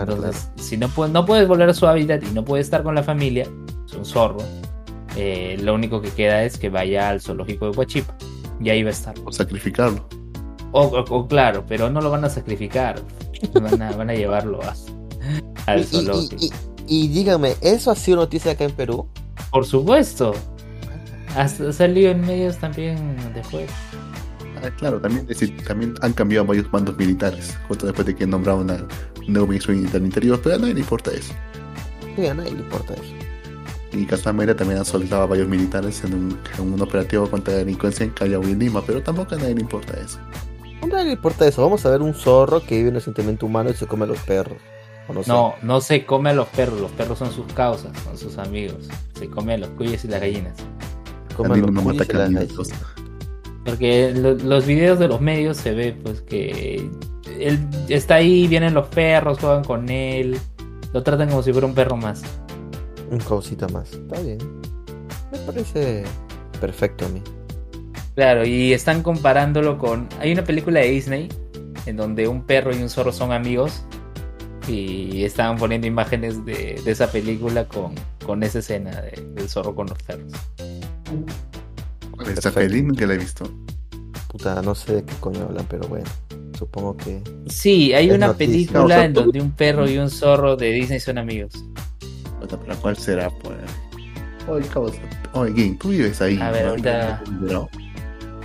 ¿No? 0.01 0.07
Claro, 0.07 0.15
Entonces, 0.27 0.51
si 0.57 0.77
no, 0.77 0.89
no 1.09 1.25
puedes 1.27 1.47
volver 1.49 1.69
a 1.69 1.75
su 1.75 1.87
hábitat 1.87 2.23
y 2.23 2.27
no 2.35 2.45
puede 2.45 2.63
estar 2.63 2.83
con 2.83 2.95
la 2.95 3.03
familia, 3.03 3.47
es 3.87 3.93
un 3.95 4.05
zorro, 4.05 4.39
eh, 5.17 5.57
lo 5.63 5.75
único 5.75 6.01
que 6.01 6.11
queda 6.11 6.43
es 6.45 6.59
que 6.59 6.69
vaya 6.69 7.09
al 7.11 7.21
zoológico 7.21 7.71
de 7.71 7.77
Huachipa. 7.77 8.17
Y 8.61 8.71
ahí 8.71 8.83
va 8.83 8.91
a 8.91 8.93
estar. 8.93 9.15
O 9.25 9.33
sacrificarlo. 9.33 10.09
O, 10.73 10.83
o- 10.83 11.05
o 11.19 11.29
claro, 11.29 11.65
pero 11.69 11.91
no 11.91 12.01
lo 12.01 12.11
van 12.11 12.25
a 12.25 12.29
sacrificar. 12.31 13.01
Van 13.53 13.81
a, 13.83 13.93
van 13.93 14.11
a 14.11 14.15
llevarlo 14.15 14.61
a- 14.63 14.75
al 15.67 15.81
y, 15.81 15.85
zoológico. 15.85 16.37
y, 16.41 16.47
y- 16.47 17.05
y 17.05 17.09
dígame, 17.09 17.55
¿eso 17.61 17.91
ha 17.91 17.95
sido 17.97 18.19
noticia 18.19 18.53
acá 18.53 18.65
en 18.65 18.73
Perú? 18.73 19.09
Por 19.51 19.65
supuesto. 19.67 20.33
Ha 21.37 21.49
salido 21.49 22.11
en 22.13 22.21
medios 22.21 22.59
también 22.59 23.17
de 23.35 23.43
fuera. 23.43 23.73
Ah, 23.73 23.94
claro, 24.73 25.01
también, 25.01 25.27
decir, 25.27 25.57
también 25.65 25.95
han 26.01 26.13
cambiado 26.13 26.47
varios 26.47 26.73
mandos 26.73 26.97
militares, 26.97 27.57
justo 27.69 27.87
después 27.87 28.07
de 28.07 28.15
que 28.15 28.27
nombraron 28.27 28.71
al 28.71 28.87
nuevo 29.27 29.47
ministro 29.49 29.75
del 29.75 30.05
Interior, 30.05 30.41
pero 30.43 30.57
a 30.57 30.59
nadie 30.59 30.75
le 30.75 30.81
importa 30.81 31.11
eso. 31.13 31.35
Sí, 32.17 32.27
a 32.27 32.35
nadie 32.35 32.53
le 32.53 32.61
importa 32.61 32.95
eso. 32.95 33.13
Y 33.93 34.07
casualmente 34.07 34.55
también 34.55 34.79
han 34.81 34.85
soldado 34.85 35.23
a 35.23 35.27
varios 35.27 35.49
militares 35.49 36.03
en 36.05 36.15
un, 36.15 36.39
en 36.59 36.73
un 36.73 36.81
operativo 36.83 37.31
contra 37.31 37.55
la 37.55 37.59
delincuencia 37.61 38.05
en 38.05 38.11
Callao 38.11 38.43
y 38.43 38.55
Lima, 38.55 38.83
pero 38.85 39.03
tampoco 39.03 39.35
a 39.35 39.39
nadie 39.39 39.55
le 39.55 39.61
importa 39.61 39.99
eso. 40.01 40.19
A 40.83 40.87
nadie 40.87 41.05
le 41.07 41.13
importa 41.13 41.47
eso. 41.47 41.63
Vamos 41.63 41.87
a 41.87 41.91
ver 41.91 42.03
un 42.03 42.13
zorro 42.13 42.61
que 42.61 42.77
vive 42.77 42.89
en 42.89 42.97
el 42.97 43.03
sentimiento 43.03 43.47
humano 43.47 43.71
y 43.71 43.75
se 43.75 43.87
come 43.87 44.05
a 44.05 44.09
los 44.09 44.19
perros. 44.21 44.59
No, 45.09 45.23
sé. 45.23 45.31
No, 45.31 45.55
no 45.63 45.81
se 45.81 46.05
come 46.05 46.31
a 46.31 46.33
los 46.35 46.49
perros. 46.49 46.81
Los 46.81 46.91
perros 46.93 47.19
son 47.19 47.31
sus 47.31 47.47
causas, 47.53 47.93
son 48.03 48.19
sus 48.19 48.39
amigos. 48.39 48.89
Se 49.19 49.29
come 49.29 49.55
a 49.55 49.59
los 49.59 49.69
cuyes 49.71 50.05
y 50.05 50.09
las 50.09 50.21
gallinas. 50.21 50.55
come 51.37 51.47
a 51.47 51.53
También 51.53 51.67
los 51.67 51.75
no 51.75 51.83
mata 51.83 52.05
cuyes 52.05 52.15
y 52.15 52.19
las 52.19 52.33
gallinas. 52.33 52.69
Porque 53.65 54.13
lo- 54.15 54.35
los 54.35 54.67
videos 54.67 54.99
de 54.99 55.09
los 55.09 55.21
medios 55.21 55.57
se 55.57 55.73
ve 55.73 55.97
pues 56.03 56.21
que 56.21 56.89
él 57.39 57.59
está 57.89 58.17
ahí, 58.17 58.47
vienen 58.47 58.75
los 58.75 58.89
perros, 58.89 59.39
juegan 59.41 59.65
con 59.65 59.89
él, 59.89 60.39
lo 60.93 61.03
tratan 61.03 61.29
como 61.31 61.43
si 61.43 61.53
fuera 61.53 61.67
un 61.67 61.75
perro 61.75 61.97
más. 61.97 62.23
Un 63.11 63.19
cosita 63.21 63.67
más. 63.69 63.93
Está 63.93 64.21
bien. 64.21 64.39
Me 65.33 65.39
parece 65.39 66.05
perfecto 66.61 67.07
a 67.07 67.09
mí. 67.09 67.23
Claro, 68.15 68.45
y 68.47 68.73
están 68.73 69.03
comparándolo 69.03 69.77
con... 69.79 70.09
Hay 70.21 70.31
una 70.33 70.45
película 70.45 70.81
de 70.81 70.91
Disney 70.91 71.29
en 71.87 71.97
donde 71.97 72.29
un 72.29 72.43
perro 72.45 72.75
y 72.75 72.81
un 72.81 72.89
zorro 72.89 73.13
son 73.13 73.33
amigos 73.33 73.83
y 74.69 75.25
estaban 75.25 75.57
poniendo 75.59 75.87
imágenes 75.87 76.45
de, 76.45 76.81
de 76.85 76.91
esa 76.91 77.11
película 77.11 77.67
con, 77.67 77.95
con 78.25 78.43
esa 78.45 78.61
escena 78.61 79.01
de- 79.03 79.21
del 79.35 79.49
zorro 79.49 79.75
con 79.75 79.89
los 79.89 79.99
perros. 80.05 80.33
Esta 82.29 82.51
Perfecto. 82.51 82.61
peli 82.61 82.83
nunca 82.83 83.07
la 83.07 83.15
he 83.15 83.19
visto. 83.19 83.45
Puta, 84.29 84.61
no 84.63 84.75
sé 84.75 84.97
de 84.97 85.05
qué 85.05 85.15
coño 85.21 85.43
hablan, 85.45 85.67
pero 85.69 85.87
bueno. 85.89 86.07
Supongo 86.59 86.97
que. 86.97 87.21
Sí, 87.47 87.93
hay 87.93 88.11
una 88.11 88.29
noticia. 88.29 88.47
película 88.53 88.85
O 88.85 88.89
sea, 88.89 89.05
en 89.05 89.13
donde 89.13 89.41
un 89.41 89.53
perro 89.53 89.89
y 89.89 89.99
un 89.99 90.09
zorro 90.11 90.57
de 90.57 90.71
Disney 90.71 91.01
son 91.01 91.19
amigos. 91.19 91.53
Puta, 92.41 92.59
¿Para 92.59 92.75
cuál 92.77 92.97
será? 92.97 93.31
Pues. 93.31 93.57
Oye, 94.49 94.67
causa. 94.69 94.99
Oye, 95.33 95.53
Game, 95.53 95.77
tú 95.81 95.89
vives 95.89 96.21
ahí. 96.21 96.39
A 96.41 96.51
ver, 96.51 96.65
¿no? 96.65 96.71
ahorita- 96.71 97.23
¿No? 97.41 97.69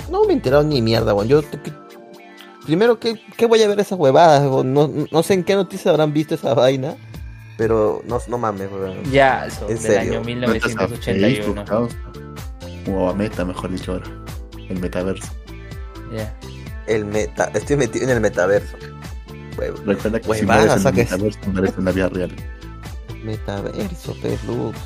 No 0.09 0.23
me 0.25 0.29
he 0.31 0.33
enterado 0.33 0.63
ni 0.63 0.81
mierda, 0.81 1.13
weón. 1.13 1.27
Yo. 1.27 1.41
que- 1.41 1.73
Primero, 2.65 2.99
¿qué, 2.99 3.19
¿qué 3.35 3.45
voy 3.47 3.61
a 3.63 3.67
ver 3.67 3.79
esas 3.79 3.97
huevadas? 3.97 4.43
No, 4.65 4.87
no 5.11 5.23
sé 5.23 5.33
en 5.33 5.43
qué 5.43 5.55
noticia 5.55 5.89
habrán 5.91 6.13
visto 6.13 6.35
esa 6.35 6.53
vaina. 6.53 6.95
Pero 7.57 8.01
no, 8.07 8.19
no 8.27 8.37
mames, 8.37 8.69
weón. 8.71 9.03
Ya, 9.11 9.45
eso, 9.47 9.61
¿En 9.63 9.67
del 9.69 9.79
serio? 9.79 10.21
año 10.21 10.37
¿No 10.47 10.53
estás 10.53 10.75
a 10.77 10.87
1981. 10.87 11.89
O 12.87 13.09
a 13.09 13.13
Meta, 13.13 13.45
mejor 13.45 13.71
dicho 13.71 13.93
ahora. 13.93 14.05
El 14.69 14.79
metaverso. 14.79 15.27
Ya. 16.13 16.35
El 16.87 17.05
meta. 17.05 17.51
Estoy 17.53 17.77
metido 17.77 18.05
en 18.05 18.11
el 18.11 18.21
metaverso. 18.21 18.77
Huevo. 19.57 19.77
Recuerda 19.85 20.19
que 20.19 20.25
si 20.25 20.29
Huevada, 20.45 20.59
mueres 20.59 20.71
en 20.71 20.77
el 20.77 20.83
saques. 20.83 21.11
metaverso, 21.11 21.39
mueres 21.51 21.73
en 21.77 21.85
la 21.85 21.91
vida 21.91 22.09
real. 22.09 22.35
Metaverso, 23.23 24.15
pez 24.21 24.43
Lux. 24.45 24.77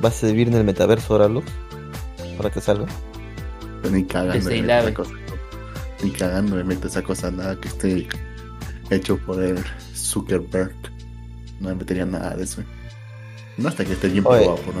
¿Vas 0.00 0.22
a 0.24 0.26
vivir 0.28 0.48
en 0.48 0.54
el 0.54 0.64
metaverso 0.64 1.14
ahora, 1.14 1.28
Lux? 1.28 1.46
Para 2.36 2.50
que 2.50 2.60
salga. 2.60 2.86
Ni 3.90 4.04
cagando 4.04 4.48
me 4.50 4.62
meto 4.62 4.72
esa 4.72 4.94
cosa. 4.94 5.12
Ni 6.02 6.10
cagando 6.10 6.56
me 6.56 6.64
meto 6.64 6.86
esa 6.88 7.02
cosa, 7.02 7.30
nada 7.30 7.60
que 7.60 7.68
esté 7.68 8.08
hecho 8.90 9.18
por 9.18 9.42
el 9.42 9.62
Zuckerberg. 9.94 10.74
No 11.60 11.68
me 11.68 11.74
metería 11.76 12.06
nada 12.06 12.36
de 12.36 12.44
eso. 12.44 12.62
No 13.56 13.68
hasta 13.68 13.84
que 13.84 13.92
esté 13.92 14.08
bien 14.08 14.24
probado 14.24 14.56
por 14.56 14.74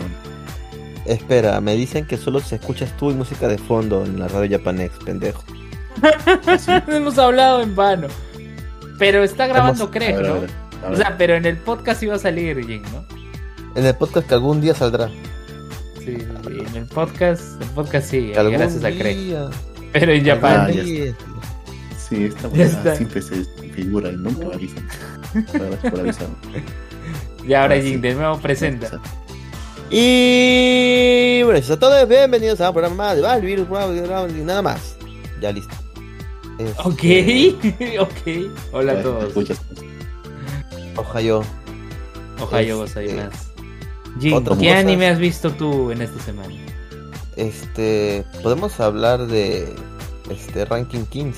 Espera, 1.06 1.60
me 1.60 1.74
dicen 1.74 2.06
que 2.06 2.16
solo 2.16 2.40
se 2.40 2.56
escuchas 2.56 2.96
tú 2.96 3.10
y 3.10 3.14
música 3.14 3.48
de 3.48 3.58
fondo 3.58 4.04
en 4.04 4.20
la 4.20 4.28
radio 4.28 4.58
Japanex, 4.58 4.94
pendejo. 5.04 5.42
Hemos 6.88 7.18
hablado 7.18 7.60
en 7.62 7.74
vano. 7.74 8.06
Pero 8.98 9.22
está 9.24 9.46
grabando 9.46 9.84
Hemos- 9.84 9.92
Craig, 9.94 10.14
A 10.14 10.18
ver, 10.18 10.26
a 10.26 10.28
¿no? 10.34 10.40
ver, 10.42 10.50
O 10.90 10.96
sea, 10.96 11.16
pero 11.18 11.34
en 11.34 11.44
el 11.46 11.56
podcast 11.56 12.02
iba 12.02 12.14
a 12.14 12.18
salir, 12.18 12.64
Jin, 12.66 12.82
¿no? 12.82 13.04
En 13.74 13.86
el 13.86 13.94
podcast 13.94 14.28
que 14.28 14.34
algún 14.34 14.60
día 14.60 14.74
saldrá. 14.74 15.08
Sí, 16.04 16.18
en 16.46 16.76
el 16.76 16.86
podcast, 16.86 17.60
el 17.62 17.68
podcast 17.70 18.10
sí, 18.10 18.32
Algún 18.34 18.54
gracias 18.58 18.84
a 18.84 18.90
Craig. 18.90 19.34
Pero 19.92 20.12
en 20.12 20.30
Ah, 20.30 20.34
Japan. 20.34 20.72
ya 20.72 20.82
día. 20.82 21.14
Sí, 21.98 22.24
esta 22.26 22.48
está. 22.48 22.96
siempre 22.96 23.22
se 23.22 23.44
figura 23.74 24.10
y 24.10 24.16
nunca 24.16 24.46
avisan. 24.54 24.86
Gracias 25.32 25.90
por 25.92 26.00
avisarme. 26.00 26.34
Y 27.46 27.54
ahora 27.54 27.74
Ah, 27.76 27.80
Jin, 27.80 27.94
sí. 27.94 28.00
de 28.00 28.14
nuevo 28.14 28.38
presenta. 28.38 29.00
Y 29.94 31.42
bueno, 31.42 31.58
eso 31.58 31.74
es 31.74 31.78
todo. 31.78 32.06
Bienvenidos 32.06 32.62
a 32.62 32.70
un 32.70 32.74
programa 32.74 32.96
más 32.96 33.16
de 33.16 33.20
Val, 33.20 33.42
Virus, 33.42 33.68
nada 33.68 34.62
más. 34.62 34.96
Ya 35.38 35.52
listo. 35.52 35.74
Este, 36.58 36.80
Ok, 38.00 38.00
ok. 38.00 38.52
Hola 38.72 38.92
a 38.92 38.96
¿Te 38.96 39.02
todos. 39.02 39.24
escuchas? 39.24 39.60
Ohio. 40.96 41.42
Ohio 42.40 42.84
Este, 42.84 43.04
gozaimasu. 43.04 43.36
Jin, 44.18 44.32
otras 44.32 44.58
¿qué 44.58 44.64
cosas. 44.68 44.80
anime 44.80 45.08
has 45.08 45.18
visto 45.18 45.50
tú 45.52 45.90
en 45.90 46.00
esta 46.00 46.18
semana? 46.22 46.54
Este. 47.36 48.24
Podemos 48.42 48.80
hablar 48.80 49.26
de. 49.26 49.74
Este 50.30 50.64
ranking 50.64 51.04
Kings. 51.04 51.36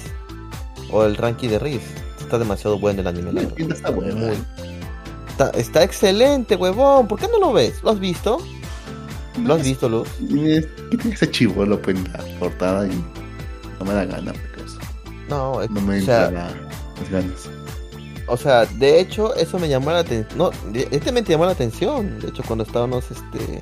O 0.92 1.04
el 1.04 1.16
ranking 1.16 1.48
de 1.48 1.58
Riz. 1.58 1.82
Está 2.20 2.38
demasiado 2.38 2.78
bueno 2.78 3.00
el 3.00 3.08
anime, 3.08 3.32
la 3.32 3.40
verdad. 3.40 3.54
¿Quién 3.56 3.72
está 3.72 3.90
bueno? 3.90 4.14
Muy. 4.14 4.36
Está, 5.34 5.50
está 5.50 5.82
excelente, 5.82 6.54
huevón. 6.54 7.08
¿Por 7.08 7.18
qué 7.18 7.26
no 7.26 7.40
lo 7.40 7.52
ves? 7.52 7.82
¿Lo 7.82 7.90
has 7.90 7.98
visto? 7.98 8.38
¿Lo 9.42 9.54
has 9.54 9.64
visto, 9.64 9.88
Luz? 9.88 10.08
¿Qué 10.28 10.96
tiene 10.96 11.14
ese 11.16 11.28
chivolo 11.28 11.82
pues, 11.82 11.96
en 11.96 12.04
la 12.12 12.20
portada 12.38 12.86
y 12.86 12.90
no 13.80 13.84
me 13.84 13.94
da 13.94 14.04
gana, 14.04 14.32
porque, 14.32 14.62
No, 15.28 15.60
es- 15.60 15.70
no 15.70 15.80
me 15.80 15.98
o 16.00 16.04
sea, 16.04 16.30
la- 16.30 16.50
las 17.00 17.10
ganas. 17.10 17.48
O 18.28 18.36
sea, 18.36 18.64
de 18.64 19.00
hecho, 19.00 19.34
eso 19.34 19.58
me 19.58 19.68
llamó 19.68 19.90
la 19.90 19.98
atención. 19.98 20.38
No, 20.38 20.50
de- 20.72 20.86
este 20.92 21.10
me 21.10 21.22
llamó 21.24 21.46
la 21.46 21.52
atención. 21.52 22.20
De 22.20 22.28
hecho, 22.28 22.44
cuando 22.46 22.62
estábamos, 22.64 23.04
este. 23.10 23.60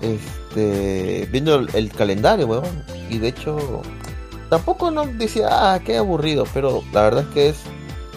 Este. 0.00 1.28
Viendo 1.32 1.56
el, 1.56 1.68
el 1.74 1.90
calendario, 1.90 2.46
weón. 2.46 2.84
Y 3.10 3.18
de 3.18 3.28
hecho. 3.28 3.82
Tampoco 4.48 4.90
no 4.90 5.04
decía, 5.06 5.48
ah, 5.50 5.80
qué 5.84 5.96
aburrido. 5.98 6.44
Pero 6.54 6.82
la 6.92 7.02
verdad 7.02 7.24
es 7.28 7.34
que 7.34 7.48
es 7.50 7.56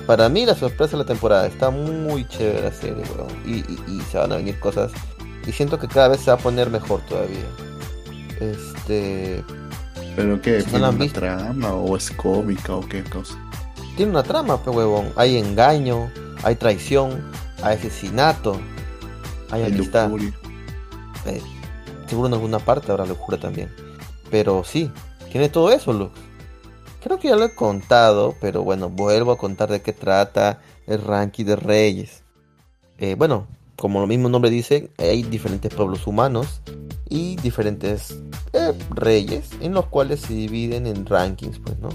para 0.06 0.30
mí 0.30 0.46
la 0.46 0.56
sorpresa 0.56 0.92
de 0.94 1.04
la 1.04 1.06
temporada. 1.06 1.48
Está 1.48 1.70
muy 1.70 2.28
chévere 2.28 2.62
la 2.62 2.72
serie, 2.72 3.04
weón. 3.16 3.30
Y, 3.46 3.60
y, 3.72 3.80
y 3.88 4.02
se 4.12 4.18
van 4.18 4.32
a 4.32 4.36
venir 4.38 4.60
cosas. 4.60 4.92
Y 5.46 5.52
siento 5.52 5.80
que 5.80 5.88
cada 5.88 6.10
vez 6.10 6.22
se 6.22 6.32
va 6.32 6.38
a 6.38 6.40
poner 6.40 6.70
mejor 6.70 7.02
todavía. 7.02 7.46
Este. 8.40 9.44
¿Pero 10.16 10.42
qué? 10.42 10.64
¿Tiene 10.64 10.80
una 10.80 10.92
visto. 10.92 11.20
trama 11.20 11.74
o 11.74 11.96
es 11.96 12.12
cómica 12.12 12.76
o 12.76 12.82
qué 12.82 13.04
cosa? 13.04 13.36
Tiene 13.96 14.12
una 14.12 14.24
trama, 14.24 14.62
pe 14.64 14.70
huevón. 14.70 15.12
Hay 15.16 15.38
engaño, 15.38 16.12
hay 16.44 16.56
traición, 16.56 17.24
hay 17.64 17.78
asesinato, 17.78 18.60
hay 19.52 19.64
Hay 19.64 19.72
amistad. 19.74 20.12
Eh, 21.26 21.42
seguro 22.08 22.28
en 22.28 22.34
alguna 22.34 22.60
parte 22.60 22.92
habrá 22.92 23.06
locura 23.06 23.38
también. 23.38 23.74
Pero 24.30 24.64
sí, 24.64 24.92
tiene 25.32 25.50
todo 25.50 25.72
eso, 25.72 25.94
Lux. 25.94 26.12
Creo 27.02 27.18
que 27.18 27.30
ya 27.30 27.36
lo 27.36 27.46
he 27.46 27.56
contado, 27.56 28.36
pero 28.40 28.64
bueno, 28.64 28.90
vuelvo 28.90 29.32
a 29.32 29.38
contar 29.38 29.70
de 29.72 29.82
qué 29.82 29.92
trata 29.92 30.62
el 30.86 31.02
ranking 31.02 31.46
de 31.46 31.56
reyes. 31.56 32.24
Eh, 33.00 33.16
bueno, 33.16 33.48
como 33.76 34.00
lo 34.00 34.06
mismo 34.08 34.30
nombre 34.30 34.52
dice, 34.52 34.92
hay 35.00 35.24
diferentes 35.24 35.74
pueblos 35.74 36.06
humanos 36.06 36.62
y 37.10 37.38
diferentes 37.38 38.20
eh, 38.54 38.74
reyes 38.92 39.50
en 39.62 39.74
los 39.74 39.88
cuales 39.88 40.22
se 40.22 40.34
dividen 40.34 40.86
en 40.86 41.08
rankings, 41.08 41.58
pues, 41.58 41.80
¿no? 41.80 41.90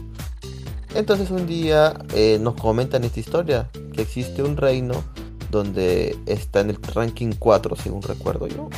Entonces 0.94 1.30
un 1.30 1.46
día 1.46 1.94
eh, 2.12 2.38
nos 2.40 2.54
comentan 2.54 3.04
esta 3.04 3.20
historia, 3.20 3.70
que 3.92 4.02
existe 4.02 4.42
un 4.42 4.56
reino 4.56 5.04
donde 5.52 6.18
está 6.26 6.60
en 6.60 6.70
el 6.70 6.82
ranking 6.82 7.32
4, 7.38 7.76
según 7.76 8.02
recuerdo 8.02 8.48
yo 8.48 8.68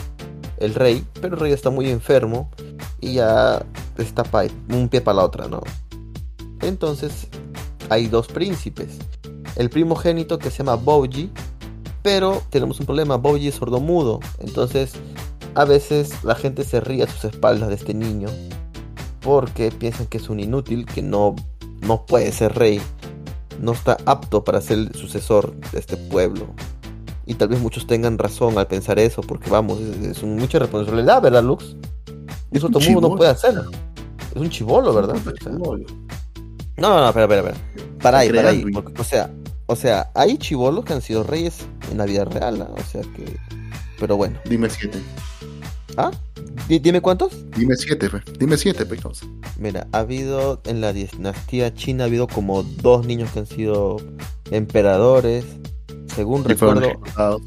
el 0.58 0.74
rey, 0.74 1.06
pero 1.20 1.34
el 1.34 1.40
rey 1.40 1.52
está 1.52 1.70
muy 1.70 1.88
enfermo 1.88 2.50
y 3.00 3.14
ya 3.14 3.64
está 3.96 4.24
un 4.70 4.88
pie 4.88 5.00
para 5.00 5.16
la 5.16 5.24
otra, 5.24 5.48
¿no? 5.48 5.62
Entonces 6.62 7.28
hay 7.88 8.06
dos 8.06 8.26
príncipes. 8.28 8.98
El 9.56 9.70
primogénito 9.70 10.38
que 10.38 10.50
se 10.50 10.59
llama 10.59 10.74
Bougie, 10.76 11.30
pero 12.02 12.42
tenemos 12.50 12.78
un 12.80 12.86
problema, 12.86 13.16
Bougie 13.16 13.48
es 13.48 13.56
sordomudo, 13.56 14.20
entonces 14.38 14.92
a 15.54 15.64
veces 15.64 16.22
la 16.22 16.34
gente 16.34 16.64
se 16.64 16.80
ríe 16.80 17.02
a 17.02 17.09
sus 17.09 17.24
espaldas 17.24 17.68
de 17.68 17.74
este 17.74 17.94
niño 17.94 18.28
porque 19.20 19.70
piensan 19.72 20.06
que 20.06 20.18
es 20.18 20.28
un 20.28 20.40
inútil, 20.40 20.86
que 20.86 21.02
no, 21.02 21.34
no 21.80 22.06
puede 22.06 22.30
ser 22.32 22.54
rey, 22.54 22.80
no 23.61 23.72
está 23.72 23.96
apto 24.06 24.44
para 24.44 24.61
ser 24.61 24.78
el 24.78 24.94
sucesor 24.94 25.54
de 25.72 25.80
este 25.80 25.96
pueblo. 25.96 26.46
Y 27.26 27.34
tal 27.34 27.48
vez 27.48 27.61
muchos 27.61 27.86
tengan 27.86 28.16
razón 28.16 28.56
al 28.56 28.68
pensar 28.68 28.98
eso, 28.98 29.20
porque 29.20 29.50
vamos, 29.50 29.80
es, 29.80 30.16
es 30.18 30.22
mucha 30.22 30.59
responsabilidad, 30.59 31.20
¿verdad, 31.20 31.42
Lux? 31.42 31.76
Es 32.50 32.59
Eso 32.59 32.68
todo 32.68 32.80
mundo 32.88 33.11
no 33.11 33.16
puede 33.16 33.30
hacerlo. 33.30 33.70
Es 34.34 34.40
un 34.40 34.48
chivolo, 34.48 34.94
¿verdad? 34.94 35.16
O 35.16 35.42
sea. 35.42 35.52
No, 36.78 36.88
no, 36.90 37.00
no, 37.00 37.08
espera, 37.08 37.24
espera, 37.24 37.40
espera. 37.50 37.98
Para 38.02 38.18
ahí, 38.18 38.30
para 38.30 38.48
ahí. 38.50 38.64
porque, 38.72 39.00
o 39.00 39.04
sea, 39.04 39.30
o 39.66 39.76
sea, 39.76 40.10
hay 40.14 40.38
chivolos 40.38 40.84
que 40.84 40.92
han 40.94 41.02
sido 41.02 41.22
reyes 41.24 41.58
en 41.90 41.98
la 41.98 42.04
vida 42.06 42.24
real, 42.24 42.62
¿ah? 42.62 42.70
o 42.76 42.82
sea 42.90 43.02
que. 43.02 43.36
Pero 43.98 44.16
bueno. 44.16 44.38
Dime 44.44 44.70
siete. 44.70 45.00
¿Ah? 45.96 46.10
Di- 46.68 46.78
Dime 46.78 47.00
cuántos. 47.00 47.32
Dime 47.56 47.74
siete, 47.76 48.08
pe. 48.08 48.18
Dime 48.38 48.56
siete, 48.56 48.86
pe. 48.86 48.96
causa. 48.96 49.26
Mira, 49.58 49.88
ha 49.92 49.98
habido 49.98 50.60
en 50.66 50.80
la 50.80 50.92
dinastía 50.92 51.74
china 51.74 52.04
ha 52.04 52.06
habido 52.06 52.28
como 52.28 52.62
dos 52.62 53.04
niños 53.04 53.30
que 53.32 53.40
han 53.40 53.46
sido 53.46 53.96
emperadores, 54.52 55.44
según 56.14 56.42
Y 56.48 56.54
fueron 56.54 56.76
recuerdo, 56.76 56.84
ejecutados. 56.86 57.42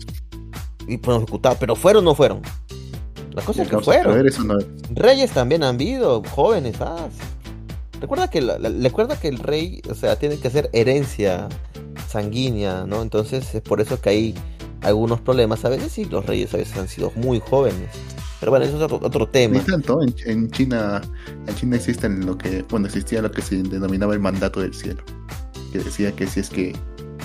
y 0.88 0.98
fueron 0.98 1.24
ejecutados, 1.24 1.58
pero 1.60 1.76
fueron 1.76 2.06
o 2.06 2.10
no 2.12 2.16
fueron. 2.16 2.42
La 3.34 3.42
cosa 3.44 3.64
es 3.64 3.70
que 3.70 3.80
fueron. 3.80 4.26
no. 4.48 4.58
Reyes 4.94 5.32
también 5.32 5.64
han 5.64 5.76
habido, 5.76 6.22
jóvenes, 6.32 6.76
ah. 6.82 7.08
Recuerda 8.02 8.30
que 8.30 8.42
la- 8.42 8.58
recuerda 8.58 9.18
que 9.20 9.28
el 9.30 9.40
rey, 9.40 9.82
o 9.90 9.94
sea, 9.96 10.18
tiene 10.18 10.38
que 10.38 10.48
hacer 10.48 10.70
herencia 10.74 11.48
sanguínea, 12.10 12.86
¿no? 12.88 13.02
Entonces 13.02 13.54
es 13.56 13.62
por 13.62 13.80
eso 13.80 14.02
que 14.02 14.10
hay 14.10 14.36
algunos 14.82 15.22
problemas 15.22 15.64
a 15.66 15.70
veces 15.70 15.98
y 15.98 16.06
los 16.06 16.26
reyes 16.26 16.54
a 16.54 16.58
veces 16.58 16.76
han 16.78 16.88
sido 16.88 17.12
muy 17.16 17.40
jóvenes. 17.40 17.90
Pero 18.40 18.52
bueno, 18.52 18.66
eso 18.66 18.76
es 18.78 18.82
otro, 18.82 19.00
otro 19.04 19.30
tema. 19.30 19.60
Ni 19.60 19.64
tanto, 19.64 20.02
en, 20.02 20.50
China, 20.50 21.00
en 21.46 21.56
China 21.56 21.80
lo 22.26 22.38
que, 22.38 22.64
bueno, 22.70 22.88
existía 22.88 23.22
lo 23.22 23.30
que 23.32 23.44
se 23.44 23.62
denominaba 23.62 24.14
el 24.16 24.20
mandato 24.20 24.62
del 24.62 24.74
cielo, 24.74 25.04
que 25.72 25.78
decía 25.78 26.12
que 26.14 26.26
si 26.26 26.40
es 26.40 26.50
que 26.50 26.76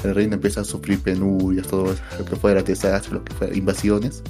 el 0.05 0.15
reino 0.15 0.35
empieza 0.35 0.61
a 0.61 0.65
sufrir 0.65 1.01
penurias, 1.01 1.67
todo 1.69 1.91
eso, 1.91 2.03
lo 2.19 2.25
que 2.27 2.37
fuera 2.37 2.63
desastre, 2.63 3.15
lo 3.15 3.25
que 3.25 3.33
fuera 3.33 3.57
invasiones, 3.57 4.23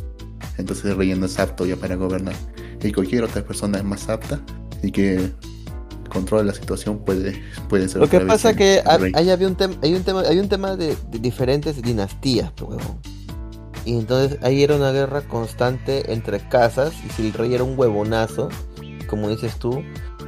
entonces 0.59 0.85
el 0.85 0.97
rey 0.97 1.13
no 1.17 1.27
es 1.27 1.39
apto 1.41 1.67
ya 1.67 1.75
para 1.75 1.97
gobernar. 1.97 2.37
Y 2.81 2.93
cualquier 2.93 3.25
otra 3.25 3.43
persona 3.43 3.79
es 3.79 3.85
más 3.85 4.09
apta 4.09 4.41
y 4.81 4.93
que 4.93 5.33
controla 6.09 6.43
la 6.45 6.55
situación 6.55 6.99
puede, 6.99 7.43
puede 7.69 7.89
ser 7.89 8.01
Lo 8.01 8.09
que 8.09 8.21
pasa 8.21 8.55
que 8.55 8.79
el 8.79 8.89
ha- 8.89 8.99
rey. 8.99 9.13
ahí 9.15 9.31
había 9.31 9.49
un, 9.49 9.57
hay 9.83 9.95
un 9.95 10.03
tema, 10.03 10.21
hay 10.23 10.39
un 10.39 10.49
tema 10.49 10.77
de, 10.77 10.97
de 11.11 11.19
diferentes 11.19 11.81
dinastías, 11.83 12.53
pues, 12.53 12.71
huevón. 12.71 12.99
Y 13.85 13.97
entonces 13.99 14.39
ahí 14.43 14.63
era 14.65 14.75
una 14.75 14.91
guerra 14.91 15.23
constante 15.23 16.13
entre 16.13 16.41
casas 16.49 16.93
y 17.07 17.11
si 17.11 17.27
el 17.29 17.33
rey 17.33 17.55
era 17.55 17.63
un 17.65 17.79
huevonazo, 17.79 18.49
como 19.07 19.29
dices 19.29 19.57
tú, 19.59 19.83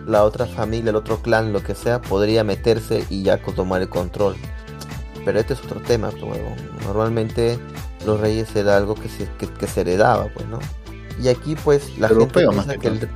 la 0.07 0.23
otra 0.25 0.47
familia, 0.47 0.91
el 0.91 0.97
otro 0.97 1.21
clan, 1.23 1.53
lo 1.53 1.63
que 1.63 1.75
sea, 1.75 2.01
podría 2.01 2.45
meterse 2.45 3.05
y 3.11 3.23
ya 3.25 3.39
tomar 3.43 3.83
el 3.83 3.89
control. 3.89 4.37
Pero 5.25 5.41
este 5.41 5.55
es 5.55 5.61
otro 5.61 5.81
tema, 5.81 6.11
pues, 6.11 6.23
huevón. 6.23 6.55
Normalmente 6.87 7.59
los 8.07 8.21
reyes 8.21 8.55
era 8.55 8.77
algo 8.77 8.95
que 8.95 9.09
se, 9.09 9.29
que, 9.39 9.47
que 9.49 9.67
se 9.67 9.81
heredaba, 9.81 10.29
pues, 10.33 10.47
¿no? 10.47 10.61
Y 11.21 11.27
aquí 11.29 11.57
pues 11.65 11.99
la 11.99 12.09
gente 12.09 12.27
piensa 12.49 12.77
que 12.77 12.87
el, 12.89 13.09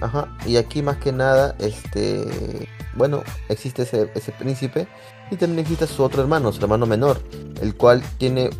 Ajá, 0.00 0.36
y 0.46 0.56
aquí 0.56 0.82
más 0.82 0.98
que 0.98 1.12
nada, 1.12 1.56
este, 1.58 2.68
bueno, 2.94 3.22
existe 3.48 3.82
ese, 3.82 4.10
ese 4.14 4.32
príncipe 4.32 4.86
y 5.30 5.36
también 5.36 5.60
existe 5.60 5.86
su 5.86 6.02
otro 6.02 6.22
hermano, 6.22 6.52
su 6.52 6.60
hermano 6.60 6.86
menor, 6.86 7.20
el 7.60 7.74
cual 7.74 8.02
tiene 8.18 8.50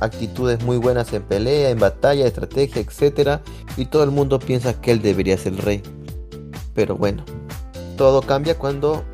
actitudes 0.00 0.62
muy 0.62 0.76
buenas 0.76 1.12
en 1.12 1.22
pelea, 1.22 1.70
en 1.70 1.78
batalla, 1.78 2.26
estrategia, 2.26 2.80
etcétera, 2.80 3.42
y 3.76 3.86
todo 3.86 4.04
el 4.04 4.10
mundo 4.10 4.38
piensa 4.38 4.80
que 4.80 4.92
él 4.92 5.02
debería 5.02 5.36
ser 5.36 5.54
el 5.54 5.58
rey. 5.58 5.82
Pero 6.74 6.96
bueno, 6.96 7.24
todo 7.96 8.22
cambia 8.22 8.56
cuando 8.56 9.04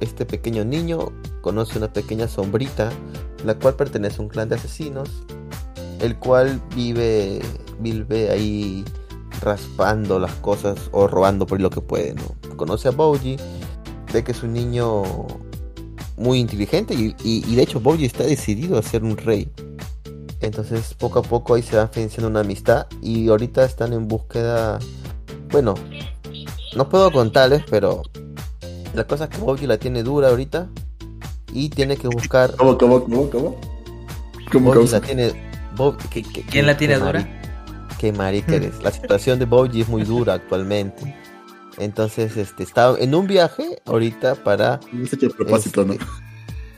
este 0.00 0.24
pequeño 0.24 0.64
niño 0.64 1.12
conoce 1.40 1.78
una 1.78 1.92
pequeña 1.92 2.28
sombrita, 2.28 2.90
la 3.44 3.54
cual 3.54 3.74
pertenece 3.74 4.20
a 4.20 4.22
un 4.22 4.28
clan 4.28 4.48
de 4.48 4.54
asesinos, 4.56 5.24
el 6.00 6.16
cual 6.18 6.60
vive, 6.74 7.40
vive 7.80 8.30
ahí 8.30 8.84
raspando 9.40 10.18
las 10.18 10.32
cosas 10.34 10.78
o 10.92 11.06
robando 11.06 11.46
por 11.46 11.60
lo 11.60 11.70
que 11.70 11.80
puede, 11.80 12.14
¿no? 12.14 12.56
Conoce 12.56 12.88
a 12.88 12.90
Bougie, 12.92 13.36
ve 14.12 14.24
que 14.24 14.32
es 14.32 14.42
un 14.42 14.52
niño 14.52 15.02
muy 16.16 16.38
inteligente 16.38 16.94
y, 16.94 17.14
y- 17.22 17.44
y 17.46 17.54
de 17.56 17.62
hecho 17.62 17.80
Bougie 17.80 18.06
está 18.06 18.24
decidido 18.24 18.78
a 18.78 18.82
ser 18.82 19.04
un 19.04 19.16
rey. 19.16 19.48
Entonces 20.40 20.94
poco 20.94 21.18
a 21.18 21.22
poco 21.22 21.54
ahí 21.54 21.62
se 21.62 21.76
va 21.76 21.88
financiando 21.88 22.28
una 22.28 22.40
amistad 22.40 22.86
y 23.02 23.28
ahorita 23.28 23.64
están 23.64 23.92
en 23.92 24.06
búsqueda, 24.08 24.78
bueno, 25.50 25.74
no 26.76 26.88
puedo 26.88 27.10
contarles, 27.10 27.62
pero 27.70 28.02
la 28.94 29.06
cosa 29.06 29.24
es 29.24 29.30
que 29.30 29.38
Bougie 29.38 29.66
la 29.66 29.78
tiene 29.78 30.02
dura 30.02 30.28
ahorita 30.28 30.68
y 31.52 31.68
tiene 31.70 31.96
que 31.96 32.08
buscar... 32.08 32.54
¿Cómo, 32.56 32.76
cómo, 32.76 33.02
cómo, 33.04 33.30
cómo? 33.30 33.56
¿Cómo 34.52 34.74
la 34.74 35.00
tiene... 35.00 35.32
Bob- 35.76 35.96
¿Quién 36.50 36.66
la 36.66 36.76
tiene 36.76 36.96
dura? 36.98 37.35
Qué 37.98 38.12
marica 38.12 38.54
eres. 38.54 38.82
La 38.82 38.90
situación 38.90 39.38
de 39.38 39.44
Bougie 39.46 39.82
es 39.82 39.88
muy 39.88 40.02
dura 40.04 40.34
actualmente. 40.34 41.16
Entonces, 41.78 42.36
este, 42.36 42.62
está 42.62 42.94
en 42.98 43.14
un 43.14 43.26
viaje 43.26 43.80
ahorita 43.84 44.34
para... 44.36 44.74
A 44.74 44.80
propósito, 45.36 45.84
¿no? 45.84 45.92
este, 45.94 46.04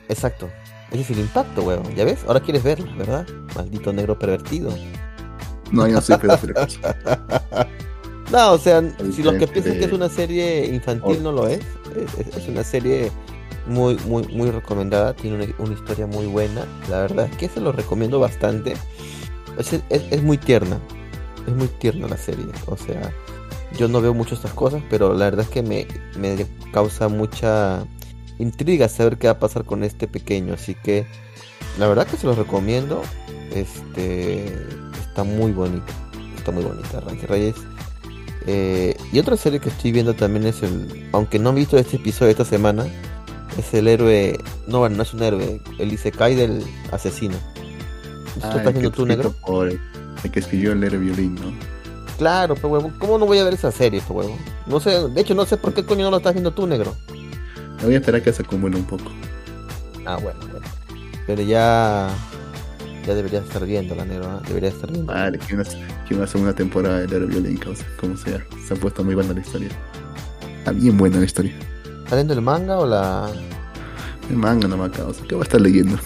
Exacto. 0.09 0.49
Ese 0.91 1.03
es 1.03 1.11
el 1.11 1.19
impacto, 1.21 1.63
weón. 1.63 1.95
¿Ya 1.95 2.05
ves? 2.05 2.21
Ahora 2.27 2.41
quieres 2.41 2.63
verlo, 2.63 2.87
¿verdad? 2.97 3.27
Maldito 3.55 3.93
negro 3.93 4.19
pervertido. 4.19 4.71
No, 5.71 5.87
yo 5.87 5.95
no 5.95 6.01
soy 6.01 6.17
pedófilo. 6.17 6.55
No, 8.31 8.53
o 8.53 8.59
sea, 8.59 8.83
si 9.15 9.23
los 9.23 9.35
que 9.37 9.47
te- 9.47 9.53
piensan 9.55 9.79
que 9.79 9.85
es 9.87 9.93
una 9.93 10.11
serie 10.11 10.67
infantil 10.67 11.17
Oh. 11.21 11.23
no 11.23 11.33
lo 11.33 11.49
es. 11.49 11.61
Es, 11.97 12.27
es- 12.27 12.37
es 12.37 12.49
una 12.49 12.63
serie 12.63 13.11
muy, 13.67 13.97
muy, 14.07 14.23
muy 14.29 14.51
recomendada. 14.51 15.15
Tiene 15.15 15.37
una, 15.43 15.47
una 15.59 15.73
historia 15.75 16.07
muy 16.07 16.27
buena. 16.27 16.67
La 16.91 17.01
verdad 17.01 17.27
es 17.31 17.37
que 17.39 17.49
se 17.49 17.59
lo 17.61 17.73
recomiendo 17.73 18.21
bastante. 18.21 18.75
Es, 19.59 19.73
es- 19.73 19.83
es 19.89 20.23
muy 20.23 20.37
tierna. 20.37 20.79
Es 21.49 21.55
muy 21.57 21.69
tierna 21.69 22.09
la 22.09 22.17
serie. 22.17 22.47
O 22.67 22.77
sea, 22.77 23.13
yo 23.77 23.89
no 23.89 24.01
veo 24.01 24.15
mucho 24.15 24.35
estas 24.35 24.53
cosas, 24.53 24.83
pero 24.91 25.15
la 25.15 25.27
verdad 25.27 25.45
es 25.45 25.51
que 25.51 25.63
me, 25.63 25.87
me 26.19 26.47
causa 26.73 27.09
mucha 27.09 27.85
intriga 28.39 28.89
saber 28.89 29.19
qué 29.19 29.27
va 29.29 29.35
a 29.35 29.39
pasar 29.39 29.65
con 29.65 29.83
este 29.85 30.07
pequeño. 30.09 30.55
Así 30.55 30.75
que 30.75 31.07
la 31.79 31.89
verdad 31.89 32.07
que 32.07 32.17
se 32.17 32.27
los 32.27 32.37
recomiendo. 32.39 33.03
Este 33.55 34.47
está 35.01 35.25
muy 35.25 35.53
bonita. 35.53 35.93
Está 36.37 36.53
muy 36.53 36.65
bonita, 36.65 37.01
Ranky 37.01 37.27
Reyes. 37.27 37.57
Eh, 38.47 38.97
y 39.13 39.19
otra 39.19 39.37
serie 39.37 39.61
que 39.61 39.69
estoy 39.69 39.93
viendo 39.93 40.15
también 40.15 40.47
es 40.47 40.63
el. 40.63 41.09
Aunque 41.13 41.39
no 41.39 41.51
he 41.51 41.55
visto 41.55 41.77
este 41.79 41.97
episodio 41.97 42.31
esta 42.31 42.45
semana. 42.45 42.87
Es 43.59 43.75
el 43.75 43.89
héroe. 43.89 44.39
No, 44.67 44.81
bueno, 44.81 44.97
no 44.97 45.03
es 45.03 45.13
un 45.15 45.23
héroe. 45.23 45.61
El 45.79 45.93
Isekai 45.93 46.35
del 46.35 46.63
asesino. 46.93 47.37
¿Tú 48.35 48.41
Ah, 48.43 48.49
estás 48.59 48.67
el 48.67 48.73
viendo 48.75 48.91
que 48.91 48.97
tú, 48.97 49.07
negro? 49.07 49.35
El, 50.25 50.31
que 50.31 50.41
escribió 50.41 50.73
el 50.73 50.83
héroe 50.83 50.99
violín, 50.99 51.35
¿no? 51.35 51.53
Claro, 52.19 52.55
pero 52.55 52.69
huevo. 52.69 52.93
¿Cómo 52.99 53.19
no 53.19 53.27
voy 53.27 53.39
a 53.39 53.45
ver 53.45 53.55
esa 53.55 53.71
serie, 53.71 54.03
pues 54.07 54.27
huevo? 54.27 54.39
No 54.67 54.81
sé, 54.81 55.09
de 55.09 55.21
hecho 55.21 55.35
no 55.35 55.47
sé 55.47 55.57
por 55.57 55.73
qué 55.73 55.85
coño 55.85 56.05
no 56.05 56.11
lo 56.11 56.17
estás 56.19 56.35
viendo 56.35 56.53
tú, 56.53 56.67
negro. 56.67 56.95
Me 57.79 57.85
voy 57.85 57.95
a 57.95 57.99
esperar 57.99 58.23
que 58.23 58.33
se 58.33 58.43
acumule 58.43 58.77
un 58.77 58.85
poco. 58.85 59.05
Ah, 60.05 60.17
bueno, 60.17 60.41
bueno. 60.51 60.67
Pero 61.27 61.43
ya. 61.43 62.09
Ya 63.07 63.15
debería 63.15 63.39
estar 63.39 63.65
viendo 63.65 63.95
la 63.95 64.05
negro, 64.05 64.27
¿ah? 64.27 64.43
Debería 64.47 64.69
estar 64.71 64.91
viendo. 64.91 65.13
Vale, 65.13 65.39
que 65.39 65.55
una, 65.55 65.65
que 66.07 66.15
una 66.15 66.27
segunda 66.27 66.53
temporada 66.53 66.99
de 67.01 67.09
Lero 67.09 67.27
Violín, 67.27 67.57
causa, 67.57 67.85
como 67.99 68.17
sea. 68.17 68.45
Se 68.67 68.75
ha 68.75 68.77
puesto 68.77 69.05
muy 69.05 69.15
buena 69.15 69.33
la 69.33 69.41
historia. 69.41 69.71
Está 70.59 70.73
bien 70.73 70.99
buena 70.99 71.19
la 71.19 71.25
historia. 71.25 71.57
¿Está 72.05 72.17
leyendo 72.17 72.35
el 72.35 72.43
manga 72.43 72.79
o 72.79 72.87
la.? 72.87 73.31
El 74.29 74.37
manga 74.37 74.69
no 74.69 74.77
me 74.77 74.91
causa. 74.91 75.23
¿Qué 75.27 75.35
va 75.35 75.43
a 75.43 75.45
estar 75.45 75.61
leyendo? 75.61 75.99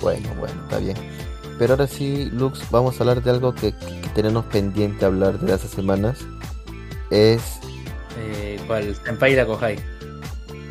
Bueno, 0.00 0.28
bueno, 0.38 0.54
está 0.62 0.78
bien. 0.78 0.96
Pero 1.60 1.74
ahora 1.74 1.86
sí, 1.86 2.30
Lux, 2.32 2.62
vamos 2.70 2.96
a 2.98 3.02
hablar 3.04 3.22
de 3.22 3.30
algo 3.30 3.54
que, 3.54 3.72
que- 3.72 4.00
que 4.00 4.08
tenemos 4.14 4.46
pendiente 4.46 5.04
hablar 5.04 5.38
de 5.38 5.52
hace 5.52 5.68
semanas. 5.68 6.16
Es. 7.10 7.60
Eh, 8.18 8.58
¿Cuál? 8.66 8.96
Senpai 9.04 9.36
Kohai. 9.44 9.78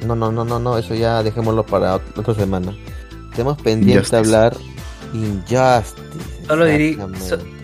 No, 0.04 0.16
no, 0.16 0.32
no, 0.32 0.44
no, 0.44 0.58
no, 0.58 0.78
eso 0.80 0.96
ya 0.96 1.22
dejémoslo 1.22 1.64
para 1.64 1.98
ot- 1.98 2.18
otra 2.18 2.34
semana. 2.34 2.74
Tenemos 3.36 3.62
pendiente 3.62 3.92
Injustice. 4.00 4.16
hablar 4.18 4.58
Injustice. 5.14 6.48
Solo 6.48 6.66
dirí- 6.68 6.94
exactamente. 6.94 7.30
so- 7.30 7.60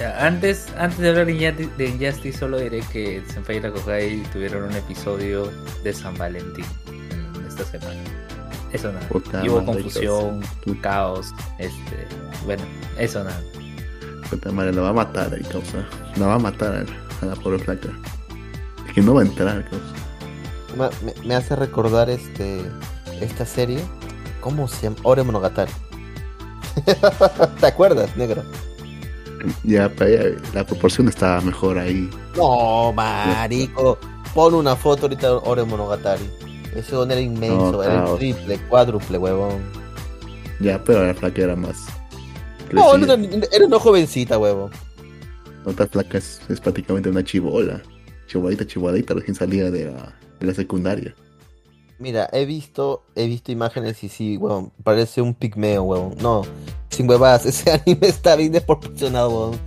Ya, 0.00 0.26
Antes, 0.26 0.66
antes 0.76 0.98
de 0.98 1.08
hablar 1.10 1.26
de 1.26 1.32
Injusti- 1.34 1.76
de 1.76 1.86
Injustice, 1.88 2.36
solo 2.38 2.58
diré 2.58 2.80
que 2.92 3.22
Senpai 3.32 3.60
Kohai 3.60 4.20
tuvieron 4.32 4.64
un 4.64 4.72
episodio 4.74 5.48
de 5.84 5.92
San 5.92 6.18
Valentín 6.18 6.64
en 6.88 7.46
esta 7.46 7.64
semana. 7.64 8.00
Eso 8.74 8.92
nada. 8.92 9.08
Puta 9.08 9.42
Y 9.44 9.48
hubo 9.48 9.64
confusión, 9.64 10.40
Puta. 10.64 10.80
caos, 10.82 11.32
este, 11.58 12.06
bueno, 12.44 12.62
eso 12.98 13.24
nada. 13.24 13.40
Puta 14.28 14.50
madre, 14.52 14.72
la 14.72 14.82
va 14.82 14.88
a 14.90 14.92
matar 14.92 15.32
ahí, 15.32 15.42
causa. 15.44 15.84
La 16.16 16.26
va 16.26 16.34
a 16.34 16.38
matar 16.38 16.74
a, 16.74 17.24
a 17.24 17.26
la 17.26 17.34
pobre 17.36 17.58
flaca. 17.58 17.88
Es 18.86 18.92
que 18.94 19.00
no 19.00 19.14
va 19.14 19.22
a 19.22 19.24
entrar, 19.24 19.64
causa. 19.70 20.90
Me, 21.02 21.12
me- 21.26 21.34
hace 21.36 21.54
recordar 21.56 22.10
este 22.10 22.62
esta 23.20 23.46
serie. 23.46 23.80
¿Cómo 24.40 24.66
se 24.68 24.82
llama? 24.82 24.96
Ore 25.04 25.22
Monogatari. 25.22 25.72
¿Te 27.60 27.66
acuerdas, 27.66 28.16
negro? 28.16 28.42
Ya, 29.62 29.88
pero 29.90 30.10
ya, 30.34 30.42
la 30.54 30.66
proporción 30.66 31.08
está 31.08 31.40
mejor 31.42 31.78
ahí. 31.78 32.10
No, 32.36 32.92
marico. 32.92 33.98
Pon 34.34 34.54
una 34.54 34.74
foto 34.74 35.02
ahorita 35.02 35.28
de 35.28 35.40
Ore 35.44 35.64
Monogatari. 35.64 36.28
Ese 36.74 36.94
don 36.94 37.10
era 37.10 37.20
inmenso, 37.20 37.72
No, 37.72 37.82
era 37.82 38.10
el 38.10 38.18
triple, 38.18 38.58
cuádruple, 38.68 39.18
huevón. 39.18 39.62
Ya, 40.60 40.82
pero 40.82 41.06
la 41.06 41.14
flaca 41.14 41.42
era 41.42 41.56
más. 41.56 41.76
No, 42.72 42.94
era, 42.94 43.14
era 43.52 43.66
una 43.66 43.78
jovencita, 43.78 44.38
huevón. 44.38 44.70
Otra 45.64 45.86
flaca 45.86 46.18
es, 46.18 46.40
es 46.48 46.60
prácticamente 46.60 47.08
una 47.08 47.22
chivola. 47.24 47.82
Chivoladita, 48.26 48.66
chivoladita, 48.66 49.14
recién 49.14 49.34
salida 49.34 49.70
de 49.70 49.86
la, 49.86 50.14
de 50.40 50.46
la 50.46 50.54
secundaria. 50.54 51.14
Mira, 51.98 52.28
he 52.32 52.44
visto, 52.44 53.04
he 53.14 53.26
visto 53.26 53.52
imágenes 53.52 54.02
y 54.02 54.08
sí, 54.08 54.36
huevón, 54.36 54.72
parece 54.82 55.22
un 55.22 55.34
pigmeo, 55.34 55.84
huevón. 55.84 56.16
No, 56.20 56.42
sin 56.90 57.08
huevadas, 57.08 57.46
ese 57.46 57.70
anime 57.70 58.08
está 58.08 58.34
bien 58.36 58.52
desproporcionado, 58.52 59.28
huevón. 59.30 59.58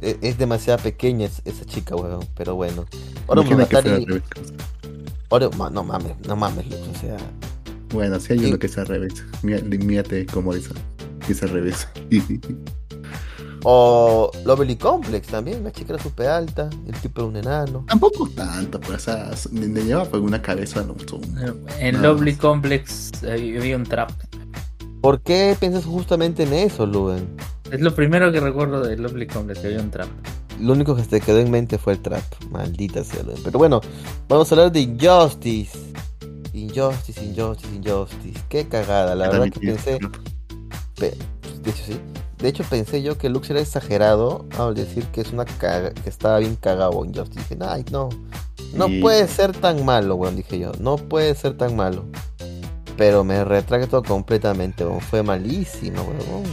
E- 0.00 0.18
Es, 0.22 0.38
demasiado 0.38 0.82
pequeña 0.82 1.26
es- 1.26 1.42
esa 1.44 1.64
chica, 1.66 1.94
huevón, 1.94 2.26
pero 2.34 2.54
bueno. 2.54 2.86
Ore 3.26 3.42
Imagina 3.42 3.66
que 3.66 3.82
sea 3.82 3.94
al 3.96 4.22
Monogatari, 5.30 5.48
revés. 5.48 5.48
causa. 5.48 5.48
Ore- 5.48 5.56
ma- 5.56 5.70
no 5.70 5.84
mames, 5.84 6.12
no 6.26 6.36
mames, 6.36 6.66
Lux, 6.70 6.80
o 6.96 7.00
sea, 7.00 7.16
Bueno, 7.92 8.18
si 8.20 8.32
hay 8.34 8.44
uno 8.46 8.58
que 8.58 8.66
es 8.66 8.78
al 8.78 8.86
revés. 8.86 9.24
Mírate 9.42 10.26
cómo 10.26 10.52
es. 10.54 10.68
Que 11.26 11.32
es 11.32 11.42
al 11.42 11.50
revés. 11.50 11.88
o 13.64 14.30
Lovely 14.44 14.76
Complex 14.76 15.28
también, 15.28 15.64
la 15.64 15.72
chica 15.72 15.94
era 15.94 16.02
súper 16.02 16.28
alta, 16.28 16.68
el 16.86 16.94
tipo 17.00 17.20
era 17.22 17.28
un 17.28 17.36
enano. 17.36 17.84
Tampoco 17.88 18.28
tanto, 18.30 18.78
pues, 18.80 18.96
o 18.96 19.00
sea, 19.00 19.30
le, 19.52 19.66
le 19.68 19.84
lleva 19.84 20.04
por 20.04 20.20
una 20.20 20.40
cabeza, 20.40 20.82
no, 20.84 20.94
En 21.80 22.00
Lovely 22.02 22.32
más. 22.32 22.40
Complex 22.40 23.10
eh, 23.24 23.56
había 23.58 23.76
un 23.76 23.84
trap. 23.84 24.10
¿Por 25.00 25.20
qué 25.20 25.56
piensas 25.58 25.84
justamente 25.84 26.44
en 26.44 26.52
eso, 26.52 26.86
Luben? 26.86 27.26
Es 27.70 27.80
lo 27.80 27.94
primero 27.94 28.30
que 28.30 28.40
recuerdo 28.40 28.82
de 28.84 28.96
Lovely 28.96 29.26
Complex, 29.26 29.60
que 29.60 29.66
había 29.68 29.80
un 29.80 29.90
trap. 29.90 30.08
Lo 30.60 30.72
único 30.72 30.94
que 30.96 31.02
se 31.02 31.08
te 31.08 31.20
quedó 31.20 31.38
en 31.38 31.50
mente 31.50 31.78
fue 31.78 31.94
el 31.94 32.00
trap. 32.00 32.22
Maldita 32.50 33.04
sea. 33.04 33.22
Pero 33.44 33.58
bueno, 33.58 33.80
vamos 34.28 34.50
a 34.50 34.54
hablar 34.54 34.72
de 34.72 34.80
Injustice. 34.80 35.78
Injustice, 36.52 37.22
Injustice, 37.24 37.74
Injustice. 37.74 38.40
Qué 38.48 38.66
cagada. 38.66 39.14
La 39.14 39.28
verdad 39.28 39.50
que 39.50 39.60
pensé. 39.60 39.98
pe- 40.96 41.16
de 41.62 41.70
hecho, 41.70 41.82
sí. 41.86 42.00
De 42.38 42.48
hecho, 42.48 42.64
pensé 42.64 43.02
yo 43.02 43.16
que 43.18 43.28
Lux 43.30 43.48
era 43.50 43.60
exagerado 43.60 44.46
al 44.58 44.74
decir 44.74 45.04
que 45.06 45.22
es 45.22 45.32
una 45.32 45.44
caga- 45.44 45.92
que 45.92 46.08
estaba 46.08 46.38
bien 46.38 46.56
cagado 46.56 47.04
Injustice. 47.04 47.40
Dije, 47.48 47.58
ay, 47.66 47.84
no. 47.90 48.08
No 48.74 48.88
Y- 48.88 49.00
puede 49.00 49.26
ser 49.28 49.52
tan 49.52 49.84
malo, 49.84 50.16
weón, 50.16 50.36
dije 50.36 50.58
yo. 50.58 50.72
No 50.80 50.96
puede 50.96 51.34
ser 51.34 51.56
tan 51.56 51.76
malo. 51.76 52.04
Pero 52.96 53.24
me 53.24 53.44
retracto 53.44 54.02
completamente, 54.02 54.84
weón. 54.84 55.00
Fue 55.00 55.22
malísimo, 55.22 56.02
weón. 56.02 56.44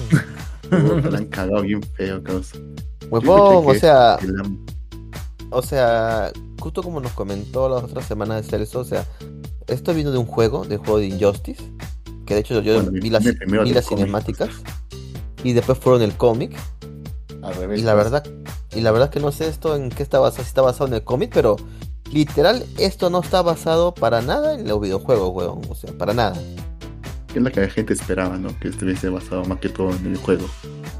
Puta, 1.01 1.09
la 1.09 1.17
han 1.19 1.25
cagado 1.25 1.61
bien 1.61 1.81
feo, 1.81 2.21
causa. 2.23 2.57
Huevón, 3.09 3.65
o 3.67 3.73
sea, 3.75 4.17
la- 4.21 4.49
O 5.51 5.61
sea, 5.61 6.31
justo 6.59 6.81
como 6.81 6.99
nos 6.99 7.11
comentó 7.11 7.69
las 7.69 7.83
otras 7.83 8.05
semanas 8.05 8.41
de 8.43 8.49
Celso, 8.49 8.79
o 8.79 8.83
sea, 8.85 9.05
esto 9.67 9.93
vino 9.93 10.11
de 10.11 10.17
un 10.17 10.25
juego, 10.25 10.65
del 10.65 10.79
juego 10.79 10.97
de 10.97 11.07
Injustice, 11.07 11.61
que 12.25 12.33
de 12.33 12.39
hecho 12.39 12.59
yo 12.61 12.75
Bueno, 12.75 12.91
vi 12.91 13.09
las, 13.09 13.23
vi 13.23 13.71
las 13.73 13.85
cinemáticas 13.87 14.49
y 15.43 15.53
después 15.53 15.77
fueron 15.77 16.01
el 16.01 16.15
cómic 16.17 16.55
al 17.41 17.53
revés, 17.55 17.79
y 17.79 17.83
la 17.83 17.93
causa. 17.93 18.09
verdad 18.21 18.31
y 18.75 18.81
la 18.81 18.91
verdad 18.91 19.09
que 19.11 19.19
no 19.19 19.31
sé 19.31 19.47
esto 19.47 19.75
en 19.75 19.89
qué 19.89 20.01
está 20.01 20.19
basado, 20.19 20.43
si 20.43 20.47
está 20.47 20.61
basado 20.63 20.87
en 20.87 20.93
el 20.95 21.03
cómic, 21.03 21.29
pero 21.33 21.57
literal 22.11 22.65
esto 22.79 23.09
no 23.11 23.19
está 23.19 23.41
basado 23.43 23.93
para 23.93 24.21
nada 24.21 24.55
en 24.55 24.67
los 24.67 24.81
videojuegos, 24.81 25.29
weón, 25.35 25.61
o 25.69 25.75
sea, 25.75 25.91
para 25.93 26.13
nada. 26.13 26.35
Es 27.35 27.41
la 27.41 27.51
que 27.51 27.61
la 27.61 27.69
gente 27.69 27.93
esperaba, 27.93 28.37
¿no? 28.37 28.57
Que 28.59 28.69
estuviese 28.69 29.09
basado 29.09 29.43
más 29.45 29.59
que 29.59 29.69
todo 29.69 29.91
en 29.91 30.05
el 30.07 30.17
juego. 30.17 30.45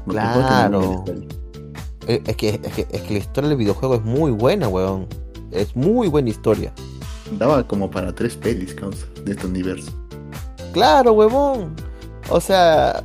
Porque 0.04 0.20
el 0.20 0.26
juego 0.26 1.04
Es 2.06 2.36
que, 2.36 2.60
es 2.62 2.72
que, 2.72 2.86
es 2.90 3.02
que 3.02 3.12
la 3.12 3.18
historia 3.18 3.48
del 3.48 3.58
videojuego 3.58 3.94
es 3.96 4.02
muy 4.02 4.30
buena, 4.30 4.68
weón. 4.68 5.06
Es 5.50 5.74
muy 5.76 6.08
buena 6.08 6.30
historia. 6.30 6.72
Daba 7.38 7.66
como 7.66 7.90
para 7.90 8.14
tres 8.14 8.36
pelis, 8.36 8.74
causa, 8.74 9.06
de 9.24 9.32
este 9.32 9.46
universo. 9.46 9.90
Claro, 10.72 11.12
huevón. 11.12 11.74
O 12.28 12.40
sea, 12.40 13.02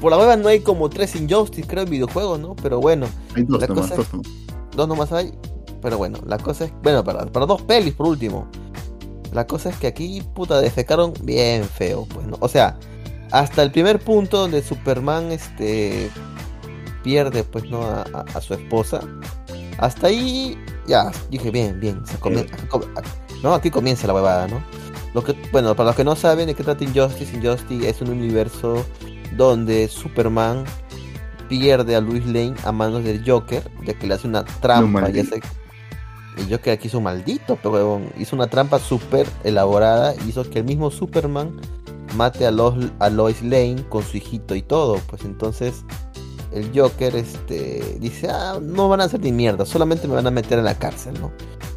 por 0.00 0.10
la 0.10 0.18
hueva 0.18 0.36
no 0.36 0.48
hay 0.48 0.60
como 0.60 0.88
tres 0.88 1.14
Injustice, 1.16 1.66
creo, 1.66 1.84
en 1.84 1.90
videojuegos, 1.90 2.38
¿no? 2.40 2.54
Pero 2.56 2.80
bueno, 2.80 3.06
Hay 3.34 3.42
dos 3.42 3.68
nomás, 3.68 3.86
cosa- 3.90 3.96
dos 3.96 4.12
nomás. 4.12 4.28
dos 4.76 4.88
nomás 4.88 5.12
hay. 5.12 5.34
Pero 5.82 5.98
bueno, 5.98 6.18
la 6.26 6.38
cosa 6.38 6.64
es. 6.64 6.72
Bueno, 6.82 7.04
para, 7.04 7.26
para 7.26 7.46
dos 7.46 7.62
pelis, 7.62 7.94
por 7.94 8.06
último. 8.06 8.48
La 9.32 9.46
cosa 9.46 9.68
es 9.70 9.76
que 9.76 9.86
aquí, 9.86 10.22
puta, 10.34 10.58
defecaron 10.60 11.12
bien 11.22 11.64
feo, 11.64 12.06
pues, 12.14 12.26
¿no? 12.26 12.36
O 12.40 12.48
sea, 12.48 12.78
hasta 13.30 13.62
el 13.62 13.70
primer 13.70 13.98
punto 14.00 14.38
donde 14.38 14.62
Superman, 14.62 15.30
este. 15.32 16.10
Pierde, 17.08 17.42
pues, 17.42 17.64
¿no? 17.70 17.80
A, 17.84 18.02
a- 18.12 18.24
a 18.34 18.40
su 18.42 18.52
esposa. 18.52 19.00
Hasta 19.78 20.08
ahí, 20.08 20.58
ya, 20.86 21.10
dije, 21.30 21.50
bien, 21.50 21.80
bien. 21.80 22.04
se 22.06 22.18
come- 22.18 22.40
acá 22.40 22.68
com- 22.68 22.82
acá- 22.96 23.08
no, 23.42 23.54
aquí 23.54 23.70
comienza 23.70 24.06
la 24.06 24.12
huevada, 24.12 24.46
¿no? 24.46 24.62
Lo 25.14 25.24
que, 25.24 25.34
bueno, 25.50 25.74
para 25.74 25.86
los 25.88 25.96
que 25.96 26.04
no 26.04 26.14
saben 26.16 26.48
de 26.48 26.54
qué 26.54 26.62
trata 26.64 26.84
Injustice, 26.84 27.34
Injustice 27.34 27.88
es 27.88 28.02
un 28.02 28.10
universo 28.10 28.84
donde 29.38 29.88
Superman 29.88 30.64
pierde 31.48 31.96
a 31.96 32.00
Luis 32.02 32.26
Lane 32.26 32.54
a 32.64 32.72
manos 32.72 33.04
del 33.04 33.22
Joker, 33.26 33.62
ya 33.86 33.94
que 33.94 34.06
le 34.06 34.12
hace 34.14 34.26
una 34.28 34.44
trampa. 34.44 35.00
No, 35.00 35.08
ya 35.08 35.22
maldito. 35.22 35.36
sé, 35.36 35.42
el 36.42 36.50
Joker 36.50 36.74
aquí 36.74 36.88
hizo 36.88 37.00
maldito, 37.00 37.58
pero 37.62 38.02
hizo 38.18 38.36
una 38.36 38.48
trampa 38.48 38.78
súper 38.78 39.26
elaborada, 39.44 40.14
hizo 40.28 40.44
que 40.50 40.58
el 40.58 40.66
mismo 40.66 40.90
Superman 40.90 41.58
mate 42.16 42.46
a, 42.46 42.50
Los, 42.50 42.74
a 42.98 43.08
Lois 43.08 43.40
Lane 43.42 43.82
con 43.88 44.02
su 44.02 44.18
hijito 44.18 44.54
y 44.54 44.60
todo. 44.62 44.98
Pues 45.08 45.22
entonces 45.24 45.84
el 46.52 46.70
Joker 46.74 47.14
este, 47.16 47.98
dice, 48.00 48.28
ah, 48.30 48.58
no 48.60 48.88
van 48.88 49.00
a 49.00 49.04
hacer 49.04 49.20
ni 49.20 49.32
mierda, 49.32 49.66
solamente 49.66 50.08
me 50.08 50.14
van 50.14 50.26
a 50.26 50.30
meter 50.30 50.58
en 50.58 50.64
la 50.64 50.78
cárcel, 50.78 51.20
¿no? 51.20 51.32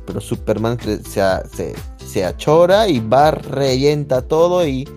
Pero 0.05 0.21
Superman 0.21 0.77
se, 0.79 1.03
se, 1.03 1.75
se, 2.05 2.25
achora 2.25 2.87
y 2.87 2.99
va, 2.99 3.31
reyenta 3.31 4.21
todo 4.21 4.65
y 4.65 4.87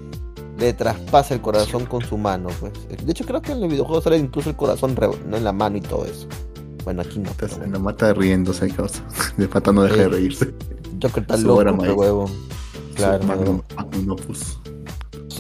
le 0.59 0.73
traspasa 0.73 1.35
el 1.35 1.41
corazón 1.41 1.87
con 1.87 2.03
su 2.03 2.17
mano, 2.17 2.49
pues. 2.61 2.73
De 3.05 3.11
hecho 3.11 3.25
creo 3.25 3.43
que 3.43 3.53
en 3.53 3.63
el 3.63 3.69
videojuego 3.69 4.01
sale 4.01 4.19
incluso 4.19 4.51
el 4.51 4.57
corazón 4.57 4.97
no 5.27 5.37
en 5.37 5.45
la 5.45 5.53
mano 5.53 5.77
y 5.77 5.81
todo 5.81 6.05
eso. 6.05 6.27
Bueno, 6.85 7.03
aquí 7.03 7.19
no. 7.19 7.31
pero 7.39 7.81
mata 7.81 8.13
riéndose, 8.13 8.71
causa. 8.71 9.03
De 9.37 9.49
pata 9.49 9.73
no 9.73 9.83
deja 9.83 9.97
de 9.97 10.09
reírse. 10.09 10.55
Joker 11.03 11.23
está 11.23 11.37
loco, 11.39 11.83
huevo. 11.95 12.31
Claro, 12.95 13.25
magnum- 13.25 13.63
huevón. 13.63 13.65
magnum 13.77 14.11
opus. 14.11 14.59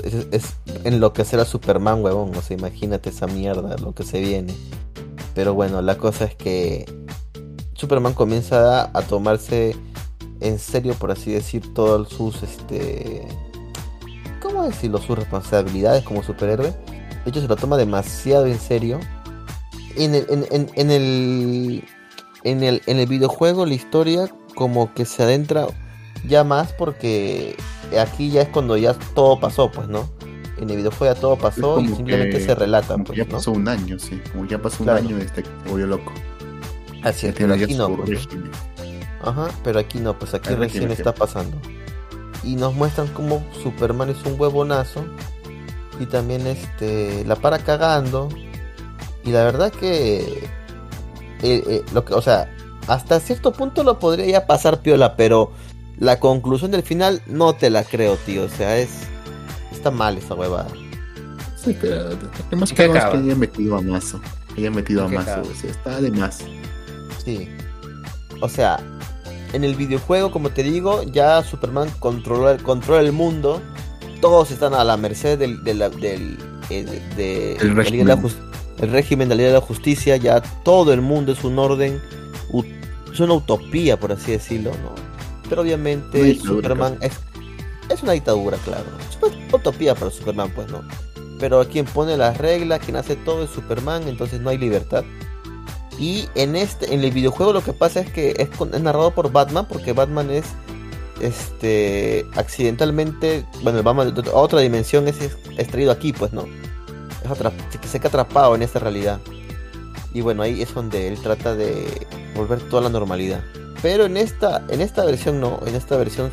Es, 0.01 0.27
es 0.31 0.55
enloquecer 0.85 1.41
a 1.41 1.45
Superman, 1.45 2.03
huevón. 2.03 2.35
O 2.37 2.43
sea, 2.43 2.57
imagínate 2.57 3.11
esa 3.11 3.27
mierda, 3.27 3.77
lo 3.77 3.95
que 3.95 4.05
se 4.05 4.21
viene. 4.21 4.55
Pero 5.35 5.55
bueno, 5.55 5.83
la 5.83 5.97
cosa 5.99 6.25
es 6.25 6.35
que 6.35 6.87
Superman 7.75 8.15
comienza 8.15 8.91
a, 8.97 9.03
tomarse 9.03 9.77
en 10.41 10.59
serio, 10.59 10.95
por 10.95 11.11
así 11.11 11.33
decir, 11.33 11.75
todos 11.75 12.09
sus, 12.09 12.43
este... 12.43 13.27
¿Cómo 14.41 14.65
decirlo? 14.65 14.99
Sus 14.99 15.19
responsabilidades 15.19 16.05
como 16.05 16.23
superhéroe. 16.23 16.73
De 17.25 17.31
hecho, 17.31 17.41
se 17.41 17.49
lo 17.49 17.57
toma 17.57 17.77
demasiado 17.77 18.47
en 18.47 18.59
serio. 18.61 19.01
En 19.97 20.15
el, 20.15 20.27
en- 20.29 20.71
en 20.75 20.91
el, 20.91 21.85
en 22.45 22.63
el, 22.63 22.83
en 22.87 22.99
el 22.99 23.07
videojuego, 23.07 23.65
la 23.67 23.75
historia 23.75 24.29
como 24.55 24.93
que 24.95 25.05
se 25.05 25.23
adentra 25.23 25.67
ya 26.29 26.45
más 26.45 26.73
porque 26.73 27.57
aquí 27.99 28.31
ya 28.31 28.43
es 28.43 28.49
cuando 28.49 28.77
ya 28.77 28.95
todo 29.15 29.39
pasó, 29.39 29.71
pues, 29.71 29.89
¿no? 29.89 30.09
En 30.57 30.71
el 30.71 30.77
videojuego 30.77 31.15
ya 31.15 31.21
todo 31.21 31.37
pasó 31.37 31.81
y 31.81 31.89
simplemente 31.89 32.41
se 32.41 32.55
relata. 32.55 32.97
Pues, 32.99 33.19
ya 33.19 33.25
pasó 33.25 33.53
un 33.53 33.69
año, 33.69 33.99
sí. 33.99 34.21
Como 34.33 34.47
ya 34.47 34.61
pasó 34.61 34.83
un 34.83 34.91
año, 34.91 35.19
este 35.19 35.43
se 35.43 35.71
volvió 35.71 35.87
loco. 35.87 36.13
Así 37.03 37.27
es, 37.27 37.35
pero 37.35 37.55
aquí 37.55 37.75
no. 37.75 37.97
Pues, 37.97 38.29
Ajá, 39.23 39.49
pero 39.63 39.79
aquí 39.79 39.99
no, 40.01 40.19
pues 40.19 40.35
aquí 40.35 40.55
recién 40.55 40.91
está 40.91 41.15
pasando. 41.15 41.57
Y 42.43 42.57
nos 42.57 42.75
muestran 42.75 43.09
cómo 43.09 43.45
Superman 43.63 44.11
es 44.11 44.23
un 44.25 44.39
huevonazo. 44.39 45.05
Y 45.99 46.07
también 46.07 46.47
este 46.47 47.25
la 47.25 47.37
para 47.37 47.59
cagando. 47.59 48.29
Y 49.25 49.31
la 49.31 49.45
verdad 49.45 49.73
que. 49.73 50.49
Eh, 51.43 51.63
eh, 51.67 51.85
lo 51.93 52.05
que 52.05 52.15
o 52.15 52.23
sea, 52.23 52.51
hasta 52.87 53.21
cierto 53.21 53.53
punto 53.53 53.83
lo 53.83 53.99
podría 53.99 54.27
ya 54.27 54.47
pasar 54.47 54.81
piola, 54.81 55.17
pero 55.17 55.53
la 55.99 56.19
conclusión 56.21 56.71
del 56.71 56.83
final 56.83 57.23
no 57.27 57.55
te 57.55 57.71
la 57.71 57.85
creo, 57.85 58.17
tío. 58.17 58.45
O 58.45 58.49
sea, 58.49 58.79
es. 58.79 58.91
Está 59.73 59.91
mal 59.91 60.19
esa 60.19 60.35
huevada. 60.35 60.69
Sí, 61.57 61.77
pero 61.81 62.11
lo 62.51 62.57
más 62.57 62.73
que 62.73 62.85
es 62.85 62.93
que 62.93 62.99
haya 62.99 63.35
metido 63.35 63.77
a 63.77 63.81
mazo. 63.81 64.21
Haya 64.57 64.71
metido 64.71 65.05
a 65.05 65.09
mazo, 65.09 65.43
o 65.43 65.55
sea, 65.55 65.71
está 65.71 66.01
de 66.01 66.11
más. 66.11 66.41
Sí. 67.25 67.49
O 68.41 68.49
sea, 68.49 68.79
en 69.53 69.65
el 69.65 69.75
videojuego, 69.75 70.31
como 70.31 70.51
te 70.51 70.63
digo, 70.63 71.03
ya 71.05 71.43
Superman 71.43 71.89
controla, 71.99 72.57
controla 72.59 73.01
el 73.01 73.13
mundo. 73.13 73.63
Todos 74.21 74.51
están 74.51 74.75
a 74.75 74.85
la 74.85 74.97
merced 74.97 75.39
del, 75.39 75.63
del, 75.65 75.79
del, 75.79 76.39
eh, 76.71 77.03
de, 77.17 77.57
el, 77.57 77.75
régimen. 77.75 78.09
el 78.79 78.91
régimen 78.91 79.29
de 79.29 79.35
la 79.35 79.43
ley 79.43 79.47
de 79.47 79.53
la 79.55 79.61
justicia. 79.61 80.17
Ya 80.17 80.41
todo 80.65 80.93
el 80.93 81.01
mundo 81.01 81.33
es 81.33 81.45
un 81.45 81.59
orden, 81.59 82.01
es 83.13 83.21
una 83.21 83.35
utopía, 83.35 83.99
por 83.99 84.13
así 84.13 84.33
decirlo, 84.33 84.71
¿no? 84.83 85.14
Pero 85.49 85.63
obviamente 85.63 86.37
Superman 86.37 86.99
es, 87.01 87.13
es 87.89 88.03
una 88.03 88.13
dictadura, 88.13 88.57
claro. 88.65 88.85
Es 89.09 89.19
una 89.23 89.57
utopía 89.57 89.95
para 89.95 90.11
Superman, 90.11 90.51
pues, 90.55 90.71
¿no? 90.71 90.83
Pero 91.39 91.67
quien 91.69 91.85
pone 91.85 92.17
las 92.17 92.39
reglas, 92.39 92.81
quien 92.81 92.97
hace 92.97 93.17
todo 93.17 93.45
es 93.45 93.51
Superman, 93.51 94.09
entonces 94.09 94.41
no 94.41 94.51
hay 94.51 94.59
libertad. 94.59 95.05
Y 95.99 96.29
en 96.35 96.57
este, 96.57 96.93
en 96.93 97.05
el 97.05 97.13
videojuego 97.13 97.53
lo 97.53 97.63
que 97.63 97.73
pasa 97.73 98.01
es 98.01 98.11
que 98.11 98.35
es, 98.39 98.83
narrado 98.83 99.13
por 99.13 99.31
Batman, 99.31 99.67
porque 99.69 99.93
Batman 99.93 100.31
es 100.31 100.45
este 101.21 102.27
accidentalmente, 102.35 103.47
bueno, 103.63 103.83
vamos 103.83 104.07
a 104.07 104.37
otra 104.37 104.61
dimensión 104.61 105.07
es, 105.07 105.17
es 105.21 105.69
traído 105.69 105.93
aquí, 105.93 106.13
pues 106.13 106.33
no. 106.33 106.47
Es 107.23 107.91
se 107.91 108.01
queda 108.01 108.09
atrapado 108.09 108.55
en 108.55 108.63
esta 108.63 108.79
realidad. 108.79 109.21
Y 110.13 110.21
bueno, 110.21 110.43
ahí 110.43 110.63
es 110.63 110.75
donde 110.75 111.09
él 111.09 111.19
trata 111.21 111.55
de 111.55 112.07
volver 112.35 112.61
toda 112.69 112.83
la 112.83 112.89
normalidad. 112.89 113.43
Pero 113.83 114.07
en 114.07 114.17
esta, 114.17 114.65
en 114.69 114.81
esta 114.81 115.05
versión 115.05 115.41
no, 115.41 115.61
en 115.67 115.75
esta 115.75 115.97
versión 115.97 116.31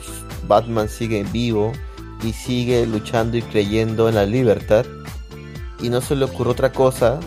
Batman 0.48 0.88
sigue 0.88 1.24
vivo 1.32 1.74
y 2.24 2.34
sigue 2.34 2.86
luchando 2.86 3.38
y 3.38 3.42
creyendo 3.42 4.10
en 4.10 4.16
la 4.16 4.26
libertad. 4.26 4.86
Y 5.82 5.90
no 5.90 6.02
se 6.02 6.16
le 6.16 6.26
ocurre 6.26 6.52
otra 6.52 6.72
cosa 6.72 7.20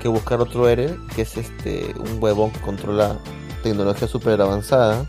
que 0.00 0.08
buscar 0.08 0.40
otro 0.40 0.68
héroe, 0.68 0.98
que 1.14 1.22
es 1.22 1.36
este 1.36 1.94
un 1.98 2.22
huevón 2.22 2.50
que 2.50 2.60
controla 2.60 3.18
tecnología 3.62 4.06
super 4.06 4.40
avanzada. 4.40 5.06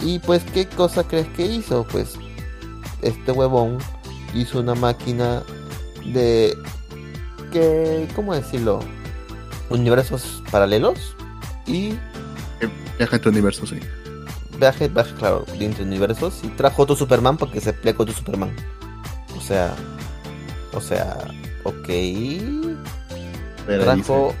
Y 0.00 0.18
pues, 0.20 0.42
¿qué 0.54 0.66
cosa 0.66 1.04
crees 1.04 1.28
que 1.28 1.46
hizo? 1.46 1.84
Pues 1.84 2.14
este 3.02 3.32
huevón 3.32 3.78
hizo 4.34 4.60
una 4.60 4.74
máquina 4.74 5.42
de 6.12 6.56
que, 7.52 8.08
¿cómo 8.14 8.34
decirlo? 8.34 8.80
Universos 9.68 10.42
paralelos 10.50 11.16
y 11.66 11.94
viaja 12.98 13.16
entre 13.16 13.30
universos, 13.30 13.70
sí. 13.70 13.78
Viaje, 14.58 14.88
viaje, 14.88 15.12
claro, 15.18 15.44
entre 15.58 15.84
universos 15.84 16.40
y 16.42 16.48
trajo 16.48 16.82
otro 16.82 16.96
Superman 16.96 17.36
porque 17.36 17.60
se 17.60 17.72
pelea 17.72 17.94
con 17.94 18.08
otro 18.08 18.16
Superman. 18.16 18.54
O 19.36 19.40
sea, 19.40 19.74
o 20.72 20.80
sea, 20.80 21.16
ok 21.64 21.88
trajo... 23.66 24.34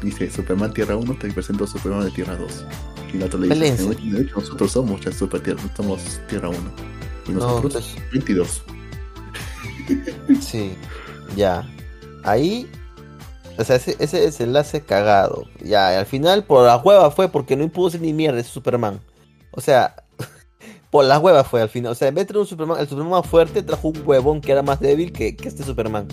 Dice, 0.00 0.30
Superman 0.30 0.72
Tierra 0.72 0.96
1 0.96 1.14
te 1.18 1.32
presento 1.32 1.66
Superman 1.66 2.04
de 2.04 2.10
Tierra 2.12 2.36
2. 2.36 2.64
Y 3.12 3.18
la 3.18 3.26
otra 3.26 3.40
le 3.40 3.72
dice, 3.72 3.84
de 3.84 4.22
hecho 4.22 4.36
nosotros 4.36 4.70
somos 4.70 5.00
ya 5.00 5.10
Super 5.10 5.40
Tierra, 5.40 5.60
somos 5.76 6.20
Tierra 6.28 6.48
1. 6.48 6.58
Y 7.28 7.32
nosotros 7.32 7.96
22. 8.12 8.62
Sí, 10.40 10.72
ya. 11.34 11.68
Ahí 12.22 12.68
o 13.58 13.64
sea, 13.64 13.76
ese, 13.76 13.96
ese 13.98 14.20
desenlace 14.20 14.80
cagado. 14.82 15.44
Ya, 15.62 15.98
al 15.98 16.06
final 16.06 16.44
por 16.44 16.66
la 16.66 16.76
hueva 16.76 17.10
fue 17.10 17.28
porque 17.28 17.56
no 17.56 17.64
impuso 17.64 17.98
ni 17.98 18.12
mierda 18.12 18.40
ese 18.40 18.50
Superman. 18.50 19.00
O 19.52 19.60
sea, 19.60 20.04
por 20.90 21.04
la 21.04 21.18
hueva 21.18 21.44
fue 21.44 21.62
al 21.62 21.68
final. 21.68 21.92
O 21.92 21.94
sea, 21.94 22.08
en 22.08 22.14
vez 22.14 22.26
de 22.26 22.38
un 22.38 22.46
Superman, 22.46 22.78
el 22.80 22.88
Superman 22.88 23.12
más 23.12 23.26
fuerte 23.26 23.62
trajo 23.62 23.88
un 23.88 24.02
huevón 24.04 24.40
que 24.40 24.52
era 24.52 24.62
más 24.62 24.80
débil 24.80 25.12
que, 25.12 25.36
que 25.36 25.48
este 25.48 25.64
Superman. 25.64 26.08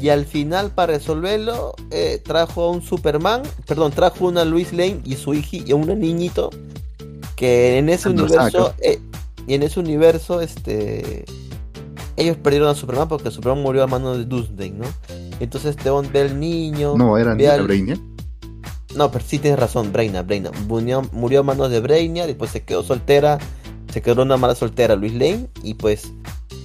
Y 0.00 0.08
al 0.08 0.26
final, 0.26 0.72
para 0.72 0.94
resolverlo, 0.94 1.74
eh, 1.90 2.20
trajo 2.24 2.64
a 2.64 2.70
un 2.70 2.82
Superman, 2.82 3.42
perdón, 3.66 3.92
trajo 3.92 4.26
una 4.26 4.44
Luis 4.44 4.72
Lane 4.72 5.00
y 5.04 5.14
su 5.14 5.34
hija 5.34 5.58
y 5.64 5.72
un 5.72 5.86
niñito. 5.98 6.50
Que 7.36 7.78
en 7.78 7.88
ese 7.88 8.08
universo, 8.08 8.74
eh, 8.80 9.00
y 9.46 9.54
en 9.54 9.62
ese 9.62 9.80
universo, 9.80 10.40
este, 10.40 11.24
ellos 12.16 12.36
perdieron 12.36 12.68
a 12.68 12.74
Superman 12.74 13.08
porque 13.08 13.30
Superman 13.30 13.62
murió 13.62 13.82
a 13.82 13.86
manos 13.86 14.18
de 14.18 14.24
Doomsday, 14.24 14.70
¿no? 14.70 14.84
Entonces 15.40 15.76
Teon 15.76 16.08
ve 16.12 16.22
al 16.22 16.38
niño. 16.38 16.94
No, 16.96 17.16
era 17.18 17.32
al... 17.32 17.62
Brainiac. 17.64 17.98
No, 18.94 19.10
pero 19.10 19.24
sí 19.26 19.38
tienes 19.38 19.58
razón, 19.58 19.92
Brainiac, 19.92 20.26
Brainiac. 20.26 20.54
Murió, 20.66 21.02
murió 21.12 21.40
a 21.40 21.42
manos 21.42 21.70
de 21.70 21.80
Brainiac, 21.80 22.26
después 22.26 22.50
se 22.50 22.62
quedó 22.62 22.82
soltera, 22.82 23.38
se 23.92 24.02
quedó 24.02 24.22
una 24.22 24.36
mala 24.36 24.54
soltera, 24.54 24.96
Luis 24.96 25.12
Lane, 25.12 25.48
y 25.62 25.74
pues. 25.74 26.12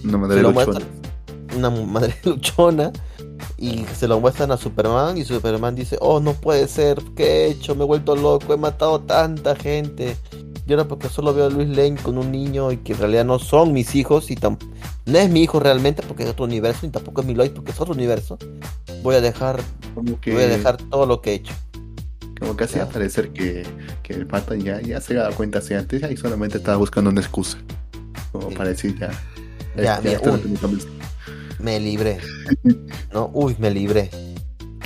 Una 0.03 0.17
madre 0.17 0.41
luchona. 0.41 0.79
una 1.55 1.69
madre 1.69 2.15
luchona 2.23 2.91
y 3.57 3.85
se 3.95 4.07
lo 4.07 4.19
muestran 4.19 4.51
a 4.51 4.57
Superman 4.57 5.17
y 5.17 5.23
Superman 5.25 5.75
dice, 5.75 5.97
oh, 5.99 6.19
no 6.19 6.33
puede 6.33 6.67
ser, 6.67 7.01
¿qué 7.15 7.23
he 7.23 7.51
hecho? 7.51 7.75
Me 7.75 7.83
he 7.83 7.87
vuelto 7.87 8.15
loco, 8.15 8.53
he 8.53 8.57
matado 8.57 9.01
tanta 9.01 9.55
gente. 9.55 10.15
Y 10.67 10.73
ahora 10.73 10.87
porque 10.87 11.09
solo 11.09 11.33
veo 11.33 11.45
a 11.45 11.49
Luis 11.49 11.69
Lane 11.69 11.95
con 11.95 12.17
un 12.17 12.31
niño 12.31 12.71
y 12.71 12.77
que 12.77 12.93
en 12.93 12.99
realidad 12.99 13.25
no 13.25 13.39
son 13.39 13.73
mis 13.73 13.95
hijos 13.95 14.29
y 14.29 14.35
no 15.07 15.17
es 15.17 15.29
mi 15.29 15.41
hijo 15.41 15.59
realmente 15.59 16.03
porque 16.03 16.23
es 16.23 16.29
otro 16.29 16.45
universo 16.45 16.85
y 16.85 16.89
tampoco 16.89 17.21
es 17.21 17.27
mi 17.27 17.33
Lois 17.33 17.51
porque 17.51 17.71
es 17.71 17.79
otro 17.79 17.93
universo. 17.93 18.37
Voy 19.01 19.15
a 19.15 19.21
dejar, 19.21 19.61
voy 19.95 20.43
a 20.43 20.47
dejar 20.47 20.77
todo 20.77 21.05
lo 21.05 21.21
que 21.21 21.31
he 21.31 21.33
hecho. 21.35 21.53
Como 22.39 22.55
que 22.55 22.65
hacía 22.65 22.87
parecer 22.87 23.31
que, 23.33 23.65
que 24.03 24.13
el 24.13 24.27
pata 24.27 24.55
ya, 24.55 24.79
ya 24.81 25.01
se 25.01 25.15
daba 25.15 25.33
cuenta 25.33 25.59
así 25.59 25.73
antes 25.73 26.03
y 26.11 26.17
solamente 26.17 26.57
estaba 26.57 26.77
buscando 26.77 27.09
una 27.09 27.21
excusa. 27.21 27.57
Como 28.31 28.49
para 28.51 28.69
decir 28.69 28.95
ya. 28.99 29.11
Ya, 29.75 30.01
ya, 30.01 30.19
me 31.59 31.79
libré. 31.79 32.19
No, 33.13 33.31
uy, 33.33 33.55
me 33.57 33.71
libré. 33.71 34.09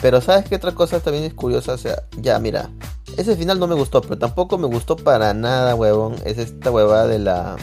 Pero 0.01 0.21
¿sabes 0.21 0.45
qué 0.47 0.55
otra 0.55 0.73
cosa 0.73 0.99
también 0.99 1.25
es 1.25 1.33
curiosa? 1.33 1.73
O 1.73 1.77
sea, 1.77 2.03
ya, 2.17 2.39
mira. 2.39 2.69
Ese 3.17 3.35
final 3.35 3.59
no 3.59 3.67
me 3.67 3.75
gustó, 3.75 4.01
pero 4.01 4.17
tampoco 4.17 4.57
me 4.57 4.67
gustó 4.67 4.95
para 4.95 5.33
nada, 5.33 5.75
huevón. 5.75 6.15
Es 6.25 6.37
esta 6.37 6.71
huevada 6.71 7.07
de 7.07 7.19
la... 7.19 7.57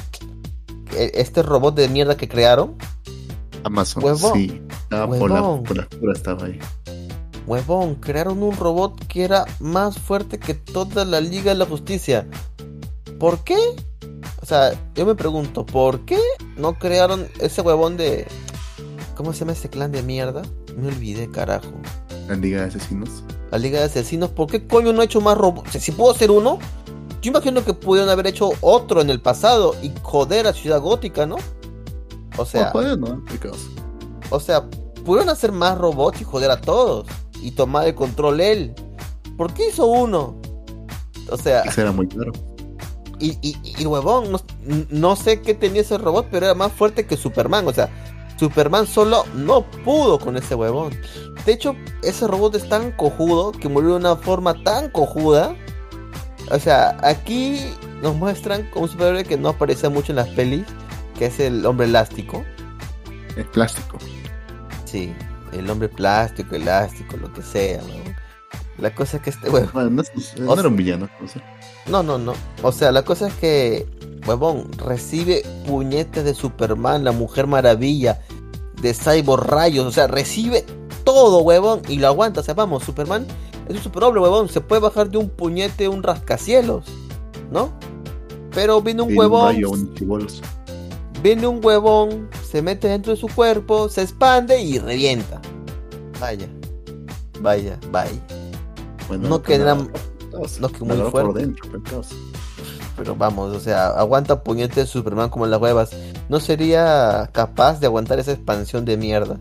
E, 0.95 1.13
este 1.15 1.43
robot 1.43 1.75
de 1.75 1.89
mierda 1.89 2.17
que 2.17 2.29
crearon. 2.29 2.77
Amazon, 3.65 4.05
huevón. 4.05 4.33
sí. 4.35 4.63
por, 4.89 5.31
la, 5.31 5.89
por 5.89 6.17
estaba 6.17 6.47
ahí. 6.47 6.59
Huevón, 7.47 7.95
crearon 7.97 8.43
un 8.43 8.57
robot 8.57 9.07
que 9.07 9.25
era 9.25 9.47
más 9.59 9.99
fuerte 9.99 10.39
que 10.39 10.55
toda 10.55 11.05
la 11.05 11.21
Liga 11.21 11.53
de 11.53 11.59
la 11.59 11.67
Justicia. 11.67 12.29
¿Por 13.19 13.43
qué? 13.43 13.57
O 14.43 14.47
sea, 14.47 14.73
yo 14.95 15.07
me 15.07 15.15
pregunto, 15.15 15.65
¿por 15.65 16.05
qué 16.05 16.19
no 16.57 16.79
crearon 16.79 17.27
ese 17.41 17.63
huevón 17.63 17.97
de 17.97 18.27
¿Cómo 19.19 19.33
se 19.33 19.41
llama 19.41 19.51
ese 19.51 19.69
clan 19.69 19.91
de 19.91 20.05
mierda? 20.05 20.43
Me 20.77 20.87
olvidé, 20.87 21.29
carajo. 21.29 21.73
La 22.29 22.37
Liga 22.37 22.61
de 22.61 22.69
Asesinos. 22.69 23.25
La 23.51 23.59
Liga 23.59 23.81
de 23.81 23.87
Asesinos, 23.87 24.31
¿por 24.31 24.49
qué 24.49 24.65
coño 24.65 24.93
no 24.93 25.01
ha 25.01 25.07
hecho 25.07 25.21
más 25.21 25.37
robots? 25.37 25.73
si 25.73 25.91
puedo 25.91 26.13
hacer 26.13 26.31
uno, 26.31 26.61
yo 27.21 27.31
imagino 27.31 27.65
que 27.65 27.75
pudieron 27.75 28.11
haber 28.11 28.27
hecho 28.27 28.51
otro 28.61 29.01
en 29.01 29.11
el 29.11 29.21
pasado 29.21 29.75
y 29.83 29.93
joder 30.03 30.47
a 30.47 30.53
Ciudad 30.53 30.81
Gótica, 30.81 31.27
¿no? 31.27 31.37
O 32.37 32.45
sea. 32.45 32.71
joder, 32.71 32.99
no, 32.99 33.23
O 34.31 34.41
sea, 34.41 34.65
pudieron 35.05 35.29
hacer 35.29 35.53
más 35.53 35.77
robots 35.77 36.21
y 36.21 36.25
joder 36.25 36.51
a 36.51 36.61
todos. 36.61 37.07
Y 37.41 37.53
tomar 37.53 37.87
el 37.87 37.95
control 37.95 38.41
él. 38.41 38.75
¿Por 39.37 39.53
qué 39.53 39.69
hizo 39.69 39.87
uno? 39.87 40.41
O 41.31 41.37
sea. 41.37 41.63
Eso 41.63 41.81
era 41.81 41.93
muy 41.93 42.09
claro. 42.09 42.33
Y, 43.21 43.37
y, 43.43 43.57
y 43.79 43.85
huevón, 43.85 44.31
no, 44.31 44.41
no 44.91 45.17
sé 45.17 45.43
qué 45.43 45.55
tenía 45.55 45.81
ese 45.81 45.99
robot, 45.99 46.29
pero 46.31 46.47
era 46.47 46.55
más 46.55 46.73
fuerte 46.73 47.07
que 47.07 47.17
Superman. 47.17 47.67
O 47.67 47.73
sea, 47.73 47.91
Superman 48.39 48.87
solo 48.87 49.25
no 49.35 49.63
pudo 49.85 50.19
con 50.19 50.37
ese 50.37 50.55
huevón. 50.55 50.93
De 51.45 51.53
hecho, 51.53 51.75
ese 52.03 52.27
robot 52.29 52.55
es 52.55 52.69
tan 52.69 52.93
cojudo 52.93 53.53
que 53.53 53.69
murió 53.69 53.91
de 53.91 53.97
una 53.97 54.17
forma 54.17 54.63
tan 54.63 54.91
cojuda. 54.91 55.57
O 56.51 56.59
sea, 56.59 56.97
aquí 57.03 57.61
nos 58.03 58.15
muestran 58.17 58.65
como 58.71 58.85
un 58.85 58.91
superhéroe 58.91 59.25
que 59.25 59.37
no 59.37 59.51
aparece 59.51 59.89
mucho 59.89 60.13
en 60.13 60.17
las 60.17 60.29
pelis, 60.29 60.65
que 61.19 61.27
es 61.27 61.41
el 61.41 61.65
hombre 61.67 61.87
elástico. 61.87 62.45
El 63.37 63.45
plástico. 63.47 63.99
Sí, 64.85 65.15
el 65.53 65.69
hombre 65.71 65.89
plástico, 65.89 66.55
elástico, 66.55 67.17
lo 67.17 67.33
que 67.33 67.43
sea, 67.43 67.81
La 68.79 68.95
cosa 68.95 69.19
es 69.19 69.23
que 69.23 69.31
este 69.31 69.51
huevón. 69.51 69.97
no, 70.39 70.55
era 70.55 70.69
un 70.69 70.77
villano, 70.77 71.09
no, 71.87 72.03
no, 72.03 72.19
no. 72.19 72.35
O 72.63 72.73
sea, 72.73 72.93
la 72.93 73.03
cosa 73.03 73.29
es 73.29 73.35
que 73.35 73.87
huevón, 74.27 74.71
recibe 74.79 75.43
puñetes 75.67 76.25
de 76.25 76.35
Superman, 76.35 77.05
la 77.05 77.13
Mujer 77.13 77.47
Maravilla, 77.47 78.21
de 78.81 78.95
cyborg 78.95 79.45
rayos, 79.47 79.87
o 79.87 79.93
sea, 79.93 80.07
recibe 80.07 80.65
todo, 81.05 81.41
huevón, 81.41 81.83
y 81.89 81.99
lo 81.99 82.09
aguanta. 82.09 82.41
O 82.41 82.43
sea, 82.45 82.55
vamos, 82.55 82.85
Superman 82.85 83.27
es 83.69 83.77
un 83.77 83.83
superhombre, 83.83 84.21
huevón, 84.21 84.49
se 84.49 84.61
puede 84.61 84.81
bajar 84.81 85.11
de 85.11 85.19
un 85.19 85.29
puñete 85.29 85.89
un 85.89 86.03
rascacielos, 86.03 86.85
¿no? 87.51 87.73
Pero 88.55 88.81
viene 88.83 89.03
un 89.03 89.17
huevón, 89.17 89.57
viene 91.23 91.47
un 91.47 91.65
huevón, 91.65 92.29
se 92.49 92.63
mete 92.63 92.89
dentro 92.89 93.13
de 93.13 93.19
su 93.21 93.29
cuerpo, 93.29 93.89
se 93.89 94.03
expande 94.03 94.61
y 94.63 94.79
revienta. 94.79 95.41
Vaya, 96.21 96.49
vaya, 97.41 97.79
vaya. 97.93 98.11
Bueno, 99.09 99.29
No 99.29 99.43
pero 99.43 99.65
queda- 99.65 99.75
nada, 99.75 99.89
todos, 100.31 100.61
no 100.61 100.69
que 100.69 100.85
muy 100.85 100.97
por 100.97 101.11
fuerte. 101.11 101.41
dentro, 101.41 101.69
pero 101.71 101.83
todos. 101.85 102.09
Pero 102.97 103.15
vamos, 103.15 103.55
o 103.55 103.61
sea, 103.61 103.89
aguanta 103.91 104.43
puñete 104.43 104.81
de 104.81 104.87
Superman 104.87 105.29
como 105.31 105.45
en 105.45 105.53
las 105.53 105.61
huevas. 105.61 105.91
¿No 106.29 106.41
sería 106.41 107.31
capaz 107.33 107.79
de 107.81 107.87
aguantar 107.87 108.19
esa 108.19 108.33
expansión 108.33 108.85
de 108.85 108.97
mierda? 108.97 109.39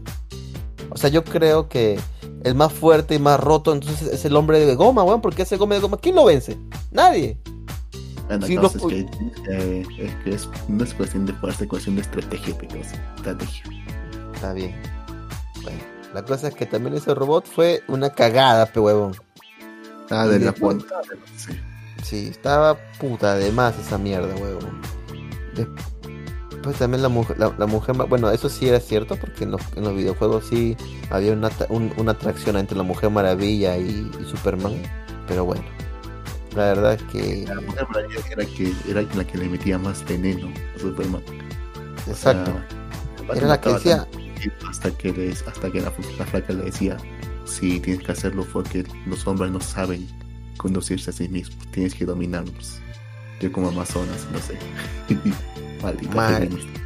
O 0.91 0.97
sea, 0.97 1.09
yo 1.09 1.23
creo 1.23 1.67
que 1.67 1.99
el 2.43 2.55
más 2.55 2.71
fuerte 2.73 3.15
y 3.15 3.19
más 3.19 3.39
roto 3.39 3.73
entonces 3.73 4.01
es 4.13 4.25
el 4.25 4.35
hombre 4.35 4.59
de 4.65 4.75
goma, 4.75 5.03
weón, 5.03 5.21
porque 5.21 5.41
ese 5.43 5.55
hombre 5.55 5.77
de 5.77 5.81
goma, 5.81 5.97
¿quién 5.97 6.15
lo 6.15 6.25
vence? 6.25 6.57
Nadie. 6.91 7.37
Bueno, 8.27 8.45
Sí, 8.45 8.53
entonces 8.55 8.81
lo- 8.81 8.87
que, 8.89 8.99
eh, 9.49 9.85
es 9.99 10.15
que 10.23 10.29
es, 10.35 10.49
no 10.67 10.83
es 10.83 10.93
cuestión 10.93 11.25
de 11.25 11.33
fuerza, 11.33 11.63
es 11.63 11.69
cuestión 11.69 11.95
de 11.95 12.01
estrategia, 12.01 12.55
pero 12.59 12.75
estrategia. 12.81 13.63
Está 14.33 14.53
bien. 14.53 14.75
Bueno, 15.63 15.79
la 16.13 16.23
cosa 16.25 16.49
es 16.49 16.55
que 16.55 16.65
también 16.65 16.95
ese 16.95 17.13
robot 17.15 17.45
fue 17.47 17.83
una 17.87 18.09
cagada, 18.09 18.65
pe 18.65 18.79
huevón. 18.79 19.15
Ah, 20.09 20.27
de 20.27 20.39
la 20.39 20.51
punta. 20.53 20.85
Sí. 21.37 21.53
Sí, 22.03 22.27
estaba 22.29 22.77
puta 22.99 23.35
de 23.35 23.51
más 23.51 23.77
esa 23.79 23.97
mierda, 23.97 24.33
huevón. 24.35 24.81
Después 25.55 25.85
también 26.73 27.01
la 27.03 27.09
mujer, 27.09 27.37
la, 27.39 27.53
la 27.57 27.67
mujer, 27.67 27.95
bueno, 27.95 28.29
eso 28.31 28.49
sí 28.49 28.67
era 28.67 28.79
cierto 28.79 29.17
porque 29.17 29.43
en 29.45 29.51
los, 29.51 29.61
en 29.75 29.83
los 29.83 29.95
videojuegos 29.95 30.45
sí 30.47 30.77
había 31.09 31.33
una, 31.33 31.51
un- 31.69 31.93
una 31.97 32.11
atracción 32.13 32.57
entre 32.57 32.77
la 32.77 32.83
Mujer 32.83 33.09
Maravilla 33.09 33.77
y, 33.77 34.11
y 34.19 34.25
Superman, 34.25 34.81
pero 35.27 35.45
bueno, 35.45 35.63
la 36.55 36.63
verdad 36.73 36.93
es 36.95 37.03
que, 37.03 37.47
La 37.47 37.61
Mujer 37.61 37.87
Maravilla 37.89 38.21
era, 38.31 38.45
que, 38.45 38.73
era 38.87 39.01
la 39.03 39.25
que 39.27 39.37
le 39.37 39.49
metía 39.49 39.77
más 39.79 40.05
veneno 40.05 40.53
a 40.75 40.79
Superman. 40.79 41.23
O 42.05 42.11
exacto, 42.11 42.51
sea, 42.55 42.67
era 43.33 43.47
la 43.47 43.61
que 43.61 43.71
decía, 43.71 44.07
Hasta 44.69 44.91
que, 44.97 45.11
les, 45.13 45.47
hasta 45.47 45.71
que 45.71 45.81
la, 45.81 45.93
la 46.17 46.25
flaca 46.27 46.53
le 46.53 46.65
decía: 46.65 46.97
Sí, 47.45 47.79
tienes 47.79 48.03
que 48.05 48.11
hacerlo 48.11 48.45
porque 48.51 48.85
los 49.05 49.25
hombres 49.27 49.51
no 49.51 49.61
saben 49.61 50.07
conducirse 50.57 51.09
a 51.11 51.13
sí 51.13 51.27
mismos, 51.29 51.67
tienes 51.71 51.95
que 51.95 52.05
dominarlos. 52.05 52.83
Yo, 53.39 53.51
como 53.51 53.69
Amazonas, 53.69 54.25
no 54.31 54.39
sé. 54.39 54.57
Maldita 55.81 56.29
feminista. 56.39 56.79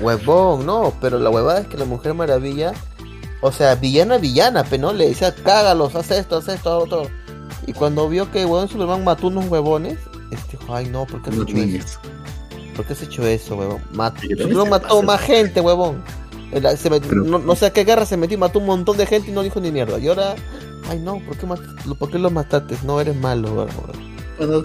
huevón, 0.00 0.66
no, 0.66 0.92
pero 1.00 1.18
la 1.18 1.30
huevada 1.30 1.60
es 1.60 1.66
que 1.68 1.76
la 1.78 1.84
Mujer 1.86 2.14
Maravilla, 2.14 2.72
o 3.40 3.50
sea, 3.52 3.74
villana, 3.74 4.18
villana, 4.18 4.64
pero 4.64 4.82
no, 4.88 4.92
le 4.92 5.08
decía, 5.08 5.34
cágalos, 5.34 5.94
haz 5.94 6.10
esto, 6.10 6.36
haz 6.36 6.48
esto, 6.48 6.76
haz 6.76 6.82
otro. 6.84 7.02
Y 7.66 7.72
cuando 7.72 8.08
vio 8.08 8.30
que 8.30 8.44
huevón 8.44 8.68
Superman 8.68 9.04
mató 9.04 9.28
unos 9.28 9.46
huevones, 9.48 9.98
este 10.30 10.58
dijo, 10.58 10.74
ay 10.74 10.86
no, 10.88 11.06
¿por 11.06 11.22
qué 11.22 11.30
has 11.30 11.36
hecho 11.36 11.44
eso? 11.46 11.54
niños. 11.56 11.98
¿Por 12.76 12.84
qué 12.86 12.92
has 12.92 13.02
hecho 13.02 13.26
eso, 13.26 13.56
huevón? 13.56 13.80
Mat- 13.92 14.20
Superman 14.20 14.68
mató 14.70 15.02
más 15.02 15.20
gente, 15.22 15.60
huevón. 15.60 16.02
El- 16.52 16.76
se 16.76 16.90
metió- 16.90 17.08
Pero- 17.08 17.22
no, 17.24 17.38
no 17.38 17.56
sé 17.56 17.66
a 17.66 17.72
qué 17.72 17.84
guerra 17.84 18.04
se 18.04 18.16
metió, 18.18 18.36
mató 18.38 18.58
un 18.58 18.66
montón 18.66 18.96
de 18.98 19.06
gente 19.06 19.30
y 19.30 19.32
no 19.32 19.42
dijo 19.42 19.60
ni 19.60 19.70
mierda. 19.72 19.98
Y 19.98 20.08
ahora, 20.08 20.34
ay 20.90 20.98
no, 20.98 21.18
¿por 21.20 21.36
qué, 21.38 21.46
mat- 21.46 21.60
¿por 21.98 22.10
qué 22.10 22.18
los 22.18 22.30
mataste? 22.32 22.76
No 22.84 23.00
eres 23.00 23.16
malo, 23.16 23.48
huevón. 23.54 23.68
Bueno, 24.38 24.62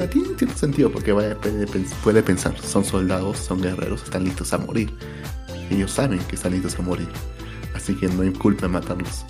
tiene 0.00 0.28
cierto 0.38 0.56
sentido 0.56 0.90
porque 0.90 1.12
vaya, 1.12 1.36
puede, 1.40 1.66
pens- 1.66 1.92
puede 2.02 2.22
pensar, 2.22 2.54
son 2.60 2.84
soldados, 2.84 3.38
son 3.38 3.60
guerreros, 3.60 4.02
están 4.04 4.24
listos 4.24 4.52
a 4.52 4.58
morir. 4.58 4.92
Ellos 5.70 5.90
saben 5.90 6.18
que 6.20 6.36
están 6.36 6.52
listos 6.52 6.78
a 6.78 6.82
morir. 6.82 7.08
Así 7.74 7.94
que 7.94 8.08
no 8.08 8.22
hay 8.22 8.30
culpa 8.32 8.66
en 8.66 8.72
matarlos. 8.72 9.24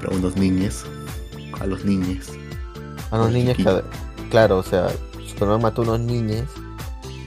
Pero 0.00 0.12
a 0.12 0.16
unos 0.16 0.36
niños, 0.36 0.84
a 1.60 1.66
los 1.66 1.84
niños, 1.84 2.26
A 3.10 3.18
los 3.18 3.32
niños, 3.32 3.56
que- 3.56 3.82
claro, 4.30 4.58
o 4.58 4.62
sea, 4.62 4.88
Superman 5.26 5.62
mató 5.62 5.82
a 5.82 5.84
unos 5.84 6.00
niños 6.00 6.44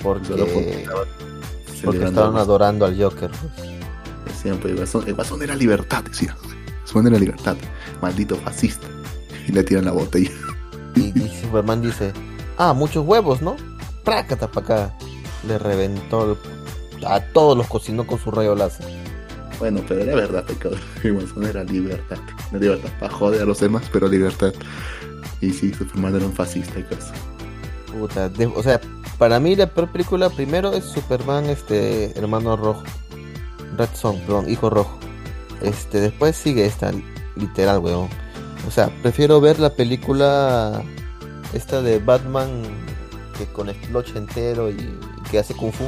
porque, 0.04 0.28
porque 1.84 2.04
estaban 2.06 2.32
porque 2.32 2.42
adorando 2.42 2.86
al 2.86 3.02
Joker. 3.02 3.32
pues. 3.32 3.68
Decían, 4.26 4.58
pues, 4.58 4.72
el 4.72 4.78
guasón, 4.78 5.04
el 5.08 5.14
guasón 5.16 5.42
era 5.42 5.56
libertad, 5.56 6.04
decían. 6.04 6.36
Guasón 6.84 7.08
era 7.08 7.18
libertad. 7.18 7.58
Maldito 8.02 8.36
fascista. 8.38 8.88
Y 9.48 9.52
le 9.52 9.64
tiran 9.64 9.86
la 9.86 9.92
botella. 9.94 10.32
Y, 10.96 11.18
y 11.20 11.40
Superman 11.42 11.82
dice, 11.82 12.12
ah, 12.58 12.74
muchos 12.74 13.06
huevos, 13.06 13.42
¿no? 13.42 13.56
Prácata 14.04 14.48
para 14.50 14.66
acá. 14.66 14.98
Le 15.48 15.58
reventó 15.58 16.38
el- 17.02 17.06
a 17.06 17.20
todos 17.32 17.58
los 17.58 17.68
cocinó 17.68 18.06
con 18.08 18.20
su 18.20 18.32
rayo 18.32 18.56
láser. 18.56 18.86
Bueno, 19.60 19.82
pero 19.88 20.02
era 20.02 20.16
verdad, 20.16 20.44
pecado. 20.46 20.76
El 21.04 21.14
guasón 21.14 21.46
era 21.46 21.64
libertad. 21.64 22.18
No 22.52 22.60
libertad 22.60 22.90
para 23.00 23.12
joder 23.14 23.42
a 23.42 23.46
los 23.46 23.60
demás, 23.60 23.84
pero 23.92 24.08
libertad. 24.08 24.54
Y 25.42 25.52
sí, 25.52 25.74
Superman 25.74 26.16
era 26.16 26.26
un 26.26 26.34
fascista 26.34 26.80
y 26.80 26.84
cosas. 26.84 27.12
Puta, 27.98 28.30
de- 28.30 28.46
o 28.48 28.62
sea, 28.64 28.80
para 29.18 29.40
mí 29.40 29.56
la 29.56 29.68
peor 29.68 29.92
película 29.92 30.30
primero 30.30 30.74
es 30.74 30.86
Superman, 30.86 31.46
este, 31.46 32.18
hermano 32.18 32.56
rojo. 32.56 32.84
Red 33.78 33.90
Son, 33.94 34.20
perdón, 34.22 34.50
hijo 34.50 34.70
rojo. 34.70 34.98
Este, 35.62 36.00
después 36.00 36.36
sigue 36.36 36.66
esta, 36.66 36.92
literal, 37.36 37.80
weón. 37.80 38.10
O 38.68 38.72
sea, 38.72 38.90
prefiero 39.02 39.40
ver 39.42 39.60
la 39.60 39.72
película 39.72 40.84
esta 41.54 41.82
de 41.82 42.00
Batman 42.00 42.50
que 43.38 43.46
con 43.46 43.70
Splotch 43.70 44.16
entero 44.16 44.70
y, 44.70 44.74
y 44.74 45.30
que 45.30 45.40
hace 45.40 45.54
Kung 45.54 45.72
Fu. 45.72 45.86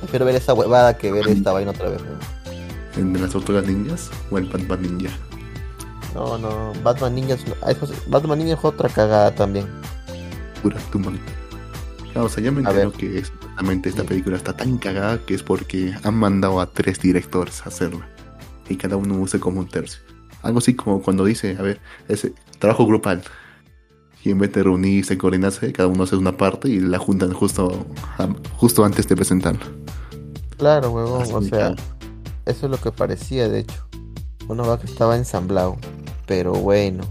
Prefiero 0.00 0.24
ver 0.24 0.34
esa 0.36 0.52
huevada 0.54 0.96
que 0.98 1.12
ver 1.12 1.28
esta 1.28 1.52
vaina 1.52 1.70
otra 1.70 1.88
vez, 1.90 2.00
weón. 2.02 2.18
¿En 3.14 3.20
las 3.22 3.30
tortugas 3.30 3.66
ninjas 3.66 4.10
o 4.30 4.36
el 4.38 4.46
Batman 4.46 4.82
Ninja? 4.82 5.10
No, 6.14 6.36
no, 6.36 6.72
Batman 6.82 7.14
Ninja 7.14 7.34
es, 7.34 7.44
ah, 7.62 7.72
Batman 8.08 8.38
Ninja 8.38 8.54
es 8.54 8.64
otra 8.64 8.88
cagada 8.90 9.34
también. 9.34 9.66
Pura 10.62 10.76
tumba. 10.90 11.10
Claro, 12.12 12.26
o 12.26 12.28
sea, 12.28 12.44
ya 12.44 12.52
me 12.52 12.60
entero 12.60 12.92
que 12.92 13.18
exactamente 13.18 13.88
esta 13.88 14.02
Sí. 14.02 14.08
película 14.08 14.36
está 14.36 14.52
tan 14.54 14.76
cagada 14.76 15.18
que 15.24 15.34
es 15.34 15.42
porque 15.42 15.94
han 16.02 16.14
mandado 16.14 16.60
a 16.60 16.66
tres 16.66 17.00
directores 17.00 17.62
a 17.64 17.70
hacerla. 17.70 18.06
Y 18.68 18.76
cada 18.76 18.96
uno 18.96 19.14
usa 19.14 19.40
como 19.40 19.60
un 19.60 19.68
tercio. 19.68 20.02
Algo 20.42 20.58
así 20.58 20.74
como 20.74 21.00
cuando 21.00 21.24
dice, 21.24 21.56
a 21.58 21.62
ver, 21.62 21.80
ese 22.08 22.34
trabajo 22.58 22.84
grupal. 22.86 23.22
Y 24.24 24.30
en 24.30 24.38
vez 24.38 24.52
de 24.52 24.62
reunirse, 24.62 25.18
coordinarse, 25.18 25.72
cada 25.72 25.88
uno 25.88 26.04
hace 26.04 26.16
una 26.16 26.36
parte 26.36 26.68
y 26.68 26.80
la 26.80 26.98
juntan 26.98 27.32
justo, 27.32 27.86
a- 28.18 28.28
justo 28.56 28.84
antes 28.84 29.08
de 29.08 29.16
presentarla. 29.16 29.66
Claro, 30.56 30.90
huevón, 30.92 31.22
Así 31.22 31.32
o 31.32 31.42
sea, 31.42 31.74
eso 32.46 32.66
es 32.66 32.70
lo 32.70 32.78
que 32.78 32.92
parecía, 32.92 33.48
de 33.48 33.60
hecho. 33.60 33.88
Uno 34.48 34.66
va 34.66 34.78
que 34.78 34.86
estaba 34.86 35.16
ensamblado, 35.16 35.76
pero 36.26 36.52
bueno. 36.52 37.04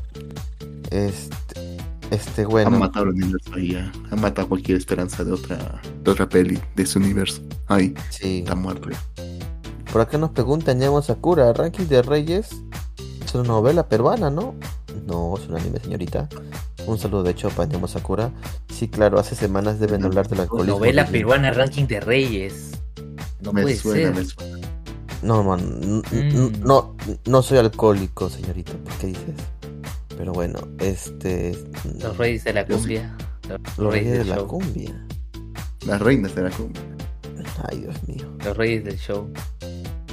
Este, 0.92 1.78
este 2.12 2.42
Han 2.44 2.48
bueno, 2.50 2.72
matado 2.80 3.06
el 3.06 3.12
universo 3.12 3.52
ahí 3.56 3.74
ya. 3.74 3.92
Han 4.12 4.22
matado 4.22 4.50
cualquier 4.50 4.78
esperanza 4.78 5.24
de 5.24 5.32
otra, 5.34 5.82
de 6.04 6.12
otra 6.12 6.28
peli, 6.30 6.60
de 6.76 6.84
ese 6.84 7.00
universo. 7.00 7.42
Ahí, 7.68 7.94
sí. 8.10 8.40
está 8.40 8.56
muerto 8.56 8.90
ya. 8.90 9.00
Por 9.92 10.02
acá 10.02 10.18
nos 10.18 10.32
preguntan 10.32 10.80
Ñamo 10.80 11.02
Sakura, 11.02 11.52
Ranking 11.54 11.86
de 11.88 12.02
Reyes 12.02 12.50
es 13.26 13.36
una 13.36 13.44
novela 13.48 13.88
peruana, 13.88 14.30
¿no? 14.30 14.56
No, 15.06 15.36
es 15.38 15.48
un 15.48 15.56
anime, 15.58 15.80
señorita. 15.80 16.28
Un 16.88 16.98
saludo 16.98 17.24
de 17.24 17.36
Chopa, 17.36 17.66
Ñamo 17.66 17.88
Sakura. 17.88 18.32
Sí, 18.70 18.88
claro, 18.88 19.20
hace 19.20 19.36
semanas 19.36 19.80
deben 19.80 20.04
hablar 20.04 20.28
del 20.28 20.42
alcoholismo. 20.42 20.80
Novela 20.80 21.04
de- 21.04 21.12
peruana 21.12 21.52
ranking 21.52 21.86
de 21.86 22.00
Reyes. 22.00 22.72
No 23.42 23.54
me 23.54 23.64
puede 23.64 23.76
suena, 23.78 24.14
ser. 24.14 24.16
me 24.16 24.26
suena. 24.26 24.68
No, 25.22 25.44
man, 25.44 26.02
Mm. 26.12 26.62
no, 26.66 26.96
no 27.26 27.42
soy 27.44 27.60
alcohólico, 27.60 28.30
señorita. 28.30 28.74
¿Por 28.74 28.94
qué 28.96 29.08
dices? 29.08 29.36
Pero 30.18 30.34
bueno, 30.34 30.60
este. 30.80 31.56
Los 32.00 32.18
Reyes 32.18 32.44
de 32.44 32.54
la 32.54 32.66
cumbia. 32.66 33.16
Los, 33.48 33.60
Los 33.78 33.94
Reyes 33.94 34.08
reyes 34.10 34.18
de 34.20 34.26
la 34.26 34.36
show. 34.38 34.48
cumbia. 34.48 35.06
Las 35.86 36.02
reinas 36.02 36.36
de 36.36 36.42
la 36.44 36.50
cumbia. 36.52 36.82
Ay, 37.70 37.80
Dios 37.82 37.96
mío. 38.08 38.32
Los 38.44 38.58
Reyes 38.58 38.84
del 38.84 38.98
show. 38.98 39.32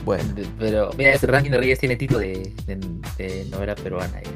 Bueno, 0.05 0.25
Pero 0.59 0.91
mira, 0.97 1.13
este 1.13 1.27
ranking 1.27 1.51
de 1.51 1.59
Reyes 1.59 1.79
tiene 1.79 1.97
título 1.97 2.21
de, 2.21 2.55
de, 2.67 2.77
de 3.19 3.45
novela 3.51 3.75
peruana. 3.75 4.21
Ya, 4.23 4.31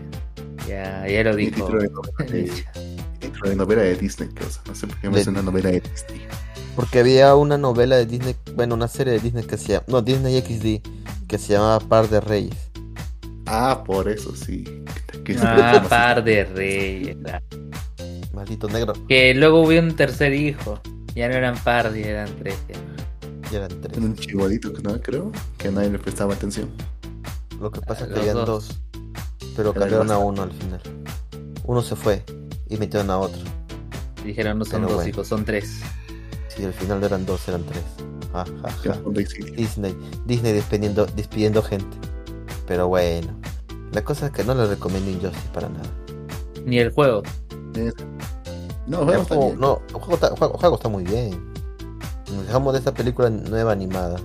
ya, 0.68 1.06
ya 1.08 1.24
lo 1.24 1.36
dijo. 1.36 1.54
título 1.56 1.80
de 1.82 1.88
novela 1.88 2.14
de, 2.32 2.64
título 3.20 3.50
de 3.50 3.56
novela 3.56 3.82
de 3.82 3.96
Disney, 3.96 4.28
que, 4.30 4.44
o 4.44 4.50
sea, 4.50 4.62
no 4.66 4.74
sé 4.74 4.86
por 4.86 4.96
qué 4.98 5.08
me 5.10 5.18
De- 5.18 5.24
suena 5.24 5.42
novela 5.42 5.70
de 5.70 5.80
Disney. 5.80 6.22
porque 6.76 7.00
había 7.00 7.34
una 7.34 7.58
novela 7.58 7.96
de 7.96 8.06
Disney, 8.06 8.36
bueno, 8.54 8.74
una 8.74 8.88
serie 8.88 9.14
de 9.14 9.20
Disney 9.20 9.44
que 9.44 9.56
se 9.58 9.72
llama, 9.74 9.84
no, 9.88 10.02
Disney 10.02 10.40
XD, 10.40 11.26
que 11.26 11.38
se 11.38 11.52
llamaba 11.54 11.80
Par 11.80 12.08
de 12.08 12.20
Reyes. 12.20 12.56
Ah, 13.46 13.82
por 13.84 14.08
eso 14.08 14.34
sí. 14.36 14.64
Que 15.24 15.34
se 15.34 15.40
Ah, 15.44 15.84
par 15.88 16.22
de 16.24 16.44
Reyes. 16.44 17.16
claro. 17.22 17.44
Maldito 18.32 18.68
negro, 18.68 18.94
Que 19.08 19.34
luego 19.34 19.60
hubo 19.62 19.78
un 19.78 19.94
tercer 19.94 20.32
hijo. 20.32 20.80
Ya 21.14 21.28
no 21.28 21.34
eran 21.34 21.56
par, 21.58 21.92
ya 21.94 22.06
eran 22.06 22.30
tres. 22.38 22.56
ya. 22.68 23.50
ya 23.50 23.58
eran 23.58 23.80
tres. 23.82 23.98
un 23.98 24.16
chibolito, 24.16 24.72
¿no? 24.82 24.98
Creo 25.02 25.30
que 25.58 25.70
nadie 25.70 25.90
le 25.90 25.98
prestaba 25.98 26.32
atención. 26.34 26.70
Lo 27.60 27.70
que 27.70 27.80
pasa 27.82 28.06
es 28.06 28.12
que 28.12 28.20
habían 28.20 28.36
dos. 28.36 28.46
dos, 28.46 28.80
pero 29.57 29.72
cambiaron 29.72 30.11
a 30.11 30.18
uno 30.18 30.42
al 30.42 30.53
final. 30.53 30.80
Uno 31.64 31.82
se 31.82 31.96
fue 31.96 32.22
y 32.68 32.76
metieron 32.76 33.11
a 33.11 33.18
otro. 33.18 33.40
Dijeron 34.24 34.59
no 34.59 34.64
son 34.64 34.82
Pero 34.82 34.86
dos 34.88 34.94
bueno. 34.96 35.11
hijos, 35.11 35.28
son 35.28 35.44
tres. 35.44 35.80
Sí, 36.48 36.64
al 36.64 36.72
final 36.72 37.00
no 37.00 37.07
eran 37.07 37.26
dos, 37.26 37.46
eran 37.48 37.64
tres. 37.64 37.82
Ja, 38.32 38.44
ja, 38.62 38.70
ja. 38.70 39.00
Disney, 39.57 39.96
Disney 40.26 40.53
despidiendo, 40.53 41.07
despidiendo 41.07 41.62
gente. 41.62 41.96
Pero 42.66 42.88
bueno, 42.88 43.28
la 43.92 44.03
cosa 44.03 44.26
es 44.26 44.32
que 44.32 44.44
no 44.44 44.55
le 44.55 44.66
recomiendo 44.66 45.11
Injustice 45.11 45.48
para 45.53 45.68
nada. 45.68 45.90
Ni 46.64 46.78
el 46.78 46.90
juego. 46.92 47.22
No, 48.86 49.00
el 49.00 49.05
juego, 49.05 49.22
está 49.22 49.34
no, 49.34 49.82
el 49.88 49.94
juego, 49.94 50.14
está, 50.14 50.28
juego, 50.36 50.59
juego 50.59 50.76
está 50.76 50.88
muy 50.88 51.05
bien. 51.05 51.53
Nos 52.32 52.46
dejamos 52.46 52.72
de 52.72 52.78
esta 52.78 52.94
película 52.94 53.28
nueva 53.28 53.72
animada. 53.72 54.18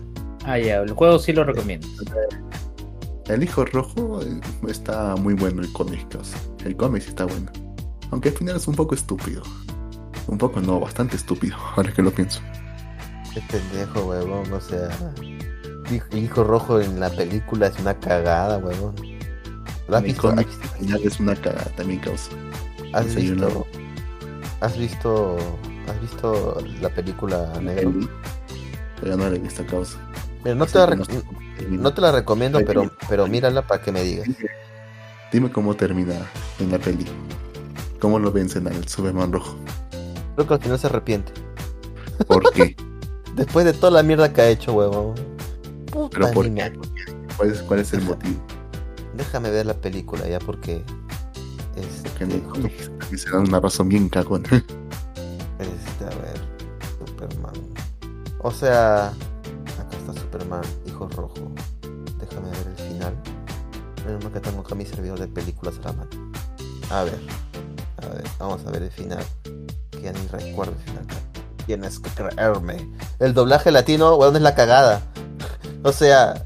Ah, 0.45 0.57
ya, 0.57 0.77
el 0.77 0.91
juego 0.91 1.19
sí 1.19 1.33
lo 1.33 1.43
recomiendo. 1.43 1.87
El 3.27 3.43
hijo 3.43 3.65
rojo 3.65 4.21
eh, 4.21 4.39
está 4.69 5.15
muy 5.17 5.33
bueno 5.33 5.61
el 5.61 5.71
cómic, 5.73 6.07
el 6.63 6.77
cómic 6.77 7.07
está 7.07 7.25
bueno. 7.25 7.51
Aunque 8.11 8.29
al 8.29 8.35
final 8.35 8.55
es 8.55 8.67
un 8.67 8.75
poco 8.75 8.95
estúpido. 8.95 9.43
Un 10.27 10.37
poco 10.37 10.61
no, 10.61 10.79
bastante 10.79 11.17
estúpido, 11.17 11.57
ahora 11.75 11.93
que 11.93 12.01
lo 12.01 12.11
pienso. 12.11 12.41
Qué 13.33 13.41
pendejo, 13.49 14.05
huevón, 14.05 14.51
o 14.51 14.61
sea. 14.61 14.89
El 15.89 16.23
hijo 16.23 16.43
rojo 16.43 16.81
en 16.81 16.99
la 16.99 17.09
película 17.09 17.67
es 17.67 17.79
una 17.79 17.93
cagada, 17.99 18.57
huevón. 18.57 18.95
¿Lo 19.87 19.97
has 19.97 20.03
visto? 20.03 20.33
final 20.79 21.01
es 21.03 21.19
una 21.19 21.35
cagada 21.35 21.71
también 21.75 21.99
causa. 21.99 22.31
¿Has 22.93 23.13
visto, 23.13 23.67
¿Has 24.61 24.77
visto, 24.77 25.37
¿Has 25.87 26.01
visto 26.01 26.57
la 26.81 26.89
película 26.89 27.59
negro? 27.61 28.07
Pero 29.01 29.17
no 29.17 29.29
la 29.29 29.35
he 29.35 29.39
visto 29.39 29.65
causa. 29.65 29.97
Mira, 30.43 30.55
no, 30.55 30.65
te 30.65 30.77
la 30.79 30.87
no 31.69 31.93
te 31.93 32.01
la 32.01 32.11
recomiendo, 32.11 32.59
pero, 32.65 32.91
pero 33.09 33.27
mírala 33.27 33.65
para 33.65 33.81
que 33.81 33.91
me 33.91 34.03
digas. 34.03 34.27
Dime 35.31 35.51
cómo 35.51 35.75
termina 35.75 36.15
en 36.59 36.71
la 36.71 36.79
peli. 36.79 37.05
¿Cómo 37.99 38.19
lo 38.19 38.31
vencen 38.31 38.67
al 38.67 38.87
Superman 38.87 39.33
rojo? 39.33 39.57
Creo 40.35 40.47
que 40.47 40.53
al 40.53 40.61
final 40.61 40.79
se 40.79 40.87
arrepiente. 40.87 41.33
¿Por 42.27 42.51
qué? 42.53 42.75
Después 43.35 43.65
de 43.65 43.73
toda 43.73 43.91
la 43.91 44.03
mierda 44.03 44.31
que 44.31 44.41
ha 44.41 44.49
hecho, 44.49 44.73
huevón. 44.73 45.15
¿Pero 46.11 46.31
por 46.31 46.53
qué? 46.53 46.73
¿Cuál 47.37 47.51
es, 47.51 47.61
¿Cuál 47.61 47.79
es 47.79 47.93
el 47.93 48.01
motivo? 48.01 48.39
Déjame 49.15 49.49
ver 49.49 49.65
la 49.65 49.73
película 49.73 50.27
ya 50.27 50.39
porque... 50.39 50.83
Este... 51.75 52.25
me, 52.25 53.17
se 53.17 53.29
da 53.29 53.39
una 53.39 53.59
razón 53.59 53.89
bien 53.89 54.09
cagón. 54.09 54.43
Este, 55.59 56.05
a 56.05 56.09
ver. 56.09 56.39
Superman. 57.05 57.53
O 58.39 58.51
sea... 58.51 59.13
Superman, 60.13 60.63
hijo 60.85 61.07
rojo. 61.09 61.51
Déjame 62.19 62.49
ver 62.49 62.67
el 62.67 62.75
final. 62.75 63.13
Menos 64.05 64.31
que 64.31 64.39
tengo 64.39 64.61
acá 64.61 64.75
mi 64.75 64.85
servidor 64.85 65.19
de 65.19 65.27
películas 65.27 65.75
a 65.79 65.87
la 65.87 65.93
mano. 65.93 66.09
A 66.89 67.03
ver. 67.03 67.19
A 67.97 68.07
ver, 68.07 68.23
vamos 68.39 68.65
a 68.65 68.71
ver 68.71 68.83
el 68.83 68.91
final. 68.91 69.23
Que 69.91 70.01
ya 70.01 70.13
ni 70.13 70.27
recuerdo 70.27 70.73
el 70.73 70.79
final. 70.79 71.05
Tienes 71.65 71.99
que 71.99 72.09
creerme. 72.11 72.89
El 73.19 73.33
doblaje 73.33 73.71
latino, 73.71 74.15
weón, 74.15 74.35
es 74.35 74.41
la 74.41 74.55
cagada. 74.55 75.01
o 75.83 75.91
sea, 75.91 76.43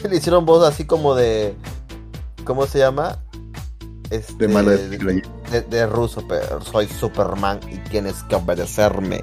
le 0.08 0.16
hicieron 0.16 0.44
voz 0.44 0.66
así 0.66 0.84
como 0.84 1.14
de. 1.14 1.54
¿Cómo 2.44 2.66
se 2.66 2.78
llama? 2.78 3.18
Este, 4.10 4.48
de, 4.48 5.22
de, 5.52 5.62
de, 5.62 5.86
ruso, 5.86 6.24
pero 6.28 6.60
soy 6.62 6.88
Superman 6.88 7.60
y 7.70 7.78
tienes 7.90 8.24
que 8.24 8.34
obedecerme. 8.34 9.22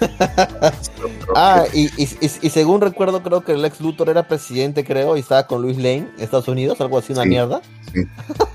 ah, 1.36 1.64
y, 1.72 1.86
y, 2.02 2.08
y, 2.20 2.50
según 2.50 2.80
recuerdo, 2.80 3.22
creo 3.22 3.42
que 3.42 3.52
el 3.52 3.64
ex 3.64 3.80
Luthor 3.80 4.08
era 4.08 4.26
presidente, 4.28 4.84
creo, 4.84 5.16
y 5.16 5.20
estaba 5.20 5.46
con 5.46 5.62
Luis 5.62 5.76
Lane, 5.76 6.08
Estados 6.18 6.48
Unidos, 6.48 6.80
algo 6.80 6.98
así, 6.98 7.12
una 7.12 7.24
mierda. 7.24 7.62
Sí, 7.92 8.02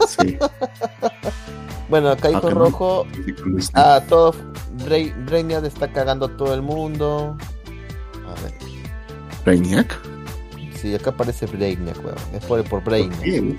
sí. 0.07 0.37
Bueno, 1.89 2.09
acá 2.09 2.29
hijo 2.29 2.51
rojo. 2.51 3.07
Ah, 3.73 4.01
todo. 4.07 4.35
Brainiac 5.25 5.65
está 5.65 5.91
cagando 5.91 6.27
a 6.27 6.37
todo 6.37 6.53
el 6.53 6.61
mundo. 6.61 7.35
A 8.27 8.41
ver. 8.43 8.53
¿Brainiac? 9.43 9.99
Sí, 10.75 10.93
acá 10.93 11.09
aparece 11.09 11.47
Brainiac, 11.47 11.97
weón. 12.05 12.15
Es 12.31 12.45
por, 12.45 12.63
por 12.65 12.83
Brainiac. 12.83 13.57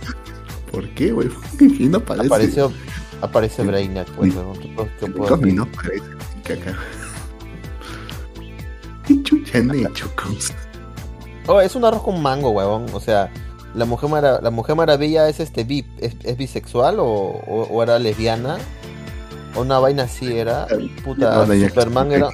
¿Por 0.70 0.89
qué, 0.91 1.12
weón? 1.12 1.35
¿Qué 1.59 1.66
no 1.89 1.99
aparece? 1.99 2.26
Apareció, 2.28 2.72
aparece 3.20 3.64
Brainiac, 3.64 4.07
weón. 4.16 4.57
¿Qué, 5.01 5.09
puedo 5.09 5.37
no 5.37 5.62
aparece 5.64 6.05
caca. 6.45 6.78
¿Qué 9.11 9.23
chucha 9.25 9.59
han 9.59 9.75
hecho, 9.75 10.09
Oh, 11.49 11.61
es 11.61 11.75
un 11.75 11.85
arroz 11.85 12.03
con 12.05 12.23
mango, 12.23 12.51
weón. 12.51 12.87
O 12.93 13.01
sea, 13.01 13.29
la 13.75 13.85
mujer, 13.85 14.39
la 14.41 14.51
mujer 14.51 14.77
maravilla 14.77 15.29
es 15.29 15.41
este 15.41 15.65
bip, 15.65 15.87
es, 15.99 16.37
bisexual 16.37 16.99
o, 17.01 17.83
era 17.83 17.99
lesbiana 17.99 18.59
o 19.57 19.63
una 19.63 19.81
vaina 19.81 20.05
así 20.05 20.39
era 20.39 20.69
puta 21.03 21.45
Superman 21.45 22.13
era 22.13 22.29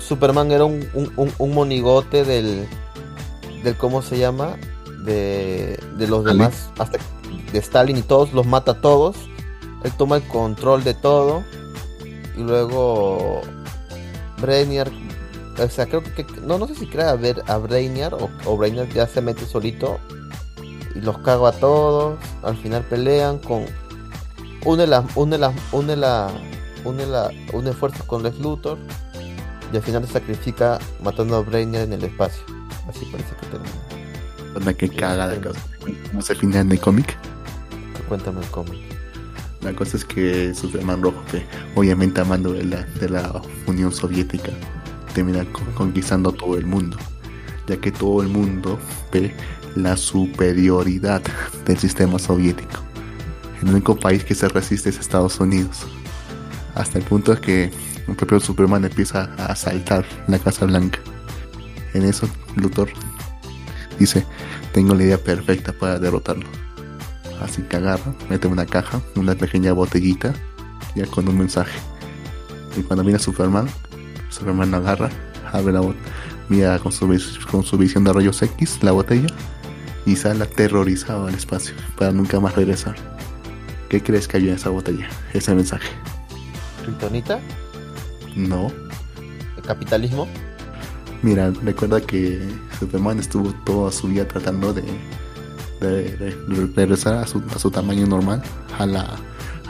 Superman 0.00 0.50
era 0.50 0.64
un, 0.64 0.88
un, 0.94 1.54
monigote 1.54 2.24
del 2.24 2.66
del 3.62 3.76
cómo 3.76 4.00
se 4.00 4.18
llama 4.18 4.56
de, 5.04 5.78
de 5.98 6.06
los 6.06 6.24
demás 6.24 6.70
hasta 6.78 6.98
de 7.52 7.58
Stalin 7.58 7.98
y 7.98 8.02
todos 8.02 8.32
los 8.32 8.46
mata 8.46 8.72
a 8.72 8.80
todos. 8.80 9.16
Él 9.84 9.92
toma 9.98 10.16
el 10.16 10.22
control 10.22 10.84
de 10.84 10.94
todo. 10.94 11.44
Y 12.34 12.40
luego 12.42 13.42
Brainiac 14.40 14.90
o 15.58 15.68
sea 15.68 15.86
creo 15.86 16.02
que 16.02 16.24
no 16.42 16.58
no 16.58 16.66
sé 16.66 16.74
si 16.74 16.86
crea 16.86 17.10
a 17.10 17.16
ver 17.16 17.42
a 17.46 17.56
Brainiac 17.56 18.12
o, 18.12 18.30
o 18.44 18.56
Brainiac 18.56 18.92
ya 18.92 19.06
se 19.06 19.20
mete 19.20 19.44
solito 19.44 19.98
y 20.94 21.00
los 21.00 21.18
cago 21.18 21.46
a 21.46 21.52
todos. 21.52 22.18
Al 22.42 22.56
final 22.56 22.82
pelean 22.82 23.38
con. 23.38 23.64
Une 24.64 24.86
las. 24.86 25.04
Une 25.16 25.38
las. 25.38 25.54
Une 25.72 25.96
la. 25.96 26.30
Une 26.84 27.06
la. 27.06 27.30
Une 27.52 27.72
fuerzas 27.72 28.02
con 28.04 28.22
Lex 28.22 28.38
Luthor. 28.40 28.78
Y 29.72 29.76
al 29.76 29.82
final 29.82 30.06
se 30.06 30.14
sacrifica 30.14 30.78
matando 31.02 31.36
a 31.36 31.40
Brainiac 31.40 31.84
en 31.84 31.92
el 31.94 32.04
espacio. 32.04 32.42
Así 32.88 33.04
parece 33.06 33.34
que 33.36 33.46
termina. 33.46 34.56
Onda 34.56 34.74
que 34.74 34.88
caga 34.88 35.28
de 35.28 35.40
cosa. 35.40 35.60
¿Cómo 36.08 36.22
se 36.22 36.34
final 36.34 36.68
de 36.68 36.78
cómic? 36.78 37.16
Cuéntame 38.08 38.40
el 38.40 38.48
cómic. 38.48 38.80
La 39.60 39.74
cosa 39.74 39.96
es 39.96 40.04
que 40.04 40.54
Superman 40.54 41.02
Rojo, 41.02 41.22
que 41.30 41.44
obviamente 41.74 42.20
amando 42.20 42.52
de 42.52 42.64
la, 42.64 42.82
de 43.00 43.08
la 43.10 43.42
Unión 43.66 43.92
Soviética, 43.92 44.52
termina 45.14 45.44
conquistando 45.74 46.32
todo 46.32 46.56
el 46.56 46.66
mundo, 46.66 46.96
ya 47.66 47.76
que 47.78 47.92
todo 47.92 48.22
el 48.22 48.28
mundo 48.28 48.78
ve 49.12 49.34
la 49.74 49.96
superioridad 49.96 51.22
del 51.64 51.78
sistema 51.78 52.18
soviético. 52.18 52.80
El 53.62 53.70
único 53.70 53.96
país 53.96 54.24
que 54.24 54.34
se 54.34 54.48
resiste 54.48 54.90
es 54.90 54.98
Estados 54.98 55.40
Unidos. 55.40 55.86
Hasta 56.74 56.98
el 56.98 57.04
punto 57.04 57.34
de 57.34 57.40
que 57.40 57.70
un 58.06 58.14
propio 58.14 58.40
Superman 58.40 58.84
empieza 58.84 59.30
a 59.36 59.46
asaltar 59.46 60.04
la 60.28 60.38
Casa 60.38 60.64
Blanca. 60.64 61.00
En 61.92 62.04
eso, 62.04 62.28
Luthor 62.56 62.90
dice, 63.98 64.24
tengo 64.72 64.94
la 64.94 65.02
idea 65.02 65.18
perfecta 65.18 65.72
para 65.72 65.98
derrotarlo. 65.98 66.46
Así 67.40 67.62
que 67.62 67.76
agarra, 67.76 68.14
mete 68.28 68.48
una 68.48 68.66
caja, 68.66 69.00
una 69.16 69.34
pequeña 69.34 69.72
botellita, 69.72 70.34
ya 70.94 71.06
con 71.06 71.28
un 71.28 71.38
mensaje. 71.38 71.78
Y 72.76 72.82
cuando 72.82 73.04
viene 73.04 73.18
Superman, 73.18 73.68
Superman 74.38 74.74
agarra, 74.74 75.10
abre 75.52 75.72
la 75.72 75.80
botella, 75.80 76.04
mira 76.48 76.78
con 76.78 76.92
su, 76.92 77.06
con 77.50 77.64
su 77.64 77.76
visión 77.76 78.04
de 78.04 78.12
rayos 78.12 78.40
X 78.40 78.78
la 78.82 78.92
botella 78.92 79.28
y 80.06 80.16
sale 80.16 80.44
aterrorizado 80.44 81.26
al 81.26 81.34
espacio 81.34 81.74
para 81.96 82.12
nunca 82.12 82.38
más 82.40 82.54
regresar. 82.54 82.94
¿Qué 83.88 84.02
crees 84.02 84.28
que 84.28 84.36
había 84.36 84.50
en 84.50 84.56
esa 84.56 84.70
botella? 84.70 85.08
Ese 85.32 85.54
mensaje. 85.54 85.88
¿Kryptonita? 86.82 87.40
No. 88.36 88.70
¿El 89.56 89.62
capitalismo? 89.62 90.28
Mira, 91.22 91.50
recuerda 91.62 92.00
que 92.00 92.40
Superman 92.78 93.18
estuvo 93.18 93.52
toda 93.64 93.90
su 93.90 94.08
vida 94.08 94.28
tratando 94.28 94.72
de, 94.72 94.84
de, 95.80 96.36
regresar 96.76 97.14
a 97.14 97.26
su, 97.26 97.42
a 97.54 97.58
su, 97.58 97.70
tamaño 97.70 98.06
normal 98.06 98.42
a 98.78 98.86
la, 98.86 99.16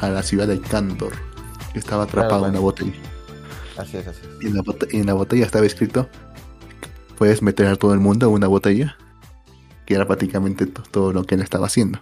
a 0.00 0.08
la 0.08 0.22
ciudad 0.22 0.46
de 0.46 0.60
Kandor, 0.60 1.12
que 1.72 1.78
estaba 1.78 2.04
atrapado 2.04 2.46
en 2.46 2.54
la 2.54 2.60
botella. 2.60 2.92
Así 3.78 3.96
es, 3.96 4.06
así 4.06 4.20
es. 4.22 4.44
Y 4.44 4.48
en 4.48 4.54
la, 4.54 4.62
en 4.90 5.06
la 5.06 5.14
botella 5.14 5.46
estaba 5.46 5.64
escrito, 5.64 6.08
puedes 7.16 7.42
meter 7.42 7.66
a 7.66 7.76
todo 7.76 7.94
el 7.94 8.00
mundo 8.00 8.26
en 8.26 8.32
una 8.32 8.48
botella 8.48 8.96
que 9.86 9.94
era 9.94 10.06
prácticamente 10.06 10.66
todo 10.66 11.12
lo 11.12 11.24
que 11.24 11.34
él 11.34 11.40
estaba 11.40 11.66
haciendo. 11.66 12.00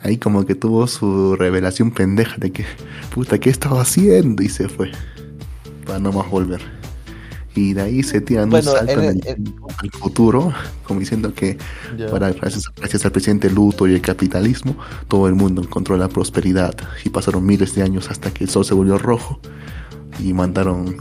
Ahí 0.00 0.16
como 0.16 0.46
que 0.46 0.54
tuvo 0.54 0.86
su 0.86 1.36
revelación 1.36 1.92
pendeja 1.92 2.36
de 2.38 2.50
que, 2.50 2.64
puta, 3.14 3.38
¿qué 3.38 3.50
estaba 3.50 3.82
haciendo? 3.82 4.42
Y 4.42 4.48
se 4.48 4.68
fue, 4.68 4.90
para 5.86 5.98
no 5.98 6.10
más 6.10 6.28
volver. 6.30 6.60
Y 7.54 7.74
de 7.74 7.82
ahí 7.82 8.02
se 8.02 8.20
tiran 8.20 8.52
un 8.52 8.62
salto 8.62 9.00
en 9.00 9.20
el, 9.26 9.90
futuro, 9.92 10.52
como 10.84 11.00
diciendo 11.00 11.34
que 11.34 11.58
para, 12.10 12.32
gracias, 12.32 12.64
gracias, 12.76 13.04
al 13.04 13.12
presidente 13.12 13.50
Luto 13.50 13.86
y 13.86 13.94
el 13.94 14.00
capitalismo, 14.00 14.76
todo 15.08 15.28
el 15.28 15.34
mundo 15.34 15.62
encontró 15.62 15.96
la 15.96 16.08
prosperidad. 16.08 16.74
Y 17.04 17.10
pasaron 17.10 17.44
miles 17.44 17.74
de 17.74 17.82
años 17.82 18.10
hasta 18.10 18.32
que 18.32 18.44
el 18.44 18.50
sol 18.50 18.64
se 18.64 18.74
volvió 18.74 18.98
rojo 18.98 19.40
y 20.18 20.32
mandaron 20.32 20.96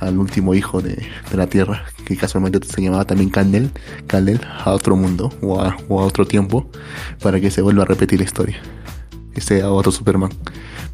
al 0.00 0.18
último 0.18 0.54
hijo 0.54 0.82
de, 0.82 1.06
la 1.32 1.46
Tierra, 1.46 1.84
que 2.04 2.16
casualmente 2.16 2.60
se 2.66 2.82
llamaba 2.82 3.04
también 3.04 3.30
Candel, 3.30 3.70
Candel 4.06 4.40
a 4.64 4.72
otro 4.72 4.96
mundo 4.96 5.32
o 5.40 5.60
a, 5.60 5.76
otro 5.88 6.26
tiempo, 6.26 6.68
para 7.22 7.40
que 7.40 7.50
se 7.50 7.62
vuelva 7.62 7.84
a 7.84 7.86
repetir 7.86 8.18
la 8.18 8.24
historia. 8.24 8.60
Ese 9.34 9.62
a 9.62 9.70
otro 9.70 9.90
Superman. 9.90 10.30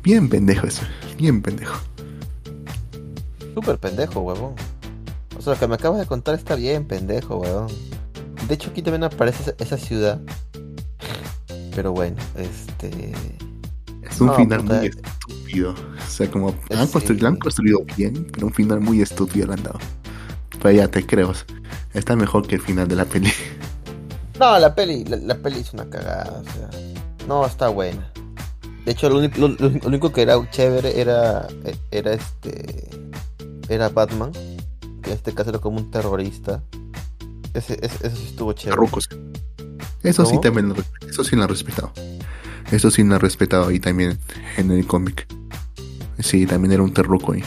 Bien 0.02 0.28
pendejo 0.28 0.66
eso, 0.66 0.82
bien 1.18 1.42
pendejo. 1.42 1.78
Súper 3.54 3.78
pendejo, 3.78 4.20
huevón. 4.20 4.54
O 5.36 5.42
sea, 5.42 5.54
lo 5.54 5.58
que 5.58 5.66
me 5.66 5.74
acabas 5.74 5.98
de 5.98 6.06
contar 6.06 6.34
está 6.34 6.54
bien, 6.54 6.84
pendejo, 6.86 7.38
weón. 7.38 7.68
De 8.46 8.54
hecho, 8.54 8.70
aquí 8.70 8.82
también 8.82 9.04
aparece 9.04 9.54
esa 9.58 9.76
ciudad. 9.76 10.20
Pero 11.74 11.92
bueno, 11.92 12.16
este. 12.36 13.12
Es 14.10 14.20
un 14.20 14.26
No, 14.28 14.34
final 14.36 14.60
puta. 14.62 14.78
muy 14.78 14.86
estúpido. 14.88 15.70
O 15.72 16.10
sea, 16.10 16.30
como 16.30 16.48
han, 16.70 16.86
Sí. 16.86 16.92
construido, 16.92 17.22
lo 17.22 17.28
han 17.28 17.36
construido 17.36 17.78
bien, 17.96 18.26
pero 18.32 18.46
un 18.46 18.52
final 18.52 18.80
muy 18.80 19.00
estúpido 19.02 19.46
le 19.46 19.54
han 19.54 19.62
dado. 19.62 19.78
Pero 20.62 20.70
ya 20.72 20.88
te 20.88 21.06
creo. 21.06 21.32
Está 21.94 22.16
mejor 22.16 22.46
que 22.46 22.56
el 22.56 22.60
final 22.60 22.86
de 22.88 22.96
la 22.96 23.04
peli. 23.04 23.32
No, 24.38 24.58
la 24.58 24.74
peli, 24.74 25.04
la, 25.04 25.16
la 25.16 25.34
peli 25.36 25.60
es 25.60 25.72
una 25.72 25.88
cagada, 25.88 26.40
o 26.40 26.44
sea. 26.52 26.70
No, 27.28 27.44
está 27.46 27.68
buena. 27.68 28.10
De 28.84 28.92
hecho, 28.92 29.08
lo 29.10 29.18
único, 29.18 29.38
lo, 29.38 29.48
lo- 29.48 29.68
lo 29.68 29.86
único 29.86 30.12
que 30.12 30.22
era 30.22 30.34
chévere 30.50 31.00
era. 31.00 31.46
Era 31.90 32.12
este. 32.14 32.88
Era 33.68 33.88
Batman. 33.90 34.32
Que 35.02 35.10
en 35.10 35.16
este 35.16 35.32
caso 35.34 35.50
era 35.50 35.58
como 35.58 35.78
un 35.78 35.90
terrorista. 35.90 36.62
Ese, 37.54 37.74
ese- 37.82 38.06
eso 38.06 38.16
sí 38.16 38.24
estuvo 38.28 38.52
chévere. 38.54 38.80
Eso 40.02 40.24
sí 40.24 40.40
también 40.40 40.68
lo, 40.70 40.74
eso 41.08 41.22
sí 41.24 41.36
lo 41.36 41.42
han 41.42 41.48
respetado. 41.50 41.92
Eso 42.70 42.90
sí 42.90 43.02
lo 43.02 43.14
han 43.14 43.20
respetado 43.20 43.68
ahí 43.68 43.80
también 43.80 44.18
en 44.56 44.70
el 44.70 44.86
cómic. 44.86 45.26
Sí, 46.18 46.46
también 46.46 46.72
era 46.72 46.82
un 46.82 46.92
terruco 46.92 47.32
ahí. 47.32 47.42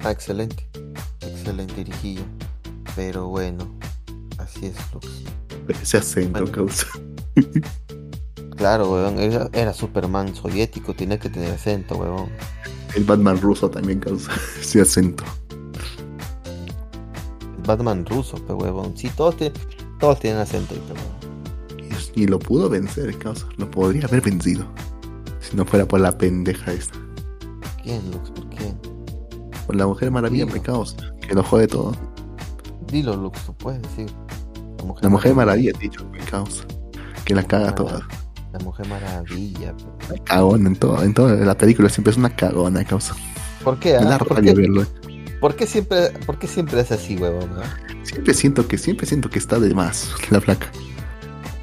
Ah, 0.00 0.10
excelente. 0.10 0.68
Excelente 1.20 1.74
dirigillo. 1.84 2.22
Pero 2.96 3.28
bueno, 3.28 3.72
así 4.38 4.66
es, 4.66 4.74
Lux. 4.92 5.06
Ese 5.82 5.98
acento 5.98 6.40
Bueno. 6.40 6.52
causa. 6.52 6.86
Claro, 8.56 8.92
weón, 8.92 9.18
era, 9.18 9.50
era 9.52 9.74
Superman 9.74 10.32
soviético, 10.32 10.94
tenía 10.94 11.18
que 11.18 11.28
tener 11.28 11.50
acento, 11.50 11.96
weón. 11.96 12.28
El 12.94 13.02
Batman 13.02 13.40
ruso 13.40 13.68
también 13.68 13.98
causa 13.98 14.30
ese 14.60 14.80
acento. 14.80 15.24
Batman 17.66 18.06
ruso, 18.06 18.36
pero 18.46 18.56
weón. 18.58 18.96
Sí, 18.96 19.10
todos, 19.16 19.36
tienen- 19.36 19.58
todos 19.98 20.20
tienen 20.20 20.40
acento, 20.40 20.76
pero 20.86 21.00
weón. 21.00 21.23
Y, 22.14 22.26
lo 22.26 22.38
pudo 22.38 22.68
vencer, 22.68 23.16
causa. 23.18 23.46
Lo 23.56 23.70
podría 23.70 24.06
haber 24.06 24.20
vencido. 24.20 24.66
Si 25.40 25.56
no 25.56 25.64
fuera 25.64 25.86
por 25.86 26.00
la 26.00 26.16
pendeja 26.16 26.72
esta. 26.72 26.98
¿Quién, 27.82 28.00
Lux? 28.10 28.30
¿Por 28.30 28.48
quién? 28.50 28.78
Por 29.66 29.76
la 29.76 29.86
mujer 29.86 30.10
maravilla, 30.10 30.44
Dilo. 30.44 30.56
me 30.56 30.62
causa. 30.62 30.96
Que 31.26 31.34
lo 31.34 31.42
jode 31.42 31.66
todo. 31.66 31.96
Dilo, 32.86 33.16
Lux, 33.16 33.40
tú 33.44 33.54
puedes 33.54 33.82
decir. 33.82 34.06
La 34.78 34.84
mujer, 34.84 35.04
La 35.04 35.08
mujer 35.10 35.34
maravilla, 35.34 35.72
he 35.74 35.78
dicho, 35.78 36.06
me 36.10 36.18
causa. 36.18 36.64
Que 37.24 37.34
la 37.34 37.42
caga 37.42 37.70
Ah. 37.70 37.74
toda. 37.74 38.08
La 38.52 38.58
mujer 38.60 38.86
maravilla. 38.88 39.74
pero- 40.08 40.24
Cagona 40.24 40.68
en 40.68 40.76
todo. 40.76 41.02
En 41.02 41.14
toda 41.14 41.34
la 41.34 41.56
película 41.58 41.88
siempre 41.88 42.12
es 42.12 42.16
una 42.16 42.34
cagona, 42.36 42.84
causa. 42.84 43.16
¿Por 43.64 43.78
qué? 43.80 43.98
Me 43.98 44.06
ah? 44.06 44.18
¿Por, 44.18 44.28
rabia 44.36 44.54
qué, 44.54 44.60
verlo. 44.60 44.86
por 45.40 45.56
qué 45.56 45.66
siempre, 45.66 46.10
¿Por 46.26 46.38
qué 46.38 46.46
siempre 46.46 46.80
es 46.80 46.92
así, 46.92 47.18
ah? 47.22 47.76
Siempre 48.02 48.34
siento 48.34 48.68
que, 48.68 48.76
siempre 48.78 49.06
siento 49.06 49.30
que 49.30 49.38
está 49.38 49.58
de 49.58 49.74
más 49.74 50.10
la 50.30 50.40
flaca. 50.40 50.70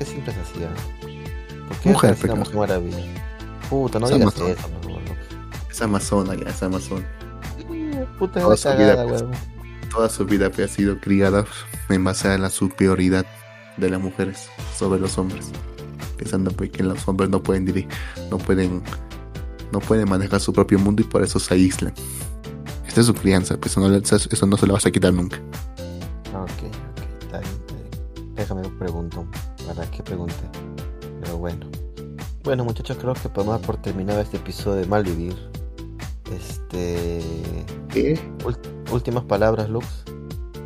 ¿Por 0.02 0.06
qué 0.08 0.12
siempre 0.14 0.34
es 0.34 0.40
así? 0.40 0.64
ah? 0.64 1.68
¿Por 1.68 1.78
qué 1.78 1.90
Mujer, 1.90 2.12
así 2.12 2.28
la 2.28 2.36
mujer 2.36 2.56
maravilla? 2.56 2.98
Puta, 3.70 4.00
no 4.00 4.08
Es 4.08 4.14
digas 4.14 4.36
Amazon. 4.36 4.52
eso, 4.52 4.70
no. 4.90 5.00
Es 5.70 5.82
amazona 5.82 6.36
ya, 6.36 6.50
es 6.50 6.64
amazona. 6.64 7.06
Puta, 8.18 8.40
Toda 8.42 8.50
la 8.52 8.58
su 8.58 8.70
vida, 8.70 8.78
cagada, 8.96 9.08
pues. 9.08 9.22
weón. 9.22 9.34
Toda 9.92 10.10
su 10.10 10.26
vida 10.26 10.48
ha 10.48 10.68
sido 10.68 11.00
criada 11.00 11.46
en 11.90 12.04
base 12.04 12.28
a 12.30 12.38
la 12.38 12.50
superioridad 12.50 13.26
de 13.78 13.90
las 13.90 14.00
mujeres 14.02 14.50
sobre 14.76 15.00
los 15.00 15.18
hombres. 15.18 15.50
Pensando 16.18 16.52
pues, 16.52 16.72
que 16.72 16.84
los 16.84 17.08
hombres 17.08 17.30
no 17.30 17.42
pueden 17.44 17.66
dirigir, 17.66 17.90
no 18.30 18.38
pueden, 18.38 18.82
no 19.72 19.80
pueden 19.80 20.10
manejar 20.10 20.40
su 20.40 20.52
propio 20.54 20.80
mundo 20.80 21.02
y 21.02 21.06
por 21.06 21.24
eso 21.24 21.40
se 21.40 21.54
aíslan. 21.54 21.94
Esta 22.88 23.02
es 23.02 23.08
su 23.08 23.14
crianza, 23.14 23.58
pues 23.58 23.72
eso 23.74 23.82
no, 23.82 23.90
le- 23.90 24.00
eso 24.04 24.46
no 24.48 24.58
se 24.58 24.68
lo 24.68 24.74
vas 24.74 24.86
a 24.86 24.92
quitar 24.92 25.14
nunca. 25.14 25.38
Ok, 26.34 26.50
ok, 26.50 27.24
está 27.24 27.40
bien. 27.40 28.36
Déjame 28.36 28.68
pregunto. 28.80 29.26
¿Para 29.76 29.90
qué 29.92 30.04
pregunté? 30.04 30.34
Pero 31.22 31.38
bueno. 31.38 31.68
Bueno, 32.44 32.64
muchachos, 32.66 32.98
creo 33.00 33.14
que 33.14 33.30
podemos 33.30 33.58
dar 33.60 33.66
por 33.66 33.78
terminado 33.78 34.20
este 34.22 34.38
episodio 34.38 34.82
de 34.82 34.86
Malvivir. 34.88 35.36
Este. 36.34 37.22
¿Qué? 37.90 38.20
Últimas 38.92 39.24
palabras, 39.26 39.70
Lux. 39.70 39.86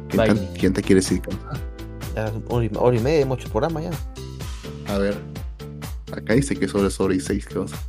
¿Quién, 0.10 0.18
Bye. 0.18 0.28
tan- 0.28 0.54
quién 0.58 0.74
te 0.74 0.82
quiere 0.82 1.02
decir? 1.02 1.22
Ya 2.16 2.28
es 2.28 2.34
hora 2.48 2.66
y, 2.66 2.72
hora 2.76 2.96
y 2.96 3.00
media, 3.00 3.20
hemos 3.22 3.40
hecho 3.40 3.50
programa 3.50 3.82
ya. 3.82 3.92
A 4.94 4.98
ver, 4.98 5.18
acá 6.12 6.34
dice 6.34 6.56
que 6.56 6.68
sobre 6.68 6.90
sobre 6.90 7.16
y 7.16 7.20
seis 7.20 7.46
cosas. 7.46 7.80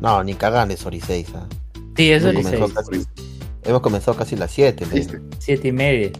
No, 0.00 0.22
ni 0.24 0.34
cagan 0.34 0.70
es 0.70 0.84
hora 0.84 0.96
y 0.96 1.00
seis. 1.00 1.28
ah. 1.34 1.46
Sí, 1.96 2.10
eso 2.10 2.30
Sí, 2.30 2.36
dice 2.36 2.56
comenzó 2.58 2.74
casi- 2.74 3.06
Hemos 3.62 3.80
comenzado 3.80 4.16
casi 4.16 4.36
las 4.36 4.50
7. 4.50 4.84
¿Viste? 4.92 5.22
siete 5.38 5.68
y 5.68 5.72
media. 5.72 6.10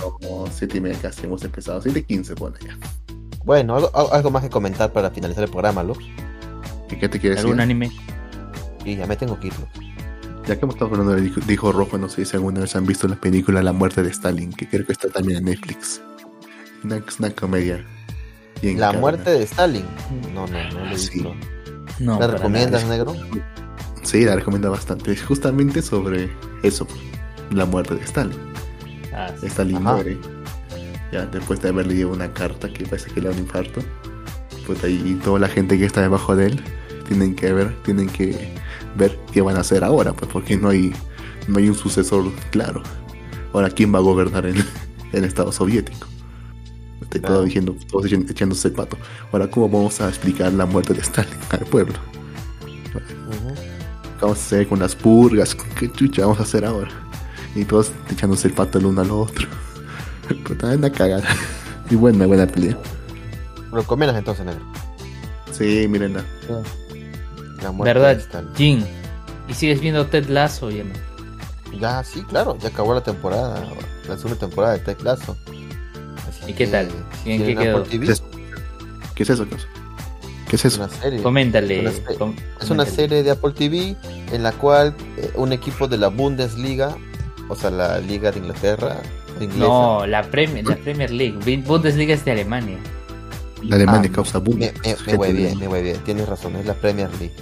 Como 0.00 0.46
siete 0.46 0.78
y 0.78 0.80
media 0.80 0.96
casi 1.02 1.26
hemos 1.26 1.42
empezado. 1.44 1.82
Siete 1.82 2.02
quince 2.04 2.34
pone 2.34 2.56
ya. 2.64 2.78
Bueno, 3.48 3.76
algo, 4.12 4.30
más 4.30 4.42
que 4.42 4.50
comentar 4.50 4.92
para 4.92 5.10
finalizar 5.10 5.42
el 5.42 5.48
programa, 5.48 5.82
Lux. 5.82 6.04
¿Y 6.90 6.96
qué 6.96 7.08
te 7.08 7.18
quiere 7.18 7.34
decir? 7.36 7.46
¿Algún 7.46 7.60
anime? 7.60 7.90
Y 8.84 8.96
ya 8.96 9.06
me 9.06 9.16
tengo 9.16 9.40
que 9.40 9.46
ir, 9.46 9.54
Lux. 9.58 9.70
Ya 10.46 10.54
que 10.58 10.66
hemos 10.66 10.74
estado 10.74 10.90
hablando 10.90 11.14
de 11.14 11.52
hijo 11.54 11.72
rojo, 11.72 11.96
no 11.96 12.10
sé 12.10 12.26
si 12.26 12.36
alguna 12.36 12.60
vez 12.60 12.76
han 12.76 12.84
visto 12.84 13.08
la 13.08 13.16
película 13.16 13.62
La 13.62 13.72
muerte 13.72 14.02
de 14.02 14.10
Stalin, 14.10 14.52
que 14.52 14.68
creo 14.68 14.84
que 14.84 14.92
está 14.92 15.08
también 15.08 15.38
en 15.38 15.44
Netflix. 15.46 16.02
Una, 16.84 16.96
es 16.98 17.18
una 17.18 17.30
comedia. 17.30 17.82
bien 18.60 18.78
La 18.78 18.92
muerte 18.92 19.30
de 19.30 19.44
Stalin. 19.44 19.86
No, 20.34 20.46
no, 20.46 20.62
no 20.70 20.84
lo 20.84 20.90
he 20.90 20.98
Sí. 20.98 21.10
visto. 21.14 21.34
No, 22.00 22.20
¿La 22.20 22.26
recomiendas, 22.26 22.82
nada. 22.84 22.96
negro? 22.98 23.16
Sí, 24.02 24.26
la 24.26 24.34
recomiendo 24.36 24.70
bastante. 24.70 25.12
Es 25.12 25.22
justamente 25.22 25.80
sobre 25.80 26.30
eso, 26.62 26.86
la 27.50 27.64
muerte 27.64 27.94
de 27.94 28.04
Stalin. 28.04 28.36
Ah, 29.14 29.30
sí. 29.40 29.46
Stalin 29.46 29.78
Ajá. 29.78 29.94
muere. 29.94 30.18
Ya 31.12 31.26
después 31.26 31.60
de 31.62 31.68
haber 31.70 31.86
leído 31.86 32.10
una 32.10 32.32
carta 32.32 32.72
que 32.72 32.84
parece 32.84 33.10
que 33.10 33.20
le 33.20 33.28
da 33.28 33.34
un 33.34 33.40
infarto. 33.40 33.80
Pues 34.66 34.82
ahí 34.84 35.18
toda 35.24 35.38
la 35.38 35.48
gente 35.48 35.78
que 35.78 35.86
está 35.86 36.02
debajo 36.02 36.36
de 36.36 36.46
él 36.46 36.60
tienen 37.06 37.34
que 37.34 37.52
ver, 37.52 37.74
tienen 37.84 38.08
que 38.08 38.52
ver 38.96 39.18
qué 39.32 39.40
van 39.40 39.56
a 39.56 39.60
hacer 39.60 39.82
ahora, 39.82 40.12
pues 40.12 40.30
porque 40.30 40.56
no 40.58 40.68
hay, 40.68 40.92
no 41.46 41.58
hay 41.58 41.68
un 41.70 41.74
sucesor 41.74 42.30
claro. 42.50 42.82
Ahora, 43.54 43.70
¿quién 43.70 43.94
va 43.94 43.98
a 43.98 44.02
gobernar 44.02 44.44
el, 44.44 44.62
el 45.12 45.24
Estado 45.24 45.50
soviético? 45.52 46.06
Estoy 47.00 47.20
todo 47.22 47.30
Claro. 47.30 47.44
diciendo, 47.44 47.76
todos 47.90 48.12
echándose 48.12 48.68
el 48.68 48.74
pato. 48.74 48.98
Ahora, 49.32 49.48
¿cómo 49.50 49.70
vamos 49.70 49.98
a 50.02 50.08
explicar 50.10 50.52
la 50.52 50.66
muerte 50.66 50.92
de 50.92 51.00
Stalin 51.00 51.32
al 51.50 51.60
pueblo? 51.60 51.94
¿Qué 52.92 54.20
vamos 54.20 54.38
a 54.38 54.40
hacer 54.42 54.68
con 54.68 54.80
las 54.80 54.94
purgas? 54.94 55.54
¿Qué 55.54 55.90
chucha 55.90 56.22
vamos 56.22 56.40
a 56.40 56.42
hacer 56.42 56.64
ahora? 56.66 56.90
Y 57.54 57.64
todos 57.64 57.92
echándose 58.10 58.48
el 58.48 58.54
pato 58.54 58.78
el 58.78 58.86
uno 58.86 59.00
al 59.00 59.10
otro. 59.10 59.46
Puta, 60.44 60.68
una 60.68 60.90
cagada. 60.90 61.24
Y 61.90 61.94
buena, 61.94 62.26
buena 62.26 62.46
pelea. 62.46 62.76
¿Recomiendas 63.72 64.18
entonces, 64.18 64.44
negro? 64.46 64.62
Sí, 65.52 65.86
mírenla. 65.88 66.24
La 67.62 67.72
muerte 67.72 67.98
¿Verdad. 67.98 68.22
Jin? 68.56 68.84
¿Y 69.48 69.54
sigues 69.54 69.80
viendo 69.80 70.06
Ted 70.06 70.28
Lasso 70.28 70.70
ya 70.70 70.84
no? 70.84 70.92
Ya, 71.78 72.02
sí, 72.04 72.22
claro, 72.22 72.56
ya 72.60 72.68
acabó 72.68 72.94
la 72.94 73.02
temporada, 73.02 73.62
la 74.08 74.16
segunda 74.16 74.38
temporada 74.38 74.74
de 74.74 74.80
Ted 74.80 75.00
Lasso. 75.02 75.36
Así 76.28 76.50
¿Y 76.50 76.54
qué 76.54 76.64
que, 76.64 76.66
tal? 76.68 76.88
si 77.24 77.32
¿En 77.32 77.38
qué 77.44 77.52
es, 77.52 78.22
¿Qué 79.14 79.22
es 79.22 79.30
eso? 79.30 79.46
¿Qué 80.48 80.56
es 80.56 80.64
es 80.64 80.72
eso? 80.74 80.82
una 80.84 80.88
serie. 80.92 81.22
Coméntale. 81.22 81.80
Una 81.80 81.90
se- 81.92 82.02
com- 82.16 82.34
Es 82.60 82.70
una 82.70 82.84
coméntale. 82.84 82.90
serie 82.90 83.22
de 83.22 83.30
Apple 83.32 83.52
TV 83.52 83.96
en 84.32 84.42
la 84.42 84.52
cual 84.52 84.94
eh, 85.18 85.30
un 85.34 85.52
equipo 85.52 85.88
de 85.88 85.98
la 85.98 86.08
Bundesliga, 86.08 86.96
o 87.48 87.54
sea, 87.56 87.70
la 87.70 87.98
Liga 88.00 88.30
de 88.32 88.38
Inglaterra, 88.38 88.96
inglesa, 89.44 89.66
No, 89.66 90.06
la 90.06 90.22
Premier, 90.22 90.66
la 90.66 90.76
Premier 90.76 91.10
League. 91.10 91.38
Bu- 91.40 91.64
Bundesliga 91.64 92.14
es 92.14 92.24
de 92.24 92.32
Alemania. 92.32 92.78
La 93.62 93.76
Alemania 93.76 94.08
Ah, 94.12 94.14
causa 94.14 94.38
me, 94.40 94.56
me, 94.56 94.72
me 95.06 95.16
voy 95.16 95.32
bien, 95.32 95.58
me 95.58 95.66
voy 95.66 95.82
bien, 95.82 95.96
tienes 96.04 96.28
razón, 96.28 96.54
es 96.56 96.66
la 96.66 96.74
Premier 96.74 97.10
League. 97.18 97.34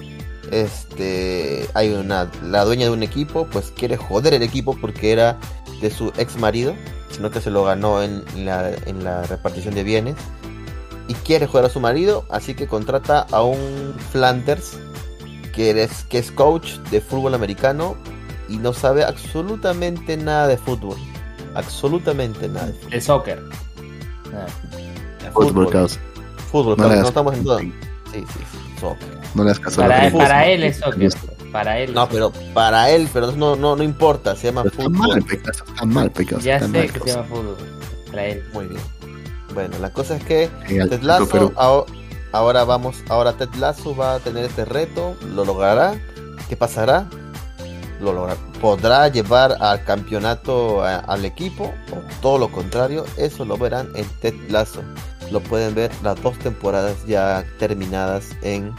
Este, 0.50 1.68
hay 1.74 1.92
una, 1.92 2.30
la 2.42 2.64
dueña 2.64 2.86
de 2.86 2.90
un 2.92 3.02
equipo, 3.02 3.46
pues 3.50 3.72
quiere 3.76 3.96
joder 3.96 4.32
el 4.34 4.42
equipo 4.42 4.76
porque 4.80 5.12
era 5.12 5.36
de 5.80 5.90
su 5.90 6.12
ex 6.16 6.36
marido, 6.38 6.74
sino 7.10 7.30
que 7.30 7.40
se 7.40 7.50
lo 7.50 7.64
ganó 7.64 8.02
en 8.02 8.24
la, 8.44 8.70
en 8.86 9.04
la 9.04 9.22
repartición 9.24 9.74
de 9.74 9.84
bienes. 9.84 10.14
Y 11.08 11.14
quiere 11.14 11.46
joder 11.46 11.66
a 11.66 11.68
su 11.68 11.78
marido, 11.80 12.24
así 12.30 12.54
que 12.54 12.66
contrata 12.66 13.26
a 13.30 13.42
un 13.42 13.94
Flanders, 14.10 14.78
que 15.54 15.82
es, 15.82 16.04
que 16.08 16.18
es 16.18 16.30
coach 16.32 16.78
de 16.90 17.00
fútbol 17.00 17.34
americano 17.34 17.96
y 18.48 18.56
no 18.58 18.72
sabe 18.72 19.04
absolutamente 19.04 20.16
nada 20.16 20.48
de 20.48 20.56
fútbol. 20.56 20.96
Absolutamente 21.56 22.48
nada 22.48 22.66
de 22.66 22.72
fútbol. 22.74 22.92
El 22.94 23.02
soccer. 23.02 23.42
Fútbol, 25.32 25.70
causa. 25.70 26.00
Fútbol, 26.50 26.76
No 26.78 26.88
no 26.88 27.08
estamos 27.08 27.34
en 27.34 27.44
todo. 27.44 27.58
Sí, 27.58 27.72
sí, 28.12 28.24
sí, 28.28 28.80
soccer. 28.80 29.08
No 29.34 29.42
le 29.42 29.48
das 29.50 29.60
caso 29.60 29.80
Para, 29.82 30.46
él 30.46 30.62
es 30.64 30.76
soccer. 30.78 31.10
Para 31.52 31.78
él. 31.78 31.94
No, 31.94 32.08
pero 32.08 32.32
para 32.54 32.90
él, 32.90 33.08
pero 33.12 33.32
no, 33.32 33.56
no, 33.56 33.76
no 33.76 33.82
importa, 33.82 34.34
se 34.36 34.48
llama 34.48 34.62
Está 34.66 34.88
mal, 34.88 35.22
fútbol. 35.22 35.40
Está 35.42 35.84
mal, 35.86 36.10
Pecaso. 36.10 36.40
Ya 36.42 36.56
está 36.56 36.66
sé 36.66 36.72
mal, 36.78 36.92
que 36.92 37.00
se 37.00 37.06
llama 37.06 37.24
fútbol. 37.28 37.56
Para 38.10 38.26
él. 38.26 38.44
Muy 38.52 38.66
bien. 38.66 38.80
Bueno, 39.54 39.78
la 39.80 39.90
cosa 39.90 40.16
es 40.16 40.24
que 40.24 40.50
Ted 40.68 41.02
Lasso, 41.02 41.28
pero- 41.30 41.52
ao- 41.56 41.86
ahora 42.32 42.64
vamos, 42.64 42.96
ahora 43.08 43.32
Ted 43.32 43.54
Lasso 43.58 43.96
va 43.96 44.14
a 44.16 44.18
tener 44.20 44.44
este 44.44 44.64
reto, 44.66 45.16
lo 45.34 45.44
logrará, 45.44 45.94
¿qué 46.48 46.56
pasará? 46.56 47.06
Lo 48.00 48.12
logra- 48.12 48.36
podrá 48.60 49.08
llevar 49.08 49.56
al 49.60 49.82
campeonato 49.84 50.82
a- 50.82 50.98
al 50.98 51.24
equipo 51.24 51.72
o 51.92 52.20
todo 52.20 52.38
lo 52.38 52.50
contrario, 52.52 53.04
eso 53.16 53.44
lo 53.44 53.56
verán 53.56 53.88
en 53.94 54.06
Ted 54.20 54.34
Lasso. 54.50 54.82
Lo 55.30 55.40
pueden 55.40 55.74
ver 55.74 55.90
las 56.02 56.20
dos 56.22 56.38
temporadas 56.38 57.04
ya 57.06 57.44
terminadas 57.58 58.36
en 58.42 58.72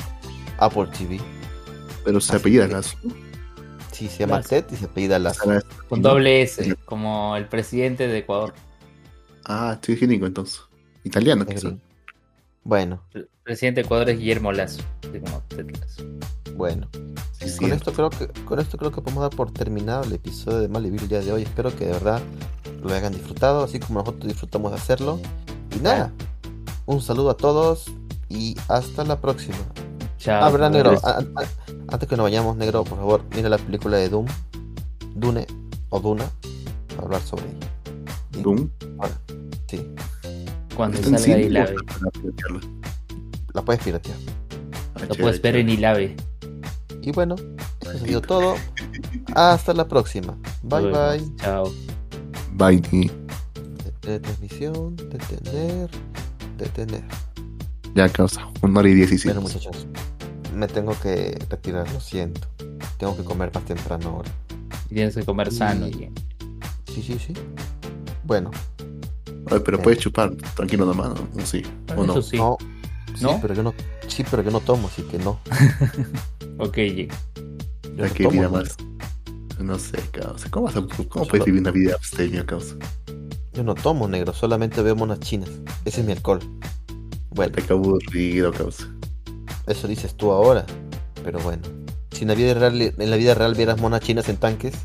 Apple 0.60 0.88
TV. 0.98 1.20
Pero 2.06 2.22
se 2.22 2.32
Así 2.34 2.40
apellida 2.42 2.68
que- 2.68 2.74
Lazo. 2.74 2.98
Sí, 3.92 4.08
se 4.08 4.20
llama 4.20 4.38
Lasso. 4.38 4.50
Ted 4.50 4.66
y 4.72 4.76
se 4.78 4.86
apellida 4.86 5.20
Lasso. 5.20 5.44
Sara- 5.44 5.64
Con 5.90 6.02
doble 6.02 6.42
S, 6.44 6.76
como 6.86 7.36
el 7.36 7.48
presidente 7.48 8.08
de 8.08 8.20
Ecuador. 8.20 8.54
Ah, 9.46 9.78
sí, 9.82 9.96
gringo 9.96 10.26
entonces. 10.28 10.62
Italiano, 11.04 11.44
Es 11.48 11.56
quizá. 11.56 11.68
gringo. 11.70 11.84
Bueno, 12.64 13.02
El 13.14 13.28
presidente 13.44 13.82
de 13.82 13.86
Ecuador 13.86 14.10
es 14.10 14.20
Guillermo 14.20 14.52
Lazo. 14.52 14.84
como 15.02 15.42
Ted 15.50 15.66
Lasso. 15.72 16.04
Bueno. 16.58 16.88
Sí, 17.40 17.50
sí, 17.50 17.60
Con 17.60 17.72
esto 17.74 17.94
creo 17.94 18.10
que 18.10 18.28
con 18.46 18.60
esto 18.60 18.78
creo 18.78 18.92
que 18.92 19.00
podemos 19.02 19.22
dar 19.22 19.30
por 19.30 19.52
terminado 19.52 20.04
el 20.04 20.14
episodio 20.14 20.58
de 20.58 20.68
Malivir 20.68 21.04
el 21.04 21.08
día 21.10 21.20
de 21.22 21.32
hoy. 21.32 21.44
Espero 21.44 21.76
que 21.76 21.86
de 21.86 21.92
verdad 21.92 22.20
lo 22.82 22.94
hayan 22.94 23.14
disfrutado, 23.14 23.64
así 23.64 23.80
como 23.80 24.00
nosotros 24.00 24.28
disfrutamos 24.28 24.72
de 24.72 24.78
hacerlo. 24.78 25.20
Y 25.76 25.80
nada, 25.80 26.12
un 26.88 27.00
saludo 27.02 27.30
a 27.30 27.38
todos 27.38 27.86
y 28.28 28.56
hasta 28.68 29.04
la 29.04 29.22
próxima. 29.22 29.58
Chao. 30.18 30.44
Ah, 30.44 30.50
verdad, 30.50 30.72
negro. 30.72 30.92
Pues, 30.92 31.04
a- 31.06 31.20
a- 31.20 31.24
Antes 31.90 32.10
que 32.10 32.18
nos 32.18 32.24
vayamos, 32.26 32.58
negro, 32.58 32.84
por 32.84 32.98
favor, 32.98 33.22
mira 33.36 33.48
la 33.50 33.58
película 33.58 33.96
de 33.98 34.10
Doom, 34.10 34.26
Dune 35.16 35.46
o 35.90 36.00
Duna, 36.02 36.26
para 36.90 37.04
hablar 37.04 37.22
sobre 37.22 37.46
ella. 37.46 37.68
Bien, 38.32 38.44
Doom. 38.44 38.70
ahora, 39.00 39.14
sí, 39.70 39.88
Cuando 40.76 40.98
salga 40.98 41.18
para 41.18 42.12
piratearla? 42.12 42.60
la 43.54 43.62
puedes 43.62 43.84
piratear. 43.84 44.18
Ah, 44.96 45.00
Lo 45.08 45.16
puedes 45.16 45.42
ver 45.42 45.56
en. 45.56 45.70
Ilave. 45.70 46.16
Y 47.08 47.12
bueno, 47.14 47.36
eso 47.80 47.92
ha 47.92 48.00
sido 48.00 48.22
todo. 48.22 48.56
Hasta 49.34 49.72
la 49.74 49.88
próxima. 49.88 50.38
Bye 50.62 50.92
bye. 50.92 51.36
Chao. 51.38 51.72
Bye. 52.52 52.82
De 54.02 54.20
transmisión, 54.20 54.98
detener, 54.98 55.90
detener. 56.58 57.06
Ya, 57.96 58.10
causa. 58.10 58.46
Una 58.62 58.82
hora 58.82 58.90
y 58.90 58.94
diecisiete. 58.94 59.40
Bueno, 59.40 59.48
muchachos, 59.48 59.88
me 60.54 60.68
tengo 60.68 61.00
que 61.00 61.40
retirar, 61.50 61.90
lo 61.94 62.02
siento. 62.02 62.42
Tengo 62.98 63.16
que 63.16 63.24
comer 63.24 63.52
más 63.54 63.64
temprano 63.64 64.10
ahora. 64.10 64.32
Y 64.90 64.96
tienes 64.96 65.16
que 65.16 65.24
comer 65.24 65.50
sano. 65.54 65.88
Y- 65.88 66.12
Sí, 66.94 67.02
sí, 67.04 67.18
sí. 67.26 67.34
Bueno, 68.26 68.52
Oye, 69.50 69.62
pero 69.62 69.82
puedes 69.82 70.00
chupar 70.00 70.36
tranquilo 70.58 70.86
nomás, 70.86 71.14
¿no? 71.14 71.42
¿O 71.42 71.46
sí? 71.46 71.64
¿O 71.96 72.04
no? 72.06 72.12
Eso 72.12 72.22
sí. 72.22 72.36
no. 72.36 72.58
Sí, 73.16 73.24
¿No? 73.24 73.40
pero 73.42 73.54
yo 73.54 73.64
no, 73.64 73.74
sí, 74.08 74.26
pero 74.30 74.44
yo 74.44 74.52
no 74.52 74.60
tomo, 74.60 74.90
así 74.90 75.04
que 75.04 75.18
no. 75.20 75.40
Ok, 76.58 76.78
Ya 77.96 78.08
no 78.08 78.14
que 78.14 78.24
tomo, 78.24 78.32
vida 78.32 78.50
más. 78.50 78.76
No 79.60 79.78
sé, 79.80 79.98
causa. 80.12 80.50
¿Cómo, 80.52 80.66
vas 80.68 80.76
a- 80.76 80.86
cómo 81.10 81.26
puedes 81.28 81.46
vivir 81.46 81.62
una 81.62 81.72
vida 81.72 81.96
abstemia, 81.96 82.46
causa? 82.46 82.76
Yo 83.54 83.64
no 83.64 83.74
tomo 83.76 84.08
negro, 84.08 84.34
solamente 84.34 84.82
veo 84.84 84.96
monas 84.96 85.20
chinas. 85.20 85.50
Ese 85.86 86.02
es 86.02 86.06
mi 86.06 86.12
alcohol. 86.12 86.40
Bueno, 87.32 87.54
Te 87.54 87.62
acabo 87.62 87.86
aburrido, 87.86 88.52
causa. 88.54 88.88
eso 89.68 89.88
dices 89.88 90.16
tú 90.16 90.32
ahora. 90.32 90.66
Pero 91.24 91.40
bueno, 91.40 91.64
si 92.12 92.22
en 92.24 92.30
la 92.30 92.36
vida 92.36 92.54
real, 92.54 92.82
en 92.98 93.10
la 93.10 93.16
vida 93.18 93.34
real 93.34 93.56
vieras 93.56 93.80
monas 93.82 94.02
chinas 94.02 94.30
en 94.30 94.38
tanques, 94.38 94.76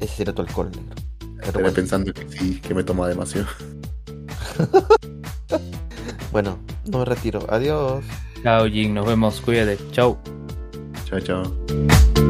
ese 0.00 0.14
sería 0.16 0.34
tu 0.34 0.42
alcohol 0.42 0.70
negro. 0.70 0.94
Pero 1.18 1.46
Estaré 1.46 1.62
bueno, 1.62 1.74
pensando 1.74 2.12
que 2.12 2.28
sí, 2.28 2.60
que 2.60 2.74
me 2.74 2.84
toma 2.84 3.08
demasiado. 3.08 3.48
bueno, 6.32 6.58
no 6.86 6.98
me 7.00 7.04
retiro. 7.04 7.46
Adiós. 7.50 8.04
Chao, 8.42 8.66
Jim. 8.66 8.94
Nos 8.94 9.06
vemos. 9.06 9.40
Cuídate. 9.40 9.78
Chao. 9.92 10.18
Ciao, 11.10 11.20
ciao. 11.20 12.29